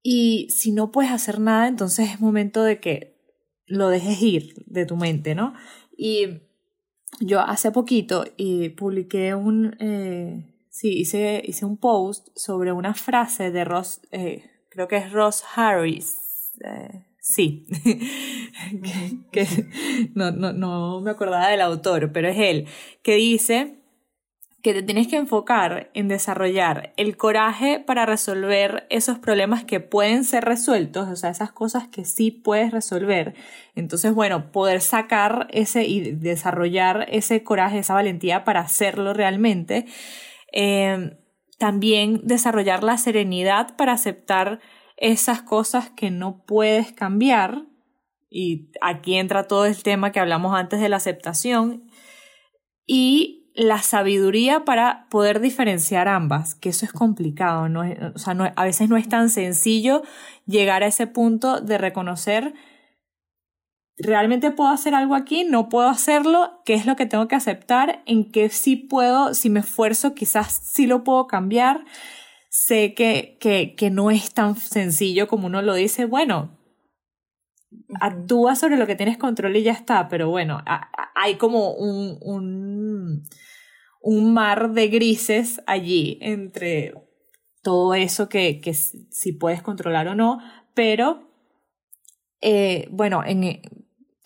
Y 0.01 0.47
si 0.49 0.72
no 0.72 0.91
puedes 0.91 1.12
hacer 1.12 1.39
nada, 1.39 1.68
entonces 1.68 2.10
es 2.12 2.20
momento 2.22 2.64
de 2.64 2.80
que 2.80 3.20
lo 3.66 3.89
dejes 3.89 4.22
ir 4.22 4.53
de 4.66 4.86
tu 4.86 4.95
mente, 4.95 5.36
¿no? 5.36 5.53
Y 5.97 6.41
yo 7.20 7.41
hace 7.41 7.72
poquito 7.72 8.26
y 8.38 8.70
publiqué 8.70 9.36
un, 9.36 9.76
eh, 9.80 10.45
sí, 10.70 10.99
hice, 10.99 11.41
hice 11.45 11.66
un 11.66 11.78
post 11.78 12.30
sobre 12.36 12.72
una 12.72 12.93
frase 12.93 13.51
de 13.51 13.66
Ross, 13.66 14.01
eh, 14.12 14.43
creo 14.70 14.88
que 14.88 14.97
es 14.97 15.12
Ross 15.12 15.43
Harris, 15.55 16.51
eh, 16.64 17.05
sí, 17.30 17.67
que, 19.32 19.47
no, 20.15 20.32
no, 20.32 20.51
no 20.51 21.01
me 21.01 21.11
acordaba 21.11 21.49
del 21.49 21.61
autor, 21.61 22.11
pero 22.11 22.27
es 22.27 22.38
él, 22.38 22.67
que 23.03 23.15
dice 23.15 23.75
que 24.61 24.73
te 24.73 24.84
tienes 24.84 25.07
que 25.07 25.15
enfocar 25.15 25.89
en 25.93 26.07
desarrollar 26.09 26.91
el 26.97 27.15
coraje 27.15 27.80
para 27.80 28.05
resolver 28.05 28.88
esos 28.89 29.17
problemas 29.19 29.63
que 29.63 29.80
pueden 29.80 30.25
ser 30.25 30.43
resueltos, 30.43 31.07
o 31.07 31.15
sea, 31.15 31.30
esas 31.30 31.51
cosas 31.51 31.88
que 31.88 32.03
sí 32.03 32.32
puedes 32.32 32.71
resolver. 32.71 33.36
Entonces, 33.75 34.13
bueno, 34.13 34.51
poder 34.51 34.82
sacar 34.82 35.47
ese 35.51 35.86
y 35.86 36.11
desarrollar 36.11 37.05
ese 37.09 37.41
coraje, 37.43 37.80
esa 37.80 37.93
valentía 37.93 38.43
para 38.43 38.59
hacerlo 38.59 39.13
realmente. 39.13 39.86
Eh, 40.51 41.17
también 41.57 42.21
desarrollar 42.23 42.84
la 42.84 42.97
serenidad 42.97 43.75
para 43.77 43.93
aceptar 43.93 44.59
esas 44.99 45.41
cosas 45.41 45.89
que 45.89 46.11
no 46.11 46.43
puedes 46.45 46.91
cambiar. 46.91 47.65
Y 48.29 48.71
aquí 48.81 49.15
entra 49.15 49.47
todo 49.47 49.65
el 49.65 49.81
tema 49.81 50.11
que 50.11 50.19
hablamos 50.19 50.53
antes 50.55 50.79
de 50.79 50.89
la 50.89 50.97
aceptación. 50.97 51.89
Y 52.85 53.39
la 53.55 53.81
sabiduría 53.81 54.63
para 54.63 55.07
poder 55.09 55.41
diferenciar 55.41 56.07
ambas, 56.07 56.55
que 56.55 56.69
eso 56.69 56.85
es 56.85 56.93
complicado, 56.93 57.67
¿no? 57.67 57.81
o 58.15 58.17
sea, 58.17 58.33
no, 58.33 58.49
a 58.55 58.63
veces 58.63 58.87
no 58.87 58.95
es 58.95 59.09
tan 59.09 59.29
sencillo 59.29 60.01
llegar 60.45 60.81
a 60.81 60.87
ese 60.87 61.07
punto 61.07 61.59
de 61.59 61.77
reconocer, 61.77 62.53
realmente 63.97 64.51
puedo 64.51 64.69
hacer 64.69 64.95
algo 64.95 65.13
aquí, 65.13 65.43
no 65.43 65.67
puedo 65.67 65.89
hacerlo, 65.89 66.61
qué 66.63 66.73
es 66.73 66.85
lo 66.85 66.95
que 66.95 67.05
tengo 67.05 67.27
que 67.27 67.35
aceptar, 67.35 68.01
en 68.05 68.31
qué 68.31 68.49
sí 68.49 68.75
puedo, 68.77 69.33
si 69.33 69.49
me 69.49 69.59
esfuerzo, 69.59 70.15
quizás 70.15 70.53
sí 70.53 70.87
lo 70.87 71.03
puedo 71.03 71.27
cambiar. 71.27 71.83
Sé 72.49 72.93
que, 72.95 73.37
que, 73.39 73.75
que 73.75 73.89
no 73.89 74.11
es 74.11 74.33
tan 74.33 74.55
sencillo 74.55 75.27
como 75.27 75.47
uno 75.47 75.61
lo 75.61 75.75
dice, 75.75 76.05
bueno, 76.05 76.57
actúa 77.99 78.55
sobre 78.55 78.77
lo 78.77 78.87
que 78.87 78.95
tienes 78.95 79.17
control 79.17 79.55
y 79.55 79.63
ya 79.63 79.71
está, 79.71 80.07
pero 80.07 80.29
bueno, 80.29 80.59
hay 81.15 81.35
como 81.35 81.73
un, 81.73 82.17
un, 82.21 83.23
un 84.01 84.33
mar 84.33 84.71
de 84.71 84.87
grises 84.87 85.61
allí 85.67 86.17
entre 86.21 86.93
todo 87.61 87.93
eso 87.93 88.29
que, 88.29 88.59
que 88.61 88.73
si 88.73 89.33
puedes 89.33 89.61
controlar 89.61 90.07
o 90.07 90.15
no, 90.15 90.39
pero 90.73 91.29
eh, 92.41 92.87
bueno, 92.91 93.23
en, 93.25 93.61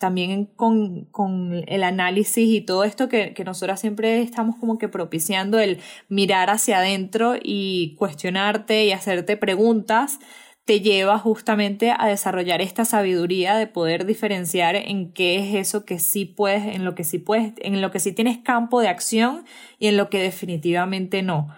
también 0.04 0.44
con, 0.44 1.06
con, 1.06 1.64
el 1.66 1.82
análisis 1.82 2.46
y 2.46 2.60
todo 2.60 2.84
esto 2.84 3.08
que, 3.08 3.32
que 3.32 3.42
nosotras 3.42 3.80
siempre 3.80 4.20
estamos 4.20 4.56
como 4.56 4.76
que 4.76 4.86
propiciando 4.86 5.58
el 5.58 5.78
mirar 6.10 6.50
hacia 6.50 6.80
adentro 6.80 7.36
y 7.42 7.94
cuestionarte 7.96 8.84
y 8.84 8.92
hacerte 8.92 9.38
preguntas, 9.38 10.18
te 10.66 10.82
lleva 10.82 11.18
justamente 11.18 11.94
a 11.96 12.06
desarrollar 12.06 12.60
esta 12.60 12.84
sabiduría 12.84 13.56
de 13.56 13.66
poder 13.66 14.04
diferenciar 14.04 14.76
en 14.76 15.10
qué 15.14 15.36
es 15.36 15.54
eso 15.54 15.86
que 15.86 15.98
sí 15.98 16.26
puedes, 16.26 16.66
en 16.74 16.84
lo 16.84 16.94
que 16.94 17.04
sí 17.04 17.18
puedes, 17.18 17.54
en 17.62 17.80
lo 17.80 17.90
que 17.90 17.98
sí 17.98 18.12
tienes 18.12 18.36
campo 18.36 18.82
de 18.82 18.88
acción 18.88 19.46
y 19.78 19.86
en 19.86 19.96
lo 19.96 20.10
que 20.10 20.20
definitivamente 20.20 21.22
no. 21.22 21.48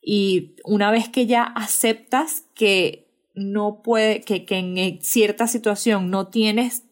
Y 0.00 0.54
una 0.64 0.90
vez 0.90 1.10
que 1.10 1.26
ya 1.26 1.42
aceptas 1.42 2.46
que 2.54 3.10
no 3.34 3.82
puede, 3.82 4.22
que, 4.22 4.46
que 4.46 4.56
en 4.56 5.02
cierta 5.02 5.46
situación 5.46 6.08
no 6.08 6.28
tienes 6.28 6.84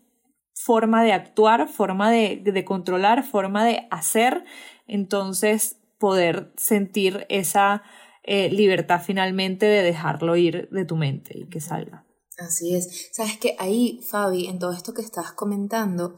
forma 0.68 1.02
de 1.02 1.14
actuar, 1.14 1.66
forma 1.66 2.10
de, 2.10 2.64
controlar, 2.66 3.24
forma 3.24 3.64
de 3.64 3.88
hacer, 3.90 4.44
entonces 4.86 5.78
poder 5.96 6.52
sentir 6.58 7.24
esa 7.30 7.82
eh, 8.22 8.50
libertad 8.50 9.00
finalmente 9.02 9.64
de 9.64 9.82
dejarlo 9.82 10.36
ir 10.36 10.68
de 10.68 10.84
tu 10.84 10.96
mente 10.96 11.38
y 11.38 11.48
que 11.48 11.62
salga. 11.62 12.04
Así 12.36 12.74
es. 12.74 13.08
Sabes 13.14 13.38
que 13.38 13.56
ahí, 13.58 14.02
Fabi, 14.10 14.46
en 14.46 14.58
todo 14.58 14.72
esto 14.72 14.92
que 14.92 15.00
estás 15.00 15.32
comentando, 15.32 16.16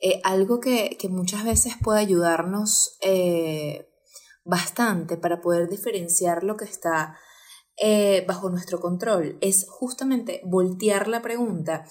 eh, 0.00 0.22
algo 0.24 0.58
que, 0.58 0.96
muchas 1.10 1.44
veces 1.44 1.74
puede 1.82 2.00
ayudarnos 2.00 2.96
eh, 3.02 3.90
bastante 4.42 5.18
para 5.18 5.42
poder 5.42 5.68
diferenciar 5.68 6.44
lo 6.44 6.56
que 6.56 6.64
está 6.64 7.18
bajo 8.26 8.48
nuestro 8.48 8.80
control 8.80 9.36
es 9.42 9.66
justamente 9.68 10.40
voltear 10.46 11.08
la 11.08 11.20
pregunta 11.20 11.84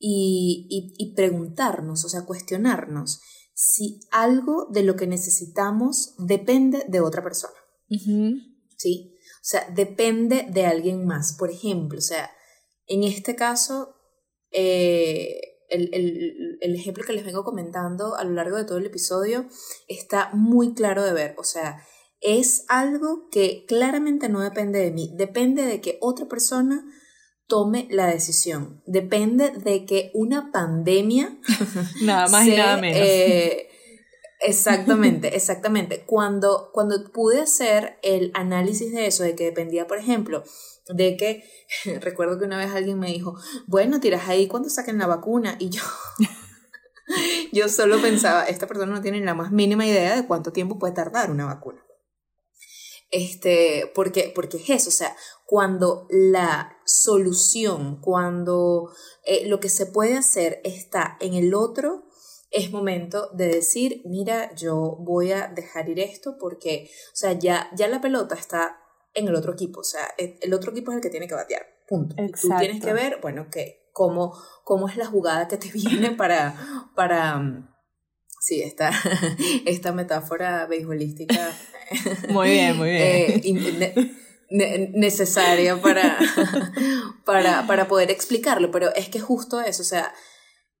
y, 0.00 1.12
preguntarnos, 1.14 2.04
o 2.04 2.08
sea, 2.08 2.24
cuestionarnos 2.24 3.20
si 3.52 4.00
algo 4.10 4.66
de 4.70 4.82
lo 4.82 4.96
que 4.96 5.06
necesitamos 5.06 6.14
depende 6.18 6.84
de 6.88 7.00
otra 7.00 7.22
persona. 7.22 7.54
¿sí? 8.76 9.14
O 9.18 9.42
sea, 9.44 9.68
depende 9.74 10.46
de 10.50 10.64
alguien 10.64 11.04
más. 11.04 11.34
Por 11.34 11.50
ejemplo, 11.50 11.98
o 11.98 12.02
sea, 12.02 12.30
en 12.86 13.04
este 13.04 13.36
caso, 13.36 13.94
eh, 14.50 15.40
el, 15.68 15.90
el, 15.92 16.58
el, 16.62 16.74
ejemplo 16.74 17.04
que 17.04 17.12
les 17.12 17.24
vengo 17.24 17.44
comentando 17.44 18.16
a 18.16 18.24
lo 18.24 18.32
largo 18.32 18.56
de 18.56 18.64
todo 18.64 18.78
el 18.78 18.86
episodio 18.86 19.46
está 19.88 20.30
muy 20.32 20.72
claro 20.72 21.04
de 21.04 21.12
ver. 21.12 21.34
O 21.36 21.44
sea, 21.44 21.84
es 22.20 22.64
algo 22.68 23.28
que 23.30 23.64
claramente 23.66 24.28
no 24.28 24.40
depende 24.40 24.78
de 24.78 24.90
mí, 24.90 25.12
depende 25.16 25.64
de 25.64 25.80
que 25.80 25.98
otra 26.00 26.26
persona 26.26 26.84
tome 27.50 27.86
la 27.90 28.06
decisión, 28.06 28.82
depende 28.86 29.50
de 29.50 29.84
que 29.84 30.10
una 30.14 30.50
pandemia... 30.52 31.38
nada 32.02 32.28
más 32.28 32.46
y 32.46 32.56
nada 32.56 32.78
menos. 32.78 32.98
Eh, 32.98 33.66
Exactamente, 34.40 35.28
exactamente. 35.36 36.04
Cuando, 36.06 36.70
cuando 36.72 37.04
pude 37.12 37.40
hacer 37.40 37.98
el 38.02 38.30
análisis 38.34 38.92
de 38.92 39.06
eso, 39.06 39.22
de 39.22 39.36
que 39.36 39.44
dependía, 39.44 39.86
por 39.86 39.98
ejemplo, 39.98 40.42
de 40.88 41.16
que, 41.16 41.44
recuerdo 42.00 42.38
que 42.38 42.46
una 42.46 42.58
vez 42.58 42.70
alguien 42.70 42.98
me 42.98 43.08
dijo, 43.08 43.36
bueno, 43.66 44.00
tiras 44.00 44.28
ahí 44.28 44.48
cuando 44.48 44.70
saquen 44.70 44.98
la 44.98 45.06
vacuna, 45.06 45.56
y 45.58 45.68
yo, 45.68 45.82
yo 47.52 47.68
solo 47.68 48.00
pensaba, 48.00 48.44
esta 48.44 48.66
persona 48.66 48.92
no 48.92 49.02
tiene 49.02 49.20
la 49.20 49.34
más 49.34 49.52
mínima 49.52 49.86
idea 49.86 50.16
de 50.16 50.26
cuánto 50.26 50.52
tiempo 50.52 50.78
puede 50.78 50.94
tardar 50.94 51.30
una 51.30 51.46
vacuna. 51.46 51.84
Este, 53.10 53.90
porque, 53.94 54.32
porque 54.34 54.58
es 54.58 54.70
eso, 54.70 54.88
o 54.88 54.92
sea, 54.92 55.16
cuando 55.44 56.06
la 56.10 56.78
solución, 56.84 58.00
cuando 58.00 58.92
eh, 59.24 59.48
lo 59.48 59.58
que 59.58 59.68
se 59.68 59.86
puede 59.86 60.16
hacer 60.16 60.60
está 60.62 61.16
en 61.20 61.34
el 61.34 61.54
otro, 61.54 62.04
es 62.52 62.70
momento 62.70 63.28
de 63.32 63.48
decir, 63.48 64.02
mira, 64.04 64.54
yo 64.54 64.96
voy 65.00 65.32
a 65.32 65.48
dejar 65.48 65.88
ir 65.88 65.98
esto 66.00 66.36
porque, 66.38 66.88
o 67.12 67.16
sea, 67.16 67.32
ya, 67.32 67.68
ya 67.74 67.88
la 67.88 68.00
pelota 68.00 68.36
está 68.36 68.78
en 69.14 69.26
el 69.26 69.34
otro 69.34 69.54
equipo, 69.54 69.80
o 69.80 69.84
sea, 69.84 70.06
el 70.16 70.54
otro 70.54 70.70
equipo 70.70 70.92
es 70.92 70.96
el 70.96 71.02
que 71.02 71.10
tiene 71.10 71.26
que 71.26 71.34
batear, 71.34 71.66
punto. 71.88 72.14
Tú 72.40 72.48
tienes 72.58 72.82
que 72.82 72.92
ver, 72.92 73.18
bueno, 73.20 73.48
que 73.50 73.90
cómo, 73.92 74.36
cómo 74.64 74.88
es 74.88 74.96
la 74.96 75.06
jugada 75.06 75.48
que 75.48 75.56
te 75.56 75.68
viene 75.72 76.12
para, 76.12 76.54
para 76.94 77.38
mm, 77.38 77.74
sí, 78.40 78.62
esta, 78.62 78.90
esta 79.66 79.92
metáfora 79.92 80.66
beisbolística. 80.66 81.56
Muy 82.30 82.50
bien, 82.50 82.76
muy 82.76 82.90
bien. 82.90 84.16
Eh, 84.52 84.90
necesaria 84.94 85.80
para, 85.80 86.18
para, 87.24 87.66
para 87.66 87.88
poder 87.88 88.10
explicarlo, 88.10 88.70
pero 88.70 88.94
es 88.94 89.08
que 89.08 89.18
justo 89.18 89.60
eso, 89.60 89.82
o 89.82 89.84
sea, 89.84 90.14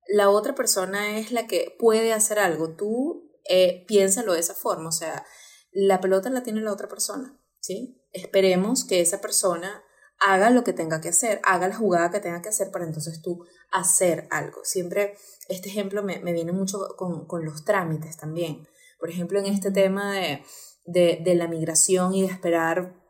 la 0.06 0.28
otra 0.30 0.54
persona 0.54 1.18
es 1.18 1.32
la 1.32 1.46
que 1.48 1.74
puede 1.78 2.12
hacer 2.12 2.38
algo. 2.38 2.74
Tú 2.76 3.32
eh, 3.48 3.84
piénsalo 3.88 4.34
de 4.34 4.40
esa 4.40 4.54
forma, 4.54 4.88
o 4.88 4.92
sea, 4.92 5.24
la 5.72 6.00
pelota 6.00 6.30
la 6.30 6.42
tiene 6.44 6.60
la 6.60 6.72
otra 6.72 6.88
persona, 6.88 7.40
¿sí? 7.60 8.00
Esperemos 8.12 8.84
que 8.84 9.00
esa 9.00 9.20
persona 9.20 9.84
haga 10.20 10.50
lo 10.50 10.62
que 10.64 10.72
tenga 10.72 11.00
que 11.00 11.08
hacer, 11.08 11.40
haga 11.44 11.68
la 11.68 11.76
jugada 11.76 12.10
que 12.10 12.20
tenga 12.20 12.42
que 12.42 12.50
hacer 12.50 12.70
para 12.70 12.84
entonces 12.84 13.22
tú 13.22 13.44
hacer 13.72 14.28
algo. 14.30 14.60
Siempre 14.64 15.16
este 15.50 15.68
ejemplo 15.68 16.02
me, 16.02 16.18
viene 16.32 16.52
mucho 16.52 16.78
con, 16.96 17.26
con, 17.26 17.44
los 17.44 17.64
trámites 17.64 18.16
también. 18.16 18.66
Por 18.98 19.10
ejemplo, 19.10 19.38
en 19.38 19.46
este 19.46 19.70
tema 19.70 20.12
de, 20.14 20.42
de, 20.84 21.20
de 21.22 21.34
la 21.34 21.48
migración 21.48 22.14
y 22.14 22.22
de 22.22 22.28
esperar 22.28 23.00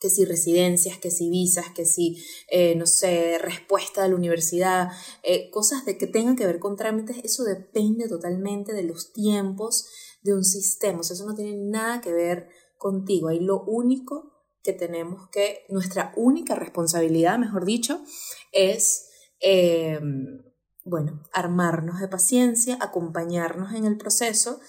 que 0.00 0.10
si 0.10 0.24
residencias, 0.24 0.98
que 0.98 1.10
si 1.10 1.28
visas, 1.28 1.70
que 1.74 1.84
si, 1.84 2.22
eh, 2.48 2.74
no 2.76 2.86
sé, 2.86 3.38
respuesta 3.38 4.02
de 4.02 4.10
la 4.10 4.16
universidad, 4.16 4.90
eh, 5.22 5.50
cosas 5.50 5.84
de 5.84 5.98
que 5.98 6.06
tengan 6.06 6.36
que 6.36 6.46
ver 6.46 6.58
con 6.58 6.76
trámites, 6.76 7.16
eso 7.24 7.44
depende 7.44 8.08
totalmente 8.08 8.72
de 8.72 8.84
los 8.84 9.12
tiempos 9.12 9.86
de 10.22 10.34
un 10.34 10.44
sistema, 10.44 11.00
o 11.00 11.02
sea, 11.02 11.14
eso 11.14 11.26
no 11.26 11.34
tiene 11.34 11.56
nada 11.56 12.00
que 12.00 12.12
ver 12.12 12.48
contigo, 12.76 13.28
ahí 13.28 13.40
lo 13.40 13.62
único 13.64 14.32
que 14.62 14.72
tenemos 14.72 15.28
que, 15.30 15.64
nuestra 15.68 16.12
única 16.16 16.54
responsabilidad, 16.54 17.38
mejor 17.38 17.64
dicho, 17.64 18.00
es, 18.52 19.08
eh, 19.40 19.98
bueno, 20.88 21.22
armarnos 21.32 22.00
de 22.00 22.08
paciencia, 22.08 22.78
acompañarnos 22.80 23.74
en 23.74 23.84
el 23.84 23.96
proceso 23.96 24.60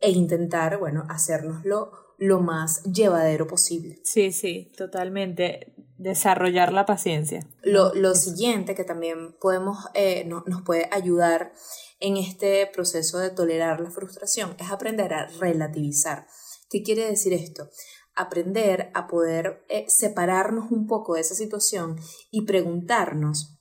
e 0.00 0.10
intentar, 0.10 0.78
bueno, 0.78 1.04
hacernoslo 1.08 1.92
lo 2.20 2.40
más 2.40 2.82
llevadero 2.84 3.46
posible. 3.46 4.00
Sí, 4.04 4.30
sí, 4.30 4.72
totalmente. 4.76 5.74
Desarrollar 5.96 6.72
la 6.72 6.86
paciencia. 6.86 7.46
Lo, 7.62 7.94
lo 7.94 8.14
siguiente 8.14 8.74
que 8.74 8.84
también 8.84 9.36
podemos, 9.40 9.78
eh, 9.94 10.24
no, 10.26 10.44
nos 10.46 10.62
puede 10.62 10.88
ayudar 10.92 11.52
en 11.98 12.16
este 12.16 12.66
proceso 12.66 13.18
de 13.18 13.30
tolerar 13.30 13.80
la 13.80 13.90
frustración 13.90 14.54
es 14.58 14.70
aprender 14.70 15.12
a 15.14 15.26
relativizar. 15.26 16.26
¿Qué 16.68 16.82
quiere 16.82 17.06
decir 17.06 17.32
esto? 17.32 17.68
Aprender 18.14 18.90
a 18.94 19.06
poder 19.06 19.64
eh, 19.68 19.86
separarnos 19.88 20.70
un 20.70 20.86
poco 20.86 21.14
de 21.14 21.22
esa 21.22 21.34
situación 21.34 21.98
y 22.30 22.42
preguntarnos 22.42 23.58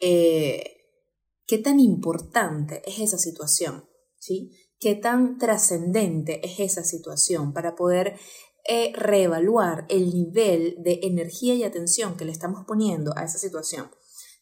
eh, 0.00 0.83
qué 1.46 1.58
tan 1.58 1.80
importante 1.80 2.82
es 2.86 3.00
esa 3.00 3.18
situación, 3.18 3.88
¿sí? 4.18 4.52
qué 4.78 4.94
tan 4.94 5.38
trascendente 5.38 6.46
es 6.46 6.60
esa 6.60 6.84
situación 6.84 7.52
para 7.52 7.74
poder 7.74 8.18
eh, 8.66 8.92
reevaluar 8.94 9.86
el 9.88 10.12
nivel 10.14 10.76
de 10.82 11.00
energía 11.02 11.54
y 11.54 11.64
atención 11.64 12.16
que 12.16 12.24
le 12.24 12.32
estamos 12.32 12.64
poniendo 12.66 13.12
a 13.16 13.24
esa 13.24 13.38
situación. 13.38 13.90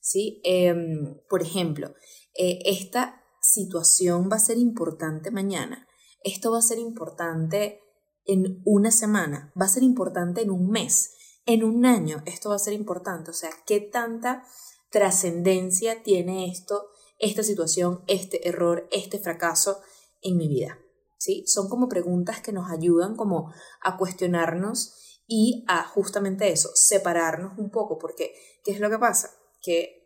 ¿sí? 0.01 0.41
Em, 0.45 1.19
por 1.29 1.43
ejemplo, 1.43 1.95
eh, 2.37 2.61
esta 2.65 3.23
situación 3.41 4.29
va 4.31 4.37
a 4.37 4.41
ser 4.41 4.59
importante 4.59 5.31
mañana, 5.31 5.89
esto 6.23 6.53
va 6.53 6.59
a 6.59 6.63
ser 6.63 6.79
importante 6.79 7.81
en 8.25 8.63
una 8.65 8.91
semana, 8.91 9.53
va 9.61 9.67
a 9.67 9.69
ser 9.69 9.83
importante 9.83 10.43
en 10.43 10.51
un 10.51 10.71
mes, 10.71 11.15
en 11.47 11.65
un 11.65 11.85
año, 11.85 12.23
esto 12.27 12.51
va 12.51 12.57
a 12.57 12.61
ser 12.61 12.75
importante, 12.75 13.31
o 13.33 13.35
sea, 13.35 13.51
qué 13.67 13.81
tanta 13.81 14.45
trascendencia 14.91 16.03
tiene 16.03 16.51
esto, 16.51 16.91
esta 17.23 17.43
situación, 17.43 18.05
este 18.07 18.47
error, 18.47 18.87
este 18.93 19.19
fracaso 19.19 19.81
en 20.21 20.37
mi 20.37 20.49
vida? 20.49 20.79
¿Sí? 21.19 21.45
Son 21.47 21.71
como 21.71 21.89
preguntas 21.89 22.43
que 22.43 22.53
nos 22.53 22.71
ayudan 22.71 23.17
como 23.17 23.51
a 23.81 23.97
cuestionarnos 23.97 25.23
y 25.27 25.65
a 25.69 25.85
justamente 25.85 26.51
eso, 26.51 26.71
separarnos 26.75 27.59
un 27.59 27.71
poco, 27.71 27.99
porque 27.99 28.35
¿qué 28.65 28.73
es 28.73 28.81
lo 28.81 28.91
que 28.91 28.99
pasa? 28.99 29.31
Que 29.63 30.03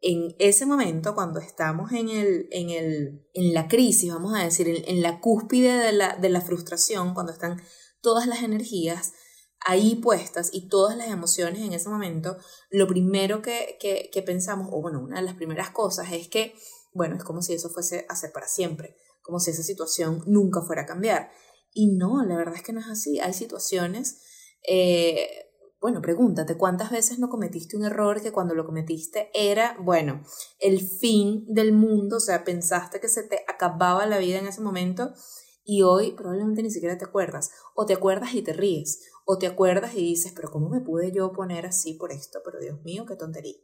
en 0.00 0.34
ese 0.38 0.64
momento, 0.64 1.14
cuando 1.14 1.40
estamos 1.40 1.92
en, 1.92 2.08
el, 2.08 2.48
en, 2.50 2.70
el, 2.70 3.28
en 3.34 3.52
la 3.52 3.68
crisis, 3.68 4.10
vamos 4.10 4.34
a 4.34 4.44
decir, 4.44 4.84
en, 4.86 5.02
la 5.02 5.20
cúspide 5.20 5.76
de 5.76 5.92
la, 5.92 6.16
de 6.16 6.30
la 6.30 6.40
frustración, 6.40 7.12
cuando 7.12 7.32
están 7.32 7.60
todas 8.00 8.26
las 8.26 8.42
energías 8.42 9.12
ahí 9.66 9.96
puestas 9.96 10.50
y 10.52 10.68
todas 10.68 10.96
las 10.96 11.08
emociones 11.08 11.60
en 11.60 11.72
ese 11.72 11.88
momento, 11.88 12.36
lo 12.70 12.86
primero 12.86 13.42
que, 13.42 13.78
que, 13.80 14.22
pensamos, 14.22 14.68
o 14.72 14.80
bueno, 14.80 15.00
una 15.00 15.16
de 15.16 15.22
las 15.22 15.34
primeras 15.34 15.70
cosas 15.70 16.12
es 16.12 16.28
que, 16.28 16.54
bueno, 16.92 17.16
es 17.16 17.24
como 17.24 17.42
si 17.42 17.54
eso 17.54 17.68
fuese 17.70 18.06
a 18.08 18.16
ser 18.16 18.32
para 18.32 18.48
siempre 18.48 18.96
como 19.22 19.40
si 19.40 19.50
esa 19.50 19.62
situación 19.62 20.22
nunca 20.26 20.62
fuera 20.62 20.82
a 20.82 20.86
cambiar. 20.86 21.30
Y 21.72 21.92
no, 21.92 22.24
la 22.24 22.36
verdad 22.36 22.56
es 22.56 22.62
que 22.62 22.72
no 22.72 22.80
es 22.80 22.88
así. 22.88 23.20
Hay 23.20 23.32
situaciones, 23.32 24.22
eh, 24.66 25.28
bueno, 25.80 26.02
pregúntate, 26.02 26.56
¿cuántas 26.56 26.90
veces 26.90 27.18
no 27.18 27.28
cometiste 27.28 27.76
un 27.76 27.84
error 27.84 28.20
que 28.20 28.32
cuando 28.32 28.54
lo 28.54 28.66
cometiste 28.66 29.30
era, 29.32 29.76
bueno, 29.80 30.24
el 30.58 30.80
fin 30.80 31.44
del 31.48 31.72
mundo? 31.72 32.16
O 32.16 32.20
sea, 32.20 32.44
pensaste 32.44 33.00
que 33.00 33.08
se 33.08 33.22
te 33.22 33.44
acababa 33.46 34.04
la 34.06 34.18
vida 34.18 34.38
en 34.38 34.48
ese 34.48 34.60
momento 34.60 35.12
y 35.64 35.82
hoy 35.82 36.12
probablemente 36.12 36.62
ni 36.62 36.70
siquiera 36.70 36.98
te 36.98 37.04
acuerdas. 37.04 37.52
O 37.74 37.86
te 37.86 37.94
acuerdas 37.94 38.34
y 38.34 38.42
te 38.42 38.52
ríes. 38.52 39.00
O 39.30 39.38
te 39.38 39.46
acuerdas 39.46 39.94
y 39.94 39.98
dices, 39.98 40.32
pero 40.34 40.50
¿cómo 40.50 40.68
me 40.68 40.80
pude 40.80 41.12
yo 41.12 41.32
poner 41.32 41.66
así 41.66 41.94
por 41.94 42.10
esto? 42.10 42.40
Pero 42.44 42.58
Dios 42.58 42.82
mío, 42.82 43.04
qué 43.06 43.14
tontería. 43.16 43.56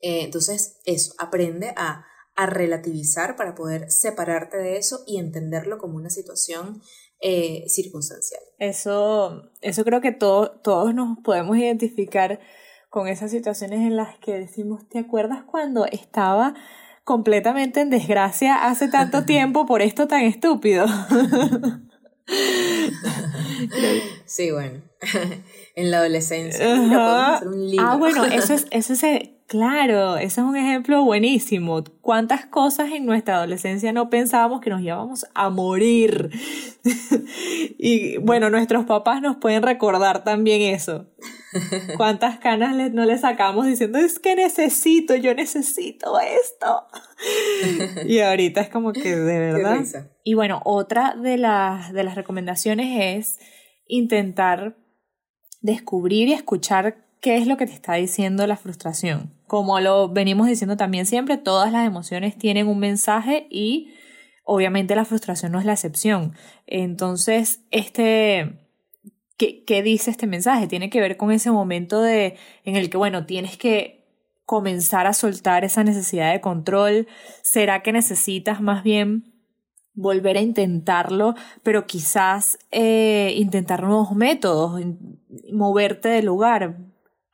Eh, 0.00 0.22
entonces, 0.22 0.80
eso, 0.84 1.12
aprende 1.18 1.74
a 1.76 2.06
a 2.40 2.46
relativizar 2.46 3.36
para 3.36 3.54
poder 3.54 3.90
separarte 3.90 4.56
de 4.56 4.78
eso 4.78 5.00
y 5.06 5.18
entenderlo 5.18 5.76
como 5.76 5.96
una 5.96 6.08
situación 6.08 6.80
eh, 7.20 7.64
circunstancial. 7.68 8.40
Eso, 8.58 9.50
eso 9.60 9.84
creo 9.84 10.00
que 10.00 10.12
todos 10.12 10.94
nos 10.94 11.18
podemos 11.18 11.58
identificar 11.58 12.40
con 12.88 13.08
esas 13.08 13.30
situaciones 13.30 13.80
en 13.80 13.94
las 13.96 14.18
que 14.18 14.32
decimos, 14.32 14.88
¿te 14.88 14.98
acuerdas 14.98 15.44
cuando 15.44 15.84
estaba 15.84 16.54
completamente 17.04 17.80
en 17.80 17.90
desgracia 17.90 18.66
hace 18.66 18.88
tanto 18.88 19.24
tiempo 19.26 19.66
por 19.66 19.82
esto 19.82 20.08
tan 20.08 20.22
estúpido? 20.22 20.86
sí, 24.24 24.50
bueno, 24.50 24.80
en 25.74 25.90
la 25.90 25.98
adolescencia. 25.98 26.66
Ah, 26.68 27.96
bueno, 27.98 28.24
eso 28.32 28.54
es, 28.54 28.66
eso 28.70 28.92
es 28.92 29.30
Claro, 29.50 30.16
ese 30.16 30.40
es 30.40 30.46
un 30.46 30.56
ejemplo 30.56 31.02
buenísimo. 31.02 31.82
¿Cuántas 32.02 32.46
cosas 32.46 32.92
en 32.92 33.04
nuestra 33.04 33.34
adolescencia 33.34 33.92
no 33.92 34.08
pensábamos 34.08 34.60
que 34.60 34.70
nos 34.70 34.80
íbamos 34.80 35.26
a 35.34 35.50
morir? 35.50 36.30
y 37.76 38.16
bueno, 38.18 38.48
nuestros 38.48 38.84
papás 38.84 39.20
nos 39.20 39.38
pueden 39.38 39.64
recordar 39.64 40.22
también 40.22 40.62
eso. 40.72 41.08
¿Cuántas 41.96 42.38
canas 42.38 42.92
no 42.92 43.04
le 43.04 43.18
sacamos 43.18 43.66
diciendo, 43.66 43.98
es 43.98 44.20
que 44.20 44.36
necesito, 44.36 45.16
yo 45.16 45.34
necesito 45.34 46.20
esto? 46.20 46.86
y 48.06 48.20
ahorita 48.20 48.60
es 48.60 48.68
como 48.68 48.92
que 48.92 49.16
de 49.16 49.38
verdad. 49.40 49.84
Y 50.22 50.34
bueno, 50.34 50.62
otra 50.64 51.16
de 51.20 51.38
las, 51.38 51.92
de 51.92 52.04
las 52.04 52.14
recomendaciones 52.14 53.18
es 53.18 53.40
intentar 53.88 54.76
descubrir 55.60 56.28
y 56.28 56.32
escuchar 56.32 57.04
qué 57.20 57.36
es 57.36 57.46
lo 57.46 57.56
que 57.56 57.66
te 57.66 57.72
está 57.72 57.94
diciendo 57.94 58.46
la 58.46 58.56
frustración. 58.56 59.32
Como 59.46 59.78
lo 59.80 60.08
venimos 60.08 60.46
diciendo 60.46 60.76
también 60.76 61.06
siempre, 61.06 61.36
todas 61.36 61.70
las 61.72 61.86
emociones 61.86 62.36
tienen 62.36 62.66
un 62.66 62.78
mensaje 62.78 63.46
y 63.50 63.92
obviamente 64.44 64.96
la 64.96 65.04
frustración 65.04 65.52
no 65.52 65.58
es 65.58 65.64
la 65.64 65.72
excepción. 65.72 66.34
Entonces, 66.66 67.62
este, 67.70 68.58
¿qué, 69.36 69.64
qué 69.64 69.82
dice 69.82 70.10
este 70.10 70.26
mensaje? 70.26 70.66
Tiene 70.66 70.90
que 70.90 71.00
ver 71.00 71.16
con 71.16 71.30
ese 71.30 71.50
momento 71.50 72.00
de, 72.00 72.36
en 72.64 72.76
el 72.76 72.90
que, 72.90 72.96
bueno, 72.96 73.26
tienes 73.26 73.56
que 73.56 74.00
comenzar 74.46 75.06
a 75.06 75.12
soltar 75.12 75.64
esa 75.64 75.84
necesidad 75.84 76.32
de 76.32 76.40
control. 76.40 77.06
¿Será 77.42 77.82
que 77.82 77.92
necesitas 77.92 78.60
más 78.60 78.82
bien 78.82 79.29
volver 80.00 80.36
a 80.36 80.40
intentarlo, 80.40 81.34
pero 81.62 81.86
quizás 81.86 82.58
eh, 82.70 83.34
intentar 83.36 83.82
nuevos 83.82 84.12
métodos, 84.12 84.80
moverte 85.52 86.08
de 86.08 86.22
lugar, 86.22 86.78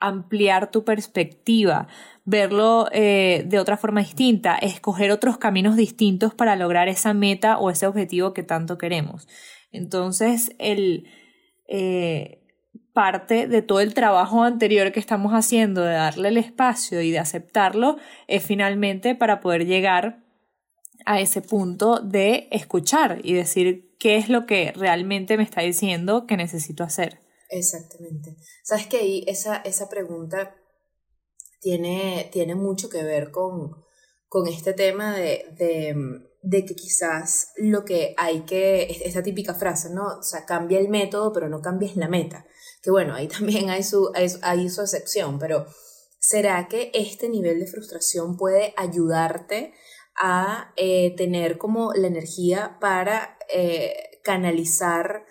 ampliar 0.01 0.71
tu 0.71 0.85
perspectiva, 0.85 1.87
verlo 2.25 2.89
eh, 2.93 3.45
de 3.47 3.59
otra 3.59 3.77
forma 3.77 4.01
distinta, 4.01 4.57
escoger 4.57 5.11
otros 5.11 5.39
caminos 5.39 5.77
distintos 5.77 6.35
para 6.35 6.57
lograr 6.57 6.89
esa 6.89 7.15
meta 7.15 7.59
o 7.59 7.71
ese 7.71 7.87
objetivo 7.87 8.35
que 8.35 8.43
tanto 8.43 8.79
queremos. 8.79 9.29
Entonces, 9.71 10.55
el 10.59 11.09
eh, 11.69 12.43
parte 12.93 13.47
de 13.47 13.63
todo 13.63 13.81
el 13.81 13.95
trabajo 13.95 14.43
anterior 14.43 14.91
que 14.91 15.01
estamos 15.01 15.33
haciendo 15.33 15.83
de 15.83 15.95
darle 15.95 16.29
el 16.29 16.37
espacio 16.37 17.01
y 17.01 17.11
de 17.11 17.19
aceptarlo 17.19 17.97
es 18.27 18.43
finalmente 18.45 19.15
para 19.15 19.41
poder 19.41 19.67
llegar 19.67 20.26
a 21.07 21.21
ese 21.21 21.41
punto 21.41 22.01
de 22.01 22.49
escuchar 22.51 23.21
y 23.23 23.33
decir 23.33 23.97
qué 23.99 24.17
es 24.17 24.29
lo 24.29 24.45
que 24.45 24.73
realmente 24.73 25.37
me 25.37 25.45
está 25.45 25.63
diciendo 25.63 26.27
que 26.27 26.37
necesito 26.37 26.85
hacer. 26.85 27.21
Exactamente. 27.49 28.37
Sabes 28.65 28.89
que 28.89 28.99
ahí 28.99 29.25
esa, 29.29 29.57
esa 29.59 29.89
pregunta 29.89 30.57
tiene, 31.61 32.29
tiene 32.33 32.57
mucho 32.57 32.89
que 32.91 33.05
ver 33.05 33.31
con, 33.31 33.85
con 34.29 34.49
este 34.49 34.73
tema 34.73 35.17
de, 35.17 35.47
de, 35.57 35.95
de, 36.43 36.65
que 36.65 36.75
quizás 36.75 37.53
lo 37.57 37.85
que 37.85 38.15
hay 38.19 38.41
que, 38.41 38.89
esta 39.05 39.23
típica 39.23 39.55
frase, 39.55 39.91
¿no? 39.91 40.19
O 40.19 40.23
sea, 40.23 40.45
cambia 40.45 40.81
el 40.81 40.89
método, 40.89 41.33
pero 41.33 41.49
no 41.49 41.63
cambies 41.63 41.97
la 41.97 42.09
meta. 42.09 42.45
Que 42.83 42.91
bueno, 42.91 43.15
ahí 43.15 43.29
también 43.39 43.71
hay 43.71 43.85
su, 43.85 44.11
hay, 44.13 44.27
hay 44.43 44.69
su 44.69 44.83
excepción, 44.83 45.39
pero 45.39 45.67
¿será 46.19 46.67
que 46.67 46.91
este 46.95 47.29
nivel 47.29 47.61
de 47.61 47.69
frustración 47.69 48.37
puede 48.37 48.75
ayudarte 48.77 49.73
a 50.17 50.73
eh, 50.77 51.15
tener 51.17 51.59
como 51.59 51.93
la 51.93 52.07
energía 52.07 52.79
para 52.81 53.39
eh, 53.53 54.21
canalizar 54.25 55.25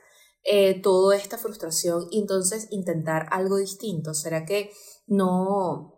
eh, 0.43 0.79
toda 0.81 1.17
esta 1.17 1.37
frustración 1.37 2.07
y 2.11 2.21
entonces 2.21 2.67
intentar 2.71 3.27
algo 3.31 3.57
distinto? 3.57 4.13
¿Será 4.13 4.45
que 4.45 4.71
no... 5.07 5.93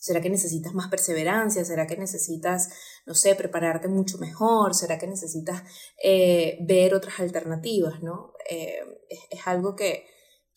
¿Será 0.00 0.20
que 0.20 0.30
necesitas 0.30 0.74
más 0.74 0.88
perseverancia? 0.88 1.64
¿Será 1.64 1.86
que 1.86 1.96
necesitas, 1.96 2.70
no 3.06 3.14
sé, 3.14 3.36
prepararte 3.36 3.86
mucho 3.86 4.18
mejor? 4.18 4.74
¿Será 4.74 4.98
que 4.98 5.06
necesitas 5.06 5.62
ver 6.02 6.92
otras 6.92 7.20
alternativas? 7.20 8.02
¿no? 8.02 8.32
es, 8.48 9.46
algo 9.46 9.76
que, 9.76 10.04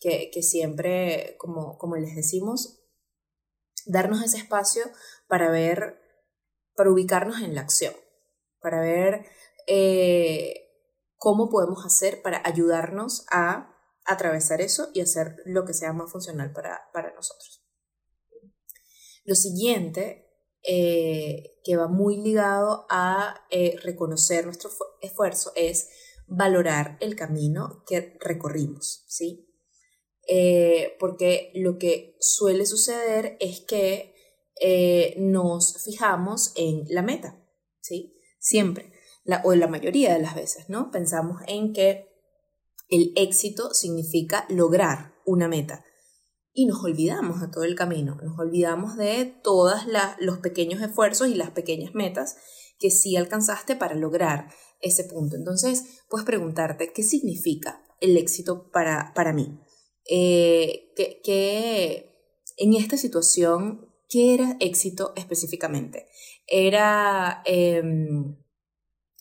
que, 0.00 0.32
que 0.34 0.42
siempre, 0.42 1.36
como, 1.38 1.78
como 1.78 1.94
les 1.94 2.16
decimos, 2.16 2.80
darnos 3.86 4.24
ese 4.24 4.38
espacio 4.38 4.82
para 5.28 5.48
ver 5.48 6.05
para 6.76 6.90
ubicarnos 6.90 7.40
en 7.40 7.54
la 7.54 7.62
acción, 7.62 7.94
para 8.60 8.80
ver 8.80 9.26
eh, 9.66 10.54
cómo 11.16 11.48
podemos 11.48 11.84
hacer 11.84 12.22
para 12.22 12.42
ayudarnos 12.44 13.26
a 13.32 13.74
atravesar 14.04 14.60
eso 14.60 14.90
y 14.94 15.00
hacer 15.00 15.36
lo 15.44 15.64
que 15.64 15.74
sea 15.74 15.92
más 15.92 16.12
funcional 16.12 16.52
para, 16.52 17.14
nosotros. 17.14 17.64
Lo 19.24 19.34
siguiente, 19.34 20.30
eh, 20.62 21.58
que 21.64 21.76
va 21.76 21.88
muy 21.88 22.18
ligado 22.18 22.86
a 22.90 23.46
eh, 23.50 23.76
reconocer 23.82 24.44
nuestro 24.44 24.70
esfuerzo, 25.00 25.52
es 25.56 25.88
valorar 26.28 26.98
el 27.00 27.16
camino 27.16 27.82
que 27.86 28.16
recorrimos, 28.20 29.04
¿sí? 29.08 29.42
porque 30.98 31.52
lo 31.54 31.78
que 31.78 32.16
suele 32.18 32.66
suceder 32.66 33.36
es 33.38 33.60
que 33.60 34.15
eh, 34.60 35.14
nos 35.18 35.82
fijamos 35.84 36.52
en 36.56 36.84
la 36.88 37.02
meta, 37.02 37.42
¿sí? 37.80 38.18
Siempre, 38.38 38.92
la, 39.24 39.42
o 39.44 39.54
la 39.54 39.66
mayoría 39.66 40.14
de 40.14 40.20
las 40.20 40.34
veces, 40.34 40.68
¿no? 40.68 40.90
Pensamos 40.90 41.42
en 41.46 41.72
que 41.72 42.08
el 42.88 43.12
éxito 43.16 43.74
significa 43.74 44.46
lograr 44.48 45.14
una 45.24 45.48
meta 45.48 45.84
y 46.52 46.64
nos 46.64 46.82
olvidamos 46.82 47.40
de 47.40 47.48
todo 47.48 47.64
el 47.64 47.74
camino, 47.74 48.16
nos 48.22 48.38
olvidamos 48.38 48.96
de 48.96 49.26
todos 49.26 49.82
los 50.18 50.38
pequeños 50.38 50.80
esfuerzos 50.80 51.28
y 51.28 51.34
las 51.34 51.50
pequeñas 51.50 51.94
metas 51.94 52.36
que 52.78 52.90
sí 52.90 53.14
alcanzaste 53.16 53.76
para 53.76 53.94
lograr 53.94 54.48
ese 54.80 55.04
punto. 55.04 55.36
Entonces, 55.36 56.04
puedes 56.08 56.24
preguntarte, 56.24 56.92
¿qué 56.94 57.02
significa 57.02 57.84
el 58.00 58.16
éxito 58.16 58.70
para, 58.70 59.12
para 59.14 59.34
mí? 59.34 59.60
Eh, 60.08 60.92
¿qué, 60.94 62.14
en 62.56 62.74
esta 62.74 62.96
situación 62.96 63.85
¿Qué 64.08 64.34
era 64.34 64.56
éxito 64.60 65.12
específicamente? 65.16 66.06
Era, 66.46 67.42
em, 67.44 68.36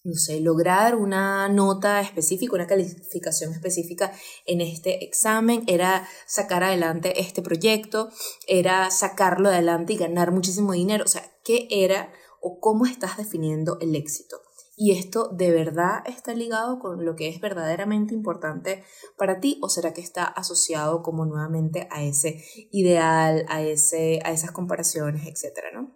no 0.04 0.14
sé, 0.14 0.40
lograr 0.40 0.96
una 0.96 1.50
nota 1.50 2.02
específica, 2.02 2.54
una 2.54 2.68
calificación 2.68 3.52
específica 3.52 4.14
en 4.46 4.62
este 4.62 5.04
examen, 5.04 5.64
era 5.66 6.08
sacar 6.28 6.64
adelante 6.64 7.20
este 7.20 7.42
proyecto, 7.42 8.10
era 8.48 8.92
sacarlo 8.92 9.50
adelante 9.50 9.94
y 9.94 9.98
ganar 9.98 10.32
muchísimo 10.32 10.74
dinero. 10.74 11.06
O 11.06 11.08
sea, 11.08 11.24
¿qué 11.44 11.68
era 11.72 12.14
o 12.40 12.60
cómo 12.60 12.86
estás 12.86 13.18
definiendo 13.18 13.80
el 13.82 13.96
éxito? 13.96 14.45
¿Y 14.78 14.92
esto 14.92 15.30
de 15.30 15.52
verdad 15.52 16.04
está 16.06 16.34
ligado 16.34 16.80
con 16.80 17.06
lo 17.06 17.16
que 17.16 17.30
es 17.30 17.40
verdaderamente 17.40 18.14
importante 18.14 18.84
para 19.18 19.40
ti 19.40 19.58
o 19.62 19.70
será 19.70 19.94
que 19.94 20.02
está 20.02 20.26
asociado 20.26 21.02
como 21.02 21.26
nuevamente 21.26 21.88
a 21.92 22.04
ese 22.04 22.44
ideal, 22.72 23.46
a, 23.48 23.62
ese, 23.62 24.20
a 24.26 24.32
esas 24.32 24.52
comparaciones, 24.52 25.28
etcétera, 25.28 25.70
¿no? 25.74 25.96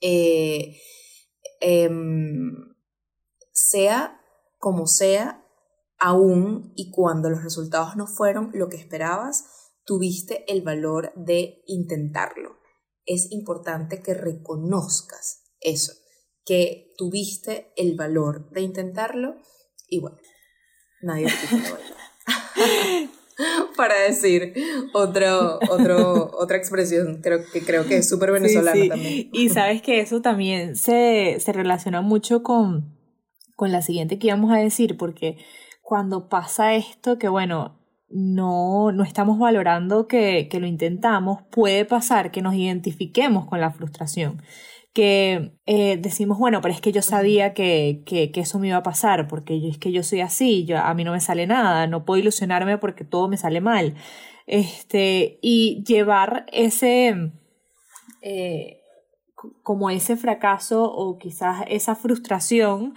Eh, 0.00 0.80
em, 1.60 2.74
sea 3.52 4.18
como 4.58 4.86
sea, 4.86 5.44
aún 5.98 6.72
y 6.76 6.90
cuando 6.90 7.28
los 7.28 7.44
resultados 7.44 7.96
no 7.96 8.06
fueron 8.06 8.50
lo 8.54 8.70
que 8.70 8.78
esperabas, 8.78 9.44
tuviste 9.84 10.50
el 10.50 10.62
valor 10.62 11.12
de 11.16 11.62
intentarlo. 11.66 12.56
Es 13.04 13.30
importante 13.30 14.02
que 14.02 14.14
reconozcas 14.14 15.42
eso 15.60 15.92
que 16.44 16.92
tuviste 16.96 17.72
el 17.76 17.96
valor 17.96 18.50
de 18.50 18.60
intentarlo 18.60 19.36
y 19.88 20.00
bueno, 20.00 20.18
nadie 21.02 21.26
te 21.26 21.34
Para 23.76 24.00
decir 24.02 24.54
otro, 24.92 25.58
otro, 25.68 26.30
otra 26.38 26.56
expresión 26.56 27.20
creo 27.20 27.40
que, 27.52 27.62
creo 27.62 27.84
que 27.84 27.96
es 27.96 28.08
súper 28.08 28.30
venezolana 28.30 28.88
también. 28.88 29.28
Y 29.32 29.48
sabes 29.48 29.82
que 29.82 30.00
eso 30.00 30.20
también 30.20 30.76
se, 30.76 31.40
se 31.40 31.52
relaciona 31.52 32.00
mucho 32.00 32.44
con, 32.44 32.96
con 33.56 33.72
la 33.72 33.82
siguiente 33.82 34.18
que 34.18 34.28
íbamos 34.28 34.52
a 34.52 34.58
decir, 34.58 34.96
porque 34.96 35.38
cuando 35.82 36.28
pasa 36.28 36.74
esto, 36.74 37.18
que 37.18 37.28
bueno, 37.28 37.80
no, 38.08 38.92
no 38.92 39.02
estamos 39.02 39.40
valorando 39.40 40.06
que, 40.06 40.48
que 40.48 40.60
lo 40.60 40.68
intentamos, 40.68 41.42
puede 41.50 41.84
pasar 41.84 42.30
que 42.30 42.42
nos 42.42 42.54
identifiquemos 42.54 43.46
con 43.46 43.60
la 43.60 43.72
frustración 43.72 44.40
que 44.94 45.58
eh, 45.66 45.98
decimos, 46.00 46.38
bueno, 46.38 46.60
pero 46.60 46.72
es 46.72 46.80
que 46.80 46.92
yo 46.92 47.02
sabía 47.02 47.52
que, 47.52 48.02
que, 48.06 48.30
que, 48.30 48.40
eso 48.40 48.60
me 48.60 48.68
iba 48.68 48.76
a 48.78 48.82
pasar, 48.84 49.26
porque 49.26 49.60
yo, 49.60 49.68
es 49.68 49.76
que 49.76 49.90
yo 49.90 50.04
soy 50.04 50.20
así, 50.20 50.64
yo, 50.64 50.78
a 50.78 50.94
mí 50.94 51.02
no 51.02 51.10
me 51.10 51.20
sale 51.20 51.48
nada, 51.48 51.88
no 51.88 52.04
puedo 52.04 52.20
ilusionarme 52.20 52.78
porque 52.78 53.04
todo 53.04 53.28
me 53.28 53.36
sale 53.36 53.60
mal. 53.60 53.96
Este, 54.46 55.40
y 55.42 55.82
llevar 55.84 56.46
ese, 56.52 57.32
eh, 58.22 58.82
como 59.64 59.90
ese 59.90 60.16
fracaso 60.16 60.84
o 60.84 61.18
quizás 61.18 61.64
esa 61.68 61.96
frustración 61.96 62.94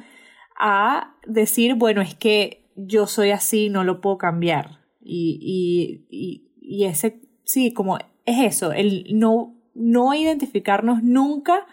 a 0.60 1.16
decir, 1.26 1.74
bueno, 1.76 2.02
es 2.02 2.14
que 2.14 2.70
yo 2.76 3.08
soy 3.08 3.32
así, 3.32 3.70
no 3.70 3.84
lo 3.84 4.02
puedo 4.02 4.20
cambiar. 4.20 4.82
Y, 5.02 5.40
y, 5.42 6.06
y, 6.12 6.52
y 6.62 6.86
ese, 6.86 7.22
sí, 7.44 7.74
como 7.74 7.98
es 7.98 8.40
eso, 8.56 8.72
el 8.72 9.06
no, 9.18 9.56
no 9.74 10.14
identificarnos 10.14 11.02
nunca 11.02 11.66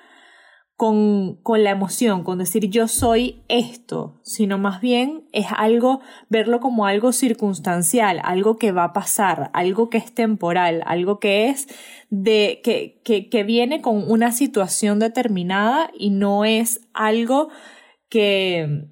con, 0.76 1.36
con, 1.36 1.62
la 1.62 1.70
emoción, 1.70 2.24
con 2.24 2.38
decir 2.38 2.68
yo 2.68 2.88
soy 2.88 3.42
esto, 3.48 4.20
sino 4.22 4.58
más 4.58 4.80
bien 4.80 5.24
es 5.32 5.46
algo, 5.56 6.00
verlo 6.28 6.58
como 6.60 6.86
algo 6.86 7.12
circunstancial, 7.12 8.20
algo 8.24 8.56
que 8.56 8.72
va 8.72 8.84
a 8.84 8.92
pasar, 8.92 9.50
algo 9.52 9.88
que 9.88 9.98
es 9.98 10.12
temporal, 10.12 10.82
algo 10.86 11.20
que 11.20 11.48
es 11.48 11.68
de, 12.10 12.60
que, 12.64 13.00
que, 13.04 13.28
que 13.28 13.44
viene 13.44 13.80
con 13.80 14.10
una 14.10 14.32
situación 14.32 14.98
determinada 14.98 15.90
y 15.96 16.10
no 16.10 16.44
es 16.44 16.80
algo 16.92 17.50
que, 18.08 18.88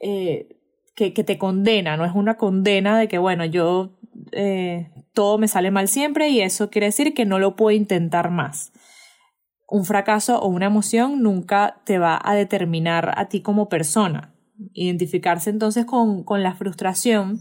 eh, 0.00 0.48
que, 0.96 1.12
que, 1.12 1.22
te 1.22 1.38
condena, 1.38 1.96
no 1.96 2.04
es 2.04 2.14
una 2.14 2.36
condena 2.36 2.98
de 2.98 3.06
que, 3.06 3.18
bueno, 3.18 3.44
yo 3.44 3.96
eh, 4.32 4.90
todo 5.14 5.38
me 5.38 5.46
sale 5.46 5.70
mal 5.70 5.86
siempre 5.86 6.30
y 6.30 6.40
eso 6.40 6.68
quiere 6.68 6.86
decir 6.86 7.14
que 7.14 7.26
no 7.26 7.38
lo 7.38 7.54
puedo 7.54 7.76
intentar 7.76 8.30
más 8.30 8.72
un 9.72 9.86
fracaso 9.86 10.38
o 10.38 10.48
una 10.48 10.66
emoción 10.66 11.22
nunca 11.22 11.80
te 11.84 11.98
va 11.98 12.20
a 12.22 12.34
determinar 12.34 13.14
a 13.16 13.30
ti 13.30 13.40
como 13.40 13.70
persona. 13.70 14.34
Identificarse 14.74 15.48
entonces 15.48 15.86
con, 15.86 16.24
con 16.24 16.42
la 16.42 16.54
frustración 16.54 17.40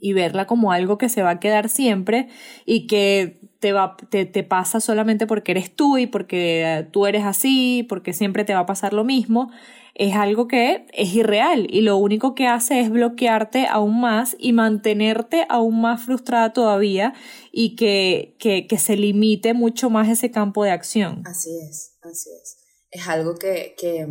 y 0.00 0.12
verla 0.12 0.46
como 0.46 0.70
algo 0.70 0.98
que 0.98 1.08
se 1.08 1.20
va 1.20 1.30
a 1.30 1.40
quedar 1.40 1.68
siempre 1.68 2.28
y 2.64 2.86
que 2.86 3.40
te, 3.58 3.72
va, 3.72 3.96
te, 4.08 4.24
te, 4.24 4.44
pasa 4.44 4.78
solamente 4.78 5.26
porque 5.26 5.50
eres 5.50 5.74
tú 5.74 5.98
y 5.98 6.06
porque 6.06 6.86
tú 6.92 7.06
eres 7.06 7.24
así, 7.24 7.84
porque 7.88 8.12
siempre 8.12 8.44
te 8.44 8.54
va 8.54 8.60
a 8.60 8.66
pasar 8.66 8.92
lo 8.92 9.02
mismo, 9.02 9.50
es 9.98 10.14
algo 10.14 10.46
que 10.46 10.86
es 10.92 11.12
irreal 11.12 11.66
y 11.68 11.80
lo 11.80 11.96
único 11.96 12.36
que 12.36 12.46
hace 12.46 12.80
es 12.80 12.88
bloquearte 12.88 13.66
aún 13.66 14.00
más 14.00 14.36
y 14.38 14.52
mantenerte 14.52 15.44
aún 15.48 15.80
más 15.80 16.04
frustrada 16.04 16.52
todavía 16.52 17.14
y 17.50 17.74
que, 17.74 18.36
que, 18.38 18.78
se 18.78 18.96
limite 18.96 19.54
mucho 19.54 19.90
más 19.90 20.08
ese 20.08 20.30
campo 20.30 20.62
de 20.62 20.70
acción. 20.70 21.22
Así 21.26 21.50
es, 21.68 21.98
así 22.02 22.30
es. 22.30 22.58
Es 22.92 23.08
algo 23.08 23.34
que, 23.34 23.74
que, 23.76 24.06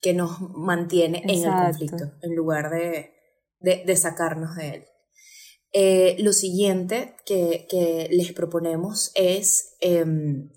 que 0.00 0.14
nos 0.14 0.40
mantiene 0.40 1.22
en 1.24 1.30
el 1.30 1.50
conflicto 1.50 2.12
en 2.22 2.36
lugar 2.36 2.70
de, 2.70 3.10
de, 3.60 3.96
sacarnos 3.96 4.54
de 4.54 4.68
él. 4.68 4.84
Eh, 5.72 6.16
lo 6.20 6.32
siguiente 6.32 7.16
que, 7.26 7.66
que, 7.68 8.08
les 8.12 8.32
proponemos 8.32 9.10
es 9.16 9.74
em, 9.80 10.48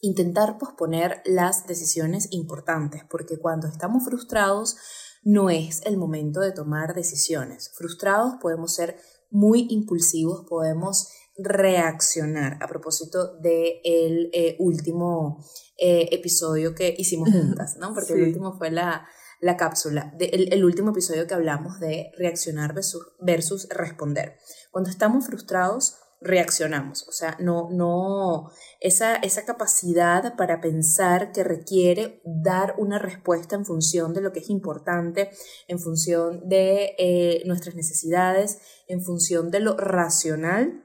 intentar 0.00 0.58
posponer 0.58 1.22
las 1.24 1.66
decisiones 1.66 2.28
importantes, 2.30 3.02
porque 3.08 3.38
cuando 3.38 3.68
estamos 3.68 4.04
frustrados 4.04 4.76
no 5.22 5.50
es 5.50 5.82
el 5.84 5.96
momento 5.96 6.40
de 6.40 6.52
tomar 6.52 6.94
decisiones. 6.94 7.72
Frustrados 7.74 8.34
podemos 8.40 8.74
ser 8.74 8.96
muy 9.30 9.66
impulsivos, 9.70 10.46
podemos 10.48 11.08
reaccionar 11.36 12.62
a 12.62 12.68
propósito 12.68 13.36
del 13.38 13.80
el 13.84 14.30
eh, 14.32 14.56
último 14.58 15.44
eh, 15.78 16.08
episodio 16.12 16.74
que 16.74 16.94
hicimos 16.96 17.30
juntas, 17.30 17.76
¿no? 17.78 17.92
Porque 17.92 18.14
el 18.14 18.22
último 18.22 18.56
fue 18.56 18.70
la, 18.70 19.06
la 19.40 19.56
cápsula, 19.56 20.14
de, 20.16 20.26
el, 20.26 20.64
último 20.64 20.90
episodio 20.90 21.26
que 21.26 21.34
hablamos 21.34 21.78
de 21.78 22.12
reaccionar 22.16 22.74
versus 23.20 23.68
responder. 23.68 24.38
Cuando 24.70 24.90
estamos 24.90 25.26
frustrados, 25.26 25.98
reaccionamos, 26.20 27.06
o 27.08 27.12
sea, 27.12 27.36
no, 27.40 27.68
no, 27.70 28.50
esa, 28.80 29.16
esa 29.16 29.44
capacidad 29.44 30.34
para 30.36 30.60
pensar 30.60 31.32
que 31.32 31.44
requiere 31.44 32.22
dar 32.24 32.74
una 32.78 32.98
respuesta 32.98 33.54
en 33.54 33.66
función 33.66 34.14
de 34.14 34.22
lo 34.22 34.32
que 34.32 34.40
es 34.40 34.50
importante, 34.50 35.30
en 35.68 35.78
función 35.78 36.48
de 36.48 36.94
eh, 36.98 37.42
nuestras 37.44 37.74
necesidades, 37.74 38.58
en 38.88 39.02
función 39.02 39.50
de 39.50 39.60
lo 39.60 39.76
racional, 39.76 40.82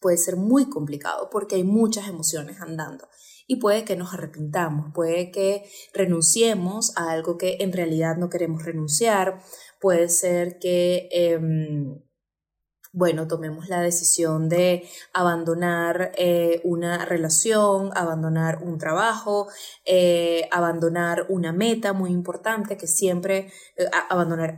puede 0.00 0.16
ser 0.16 0.36
muy 0.36 0.68
complicado 0.68 1.28
porque 1.30 1.56
hay 1.56 1.64
muchas 1.64 2.08
emociones 2.08 2.60
andando 2.60 3.08
y 3.46 3.56
puede 3.56 3.84
que 3.84 3.96
nos 3.96 4.14
arrepintamos, 4.14 4.92
puede 4.94 5.30
que 5.30 5.64
renunciemos 5.92 6.96
a 6.96 7.10
algo 7.10 7.36
que 7.36 7.56
en 7.60 7.72
realidad 7.72 8.16
no 8.16 8.30
queremos 8.30 8.64
renunciar, 8.64 9.40
puede 9.80 10.08
ser 10.08 10.58
que... 10.58 11.08
Em, 11.10 12.00
bueno, 12.92 13.28
tomemos 13.28 13.68
la 13.68 13.80
decisión 13.80 14.48
de 14.48 14.88
abandonar 15.12 16.12
eh, 16.16 16.60
una 16.64 17.04
relación, 17.04 17.90
abandonar 17.94 18.62
un 18.62 18.78
trabajo, 18.78 19.48
eh, 19.84 20.48
abandonar 20.50 21.26
una 21.28 21.52
meta 21.52 21.92
muy 21.92 22.10
importante 22.10 22.76
que 22.76 22.88
siempre, 22.88 23.52
eh, 23.76 23.84
abandonar 24.08 24.56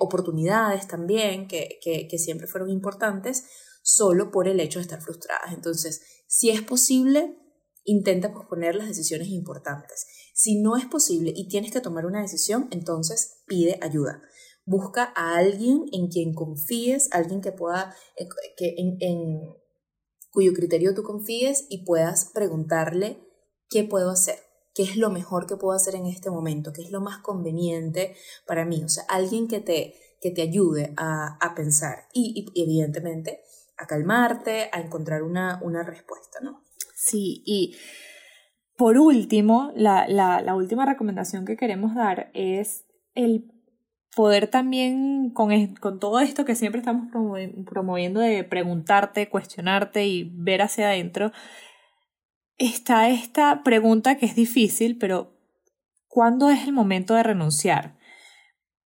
oportunidades 0.00 0.88
también 0.88 1.48
que, 1.48 1.78
que, 1.82 2.18
siempre 2.18 2.46
fueron 2.46 2.70
importantes, 2.70 3.44
solo 3.82 4.30
por 4.30 4.48
el 4.48 4.58
hecho 4.60 4.78
de 4.78 4.84
estar 4.84 5.02
frustradas. 5.02 5.52
Entonces, 5.52 6.24
si 6.26 6.48
es 6.48 6.62
posible, 6.62 7.36
intenta 7.84 8.32
posponer 8.32 8.74
las 8.74 8.88
decisiones 8.88 9.28
importantes. 9.28 10.06
Si 10.34 10.60
no 10.60 10.76
es 10.76 10.86
posible 10.86 11.32
y 11.36 11.48
tienes 11.48 11.72
que 11.72 11.80
tomar 11.80 12.06
una 12.06 12.22
decisión, 12.22 12.68
entonces 12.70 13.42
pide 13.46 13.78
ayuda. 13.82 14.22
Busca 14.66 15.12
a 15.14 15.36
alguien 15.36 15.86
en 15.92 16.08
quien 16.08 16.34
confíes, 16.34 17.08
alguien 17.12 17.40
que 17.40 17.52
pueda, 17.52 17.94
eh, 18.16 18.28
que 18.56 18.74
en, 18.76 19.54
cuyo 20.32 20.52
criterio 20.52 20.92
tú 20.92 21.02
confíes 21.02 21.66
y 21.70 21.84
puedas 21.84 22.30
preguntarle 22.34 23.20
qué 23.70 23.84
puedo 23.84 24.10
hacer, 24.10 24.38
qué 24.74 24.82
es 24.82 24.96
lo 24.96 25.08
mejor 25.08 25.46
que 25.46 25.56
puedo 25.56 25.74
hacer 25.74 25.94
en 25.94 26.04
este 26.04 26.30
momento, 26.30 26.72
qué 26.74 26.82
es 26.82 26.90
lo 26.90 27.00
más 27.00 27.18
conveniente 27.18 28.16
para 28.44 28.66
mí. 28.66 28.82
O 28.84 28.88
sea, 28.88 29.04
alguien 29.08 29.48
que 29.48 29.60
te, 29.60 29.94
que 30.20 30.30
te 30.30 30.42
ayude 30.42 30.92
a, 30.98 31.38
pensar 31.54 32.08
y, 32.12 32.44
evidentemente 32.54 33.40
a 33.78 33.86
calmarte, 33.86 34.68
a 34.72 34.80
encontrar 34.80 35.22
una, 35.22 35.60
una 35.62 35.82
respuesta, 35.84 36.40
¿no? 36.42 36.64
Sí, 36.94 37.42
y 37.46 37.76
por 38.76 38.98
último, 38.98 39.72
la, 39.74 40.06
la 40.08 40.54
última 40.54 40.84
recomendación 40.84 41.46
que 41.46 41.56
queremos 41.56 41.94
dar 41.94 42.30
es 42.34 42.84
el 43.14 43.55
poder 44.16 44.48
también 44.48 45.30
con, 45.34 45.74
con 45.74 46.00
todo 46.00 46.20
esto 46.20 46.46
que 46.46 46.54
siempre 46.54 46.80
estamos 46.80 47.08
promoviendo 47.66 48.18
de 48.18 48.44
preguntarte, 48.44 49.28
cuestionarte 49.28 50.06
y 50.06 50.32
ver 50.34 50.62
hacia 50.62 50.88
adentro, 50.88 51.32
está 52.56 53.10
esta 53.10 53.62
pregunta 53.62 54.16
que 54.16 54.24
es 54.24 54.34
difícil, 54.34 54.96
pero 54.96 55.36
¿cuándo 56.08 56.48
es 56.48 56.64
el 56.64 56.72
momento 56.72 57.12
de 57.12 57.24
renunciar? 57.24 57.98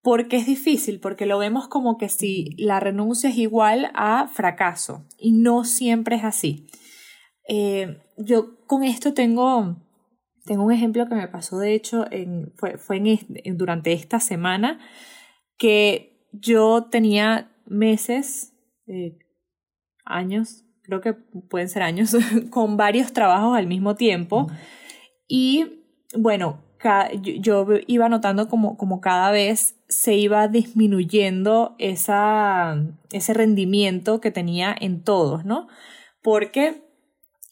¿Por 0.00 0.28
qué 0.28 0.36
es 0.36 0.46
difícil? 0.46 0.98
Porque 0.98 1.26
lo 1.26 1.38
vemos 1.38 1.68
como 1.68 1.98
que 1.98 2.08
si 2.08 2.54
la 2.56 2.80
renuncia 2.80 3.28
es 3.28 3.36
igual 3.36 3.90
a 3.92 4.28
fracaso 4.28 5.06
y 5.18 5.32
no 5.32 5.64
siempre 5.64 6.16
es 6.16 6.24
así. 6.24 6.68
Eh, 7.46 7.98
yo 8.16 8.64
con 8.66 8.82
esto 8.82 9.12
tengo, 9.12 9.76
tengo 10.46 10.64
un 10.64 10.72
ejemplo 10.72 11.06
que 11.06 11.16
me 11.16 11.28
pasó, 11.28 11.58
de 11.58 11.74
hecho, 11.74 12.06
en, 12.10 12.54
fue, 12.56 12.78
fue 12.78 12.96
en, 12.96 13.58
durante 13.58 13.92
esta 13.92 14.20
semana 14.20 14.80
que 15.58 16.26
yo 16.32 16.86
tenía 16.90 17.50
meses, 17.66 18.54
eh, 18.86 19.18
años, 20.04 20.64
creo 20.82 21.00
que 21.00 21.12
pueden 21.12 21.68
ser 21.68 21.82
años, 21.82 22.16
con 22.50 22.76
varios 22.76 23.12
trabajos 23.12 23.56
al 23.56 23.66
mismo 23.66 23.94
tiempo. 23.94 24.48
Y 25.26 25.84
bueno, 26.16 26.62
yo, 27.20 27.66
iba 27.86 28.08
notando 28.08 28.48
como, 28.48 28.76
como 28.76 29.00
cada 29.00 29.30
vez 29.30 29.76
se 29.88 30.14
iba 30.14 30.48
disminuyendo 30.48 31.74
esa, 31.78 32.76
ese 33.10 33.34
rendimiento 33.34 34.20
que 34.20 34.30
tenía 34.30 34.74
en 34.78 35.02
todos, 35.02 35.44
¿no? 35.44 35.68
Porque 36.22 36.87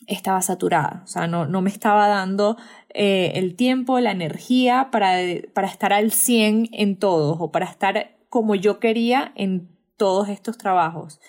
estaba 0.06 0.40
saturada, 0.42 1.02
o 1.04 1.06
sea, 1.06 1.26
no, 1.26 1.46
no 1.46 1.62
me 1.62 1.70
estaba 1.70 2.08
dando 2.08 2.56
eh, 2.94 3.32
el 3.34 3.56
tiempo, 3.56 3.98
la 4.00 4.12
energía 4.12 4.88
para, 4.92 5.16
para 5.52 5.66
estar 5.66 5.92
al 5.92 6.12
100 6.12 6.68
en 6.72 6.96
todos 6.96 7.36
o 7.40 7.50
para 7.50 7.66
estar 7.66 8.16
como 8.28 8.54
yo 8.54 8.78
quería 8.78 9.32
en 9.34 9.68
todos 9.96 10.28
estos 10.28 10.58
trabajos. 10.58 11.20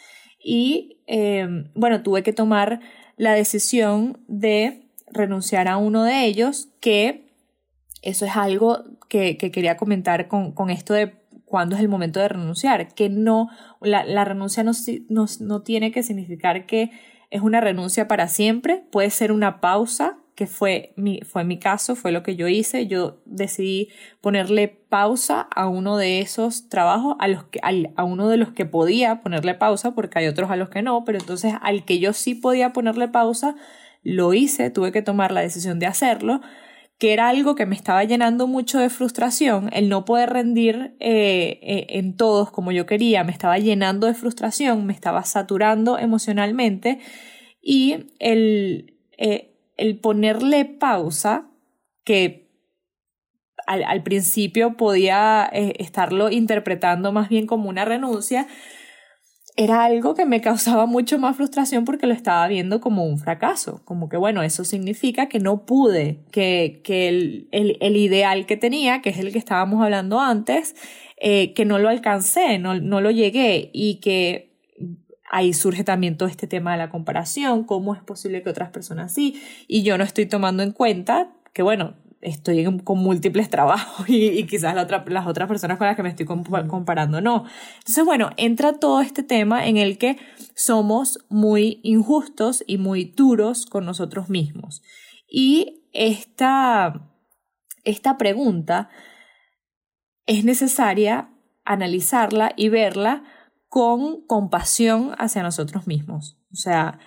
Y 0.44 1.00
em, 1.08 1.72
bueno, 1.74 2.04
tuve 2.04 2.24
que 2.24 2.34
tomar 2.34 2.82
la 3.16 3.34
decisión 3.34 4.20
de 4.28 4.88
renunciar 5.08 5.68
a 5.68 5.78
uno 5.78 6.04
de 6.04 6.26
ellos, 6.26 6.70
que 6.80 7.32
eso 8.02 8.26
es 8.26 8.36
algo 8.36 8.84
que, 9.10 9.38
quería 9.38 9.78
comentar 9.78 10.28
con, 10.28 10.52
con, 10.52 10.70
esto 10.70 10.94
de 10.94 11.16
cuándo 11.46 11.76
es 11.76 11.82
el 11.82 11.90
momento 11.90 12.20
de 12.20 12.28
renunciar, 12.28 12.94
que 12.94 13.10
no, 13.10 13.50
la, 13.82 14.06
la 14.06 14.26
renuncia 14.26 14.64
no, 14.64 14.72
no, 15.10 15.26
no 15.40 15.62
tiene 15.62 15.92
que 15.92 16.04
significar 16.04 16.66
que 16.66 16.92
es 17.30 17.42
una 17.42 17.62
renuncia 17.62 18.08
para 18.08 18.28
siempre, 18.28 18.84
puede 18.92 19.10
ser 19.10 19.32
una 19.32 19.60
pausa, 19.60 20.18
que 20.38 20.46
fue 20.46 20.94
mi, 20.96 21.22
fue 21.22 21.44
mi 21.44 21.58
caso, 21.58 21.96
fue 21.96 22.12
lo 22.12 22.22
que 22.22 22.36
yo 22.36 22.48
hice. 22.48 22.86
Yo 22.86 23.18
decidí 23.26 23.90
ponerle 24.22 24.68
pausa 24.68 25.42
a 25.42 25.68
uno 25.68 25.98
de 25.98 26.20
esos 26.20 26.70
trabajos, 26.70 27.16
a, 27.20 27.28
los 27.28 27.46
que, 27.46 27.60
a 27.64 28.04
uno 28.04 28.30
de 28.30 28.38
los 28.38 28.52
que 28.52 28.66
podía 28.66 29.22
ponerle 29.22 29.56
pausa, 29.56 29.96
porque 29.96 30.20
hay 30.20 30.28
otros 30.28 30.52
a 30.52 30.56
los 30.56 30.70
que 30.70 30.84
no, 30.84 31.04
pero 31.06 31.18
entonces 31.18 31.56
al 31.60 31.86
que 31.86 31.98
yo 31.98 32.14
sí 32.14 32.36
podía 32.36 32.72
ponerle 32.72 33.08
pausa, 33.08 33.56
lo 34.04 34.36
hice, 34.36 34.70
tuve 34.70 34.92
que 34.92 35.02
tomar 35.02 35.32
la 35.32 35.42
decisión 35.42 35.80
de 35.80 35.88
hacerlo 35.88 36.42
que 36.98 37.14
era 37.14 37.30
algo 37.30 37.56
que 37.56 37.66
me 37.66 37.76
estaba 37.76 38.04
llenando 38.04 38.48
mucho 38.48 38.80
de 38.80 38.90
frustración, 38.90 39.70
el 39.72 39.88
no 39.88 40.04
poder 40.04 40.32
rendir 40.32 40.96
eh, 41.00 41.60
eh, 41.62 41.86
en 41.90 42.18
todos 42.18 42.50
como 42.50 42.72
yo 42.72 42.86
quería, 42.88 43.24
me 43.24 43.32
estaba 43.32 43.60
llenando 43.60 44.08
de 44.08 44.16
frustración, 44.16 44.86
me 44.86 44.94
estaba 44.94 45.24
saturando 45.24 46.00
emocionalmente 46.00 47.00
y 47.62 48.08
el, 48.20 48.98
eh, 49.18 49.54
el 49.78 50.00
ponerle 50.00 50.66
pausa, 50.66 51.52
que 52.04 52.48
al, 53.68 53.84
al 53.84 54.02
principio 54.02 54.78
podía 54.78 55.50
estarlo 55.52 56.32
interpretando 56.32 57.12
más 57.12 57.28
bien 57.28 57.46
como 57.46 57.70
una 57.70 57.86
renuncia, 57.86 58.48
era 59.58 59.84
algo 59.84 60.14
que 60.14 60.26
me 60.26 60.40
causaba 60.40 60.86
mucho 60.86 61.18
más 61.18 61.36
frustración 61.36 61.84
porque 61.84 62.06
lo 62.06 62.14
estaba 62.14 62.48
viendo 62.48 62.80
como 62.80 63.06
un 63.06 63.18
fracaso, 63.18 63.82
como 63.86 64.08
que 64.08 64.16
bueno, 64.16 64.44
eso 64.44 64.64
significa 64.64 65.28
que 65.28 65.40
no 65.40 65.66
pude, 65.66 66.20
que, 66.32 66.80
que 66.84 67.10
el, 67.10 67.48
el, 67.52 67.78
el 67.82 67.98
ideal 67.98 68.46
que 68.46 68.56
tenía, 68.56 69.02
que 69.02 69.10
es 69.10 69.18
el 69.18 69.32
que 69.32 69.40
estábamos 69.40 69.84
hablando 69.84 70.22
antes, 70.22 70.76
eh, 71.20 71.54
que 71.54 71.66
no 71.66 71.80
lo 71.80 71.90
alcancé, 71.90 72.60
no, 72.60 72.80
no 72.80 73.02
lo 73.02 73.10
llegué 73.10 73.72
y 73.74 73.96
que 73.96 74.52
ahí 75.30 75.54
surge 75.54 75.84
también 75.84 76.18
todo 76.18 76.30
este 76.30 76.46
tema 76.46 76.74
de 76.74 76.78
la 76.78 76.92
comparación, 76.92 77.64
cómo 77.64 77.96
es 77.96 78.02
posible 78.04 78.44
que 78.44 78.52
otras 78.52 78.70
personas 78.70 79.12
sí, 79.12 79.42
y 79.68 79.82
yo 79.82 79.98
no 79.98 80.04
estoy 80.04 80.28
tomando 80.28 80.62
en 80.62 80.72
cuenta 80.72 81.32
que 81.54 81.64
bueno, 81.64 81.96
estoy 82.22 82.66
con 82.84 83.00
múltiples 83.00 83.50
trabajos 83.52 84.10
y, 84.10 84.46
quizás 84.46 84.76
las 84.76 85.28
otras 85.28 85.48
personas 85.48 85.78
con 85.78 85.88
las 85.88 85.96
que 85.96 86.04
me 86.04 86.10
estoy 86.10 86.26
comparando 86.26 87.22
no. 87.22 87.46
Entonces, 87.80 88.06
bueno, 88.06 88.32
entra 88.38 88.74
todo 88.74 89.02
este 89.02 89.24
tema 89.24 89.68
en 89.68 89.78
el 89.78 89.98
que 89.98 90.18
somos 90.56 91.20
muy 91.30 91.80
injustos 91.84 92.64
y 92.68 92.78
muy 92.78 93.06
duros 93.06 93.66
con 93.66 93.86
nosotros 93.86 94.30
mismos. 94.30 94.82
Y 95.30 95.84
esta, 95.94 97.12
esta 97.84 98.18
pregunta 98.18 98.90
es 100.26 100.44
necesaria 100.44 101.30
analizarla 101.66 102.54
y 102.56 102.70
verla 102.70 103.24
con 103.68 104.26
compasión 104.26 105.14
hacia 105.18 105.44
nosotros 105.44 105.88
mismos. 105.88 106.38
O 106.52 106.56
sea, 106.56 107.00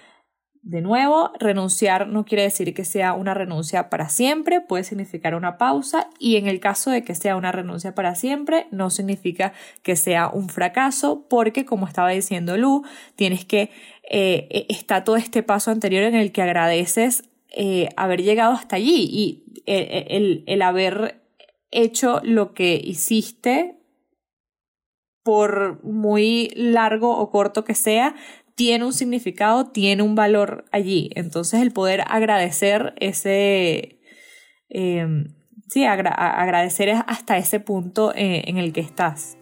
de 0.63 0.83
nuevo, 0.83 1.33
renunciar 1.39 2.07
no 2.07 2.25
quiere 2.25 2.43
decir 2.43 2.75
que 2.75 2.85
sea 2.85 3.15
una 3.15 3.33
renuncia 3.33 3.89
para 3.89 4.11
siempre, 4.11 4.61
puede 4.61 4.85
significar 4.85 5.35
una 5.35 5.57
pausa 5.57 6.11
y 6.19 6.37
en 6.37 6.49
el 6.49 6.61
caso 6.61 6.91
de 6.91 7.03
que 7.03 7.15
sea 7.15 7.37
una 7.37 7.51
renuncia 7.51 7.95
para 7.95 8.15
siempre, 8.15 8.67
no 8.71 8.91
significa 8.91 9.55
que 9.83 9.97
sea 9.97 10.29
un 10.29 10.51
fracaso 10.51 11.27
porque, 11.29 11.65
como 11.65 11.87
estaba 11.87 12.11
diciendo 12.11 12.59
Lu, 12.59 12.85
tienes 13.17 13.47
que, 13.47 13.71
eh, 14.11 14.49
e, 14.51 14.67
está 14.69 15.03
todo 15.03 15.17
este 15.17 15.43
paso 15.43 15.71
anterior 15.71 16.03
en 16.03 16.15
el 16.15 16.31
que 16.31 16.43
agradeces 16.43 17.25
eh, 17.53 17.89
haber 17.97 18.23
llegado 18.23 18.53
hasta 18.53 18.77
allí 18.77 19.09
y 19.11 19.63
eh, 19.67 20.07
el, 20.11 20.45
el 20.47 20.63
haber 20.63 21.23
hecho 21.71 22.21
lo 22.23 22.53
que 22.53 22.81
hiciste 22.83 23.81
por 25.23 25.83
muy 25.85 26.51
largo 26.57 27.17
o 27.19 27.31
corto 27.31 27.65
que 27.65 27.75
sea, 27.75 28.15
tiene 28.61 28.85
un 28.85 28.93
significado, 28.93 29.71
tiene 29.71 30.03
un 30.03 30.15
valor 30.15 30.67
allí. 30.71 31.09
Entonces 31.15 31.63
el 31.63 31.73
poder 31.73 32.03
agradecer 32.07 32.93
ese, 33.01 33.99
em, 34.69 35.35
sí, 35.71 35.87
agradecer 35.87 36.91
hasta 37.07 37.39
ese 37.39 37.61
punto 37.61 38.13
eh, 38.15 38.43
en 38.49 38.59
el 38.59 38.75
que 38.75 38.83
estás. 38.83 39.39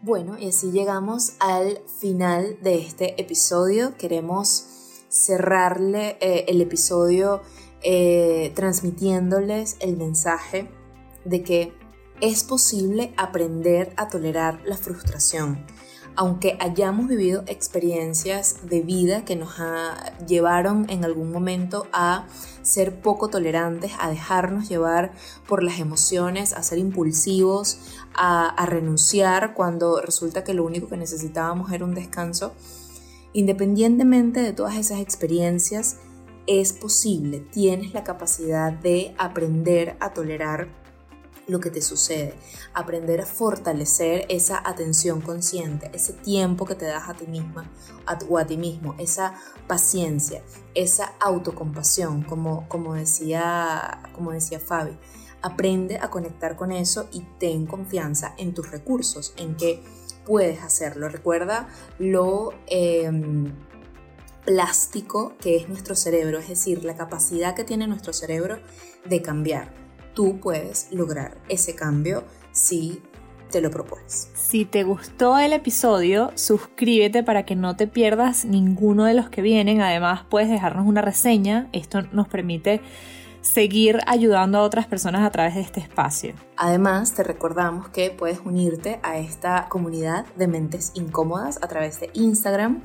Bueno, 0.00 0.38
y 0.38 0.48
así 0.48 0.70
llegamos 0.70 1.34
al 1.38 1.80
final 2.00 2.56
de 2.62 2.78
este 2.78 3.20
episodio. 3.20 3.94
Queremos 3.98 4.64
cerrarle 5.10 6.16
eh, 6.22 6.46
el 6.48 6.62
episodio 6.62 7.42
eh, 7.82 8.52
transmitiéndoles 8.54 9.76
el 9.80 9.98
mensaje 9.98 10.70
de 11.26 11.42
que 11.42 11.74
es 12.22 12.42
posible 12.42 13.12
aprender 13.18 13.92
a 13.98 14.08
tolerar 14.08 14.62
la 14.64 14.78
frustración 14.78 15.66
aunque 16.16 16.56
hayamos 16.60 17.08
vivido 17.08 17.42
experiencias 17.46 18.56
de 18.62 18.80
vida 18.82 19.24
que 19.24 19.36
nos 19.36 19.54
llevaron 20.26 20.86
en 20.90 21.04
algún 21.04 21.32
momento 21.32 21.86
a 21.92 22.26
ser 22.62 23.00
poco 23.00 23.28
tolerantes, 23.28 23.92
a 23.98 24.10
dejarnos 24.10 24.68
llevar 24.68 25.12
por 25.48 25.62
las 25.62 25.80
emociones, 25.80 26.52
a 26.52 26.62
ser 26.62 26.78
impulsivos, 26.78 27.78
a, 28.14 28.48
a 28.48 28.66
renunciar 28.66 29.54
cuando 29.54 30.00
resulta 30.00 30.44
que 30.44 30.54
lo 30.54 30.64
único 30.64 30.88
que 30.88 30.96
necesitábamos 30.96 31.72
era 31.72 31.84
un 31.84 31.94
descanso, 31.94 32.52
independientemente 33.32 34.40
de 34.40 34.52
todas 34.52 34.76
esas 34.76 35.00
experiencias, 35.00 35.96
es 36.46 36.72
posible, 36.72 37.40
tienes 37.40 37.94
la 37.94 38.02
capacidad 38.02 38.72
de 38.72 39.14
aprender 39.16 39.96
a 40.00 40.12
tolerar 40.12 40.81
lo 41.52 41.60
que 41.60 41.70
te 41.70 41.82
sucede, 41.82 42.34
aprender 42.74 43.20
a 43.20 43.26
fortalecer 43.26 44.26
esa 44.28 44.60
atención 44.64 45.20
consciente, 45.20 45.90
ese 45.94 46.14
tiempo 46.14 46.64
que 46.66 46.74
te 46.74 46.86
das 46.86 47.08
a 47.08 47.14
ti 47.14 47.26
misma 47.26 47.70
o 48.28 48.38
a 48.38 48.46
ti 48.46 48.56
mismo, 48.56 48.96
esa 48.98 49.34
paciencia, 49.68 50.42
esa 50.74 51.12
autocompasión, 51.20 52.22
como, 52.22 52.68
como, 52.68 52.94
decía, 52.94 54.02
como 54.14 54.32
decía 54.32 54.58
Fabi. 54.58 54.98
Aprende 55.42 55.98
a 55.98 56.08
conectar 56.08 56.56
con 56.56 56.72
eso 56.72 57.08
y 57.12 57.20
ten 57.38 57.66
confianza 57.66 58.34
en 58.38 58.54
tus 58.54 58.70
recursos, 58.70 59.34
en 59.36 59.56
que 59.56 59.82
puedes 60.24 60.62
hacerlo. 60.62 61.08
Recuerda 61.08 61.68
lo 61.98 62.52
em, 62.66 63.52
plástico 64.44 65.34
que 65.40 65.56
es 65.56 65.68
nuestro 65.68 65.96
cerebro, 65.96 66.38
es 66.38 66.48
decir, 66.48 66.84
la 66.84 66.96
capacidad 66.96 67.54
que 67.56 67.64
tiene 67.64 67.88
nuestro 67.88 68.12
cerebro 68.12 68.58
de 69.04 69.20
cambiar 69.20 69.81
tú 70.14 70.40
puedes 70.40 70.88
lograr 70.92 71.38
ese 71.48 71.74
cambio 71.74 72.24
si 72.52 73.02
te 73.50 73.60
lo 73.60 73.70
propones. 73.70 74.30
Si 74.34 74.64
te 74.64 74.82
gustó 74.82 75.38
el 75.38 75.52
episodio, 75.52 76.32
suscríbete 76.34 77.22
para 77.22 77.44
que 77.44 77.54
no 77.54 77.76
te 77.76 77.86
pierdas 77.86 78.44
ninguno 78.44 79.04
de 79.04 79.14
los 79.14 79.28
que 79.28 79.42
vienen. 79.42 79.80
Además, 79.82 80.22
puedes 80.28 80.48
dejarnos 80.48 80.86
una 80.86 81.02
reseña. 81.02 81.68
Esto 81.72 82.02
nos 82.12 82.28
permite 82.28 82.80
seguir 83.42 83.98
ayudando 84.06 84.58
a 84.58 84.62
otras 84.62 84.86
personas 84.86 85.22
a 85.22 85.30
través 85.30 85.54
de 85.54 85.60
este 85.60 85.80
espacio. 85.80 86.34
Además, 86.56 87.12
te 87.12 87.24
recordamos 87.24 87.88
que 87.88 88.10
puedes 88.10 88.40
unirte 88.40 89.00
a 89.02 89.18
esta 89.18 89.68
comunidad 89.68 90.24
de 90.36 90.46
mentes 90.46 90.92
incómodas 90.94 91.58
a 91.60 91.68
través 91.68 92.00
de 92.00 92.10
Instagram 92.14 92.82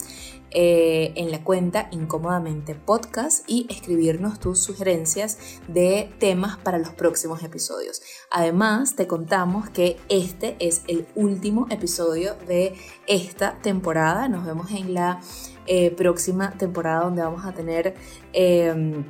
eh, 0.52 1.14
en 1.16 1.32
la 1.32 1.44
cuenta 1.44 1.90
Incómodamente 1.92 2.74
Podcast 2.74 3.44
y 3.48 3.68
escribirnos 3.70 4.40
tus 4.40 4.64
sugerencias 4.64 5.38
de 5.68 6.14
temas 6.20 6.58
para 6.58 6.78
los 6.78 6.90
próximos 6.92 7.44
episodios. 7.44 8.02
Además, 8.32 8.96
te 8.96 9.08
contamos 9.08 9.70
que 9.70 9.98
este 10.10 10.56
es 10.60 10.84
el 10.88 11.08
último 11.16 11.68
episodio 11.70 12.36
de 12.48 12.76
esta 13.08 13.60
temporada. 13.62 14.30
Nos 14.30 14.46
vemos 14.46 14.72
en 14.72 14.94
la 14.94 15.20
eh, 15.66 15.92
próxima 15.92 16.52
temporada 16.52 17.06
donde 17.06 17.22
vamos 17.22 17.46
a 17.46 17.54
tener... 17.54 17.96
Em, 18.34 19.04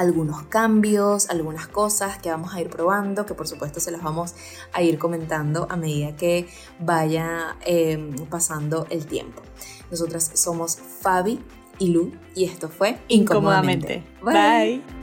algunos 0.00 0.44
cambios, 0.44 1.28
algunas 1.28 1.68
cosas 1.68 2.16
que 2.18 2.30
vamos 2.30 2.54
a 2.54 2.60
ir 2.62 2.70
probando, 2.70 3.26
que 3.26 3.34
por 3.34 3.46
supuesto 3.46 3.80
se 3.80 3.90
las 3.90 4.02
vamos 4.02 4.34
a 4.72 4.80
ir 4.80 4.98
comentando 4.98 5.66
a 5.68 5.76
medida 5.76 6.16
que 6.16 6.48
vaya 6.78 7.58
em, 7.66 8.14
pasando 8.30 8.86
el 8.88 9.04
tiempo. 9.04 9.42
Nosotras 9.90 10.30
somos 10.34 10.76
Fabi 10.76 11.40
y 11.78 11.88
Lu 11.88 12.12
y 12.34 12.44
esto 12.44 12.68
fue 12.68 12.98
Incómodamente. 13.08 14.04
Bye. 14.22 14.99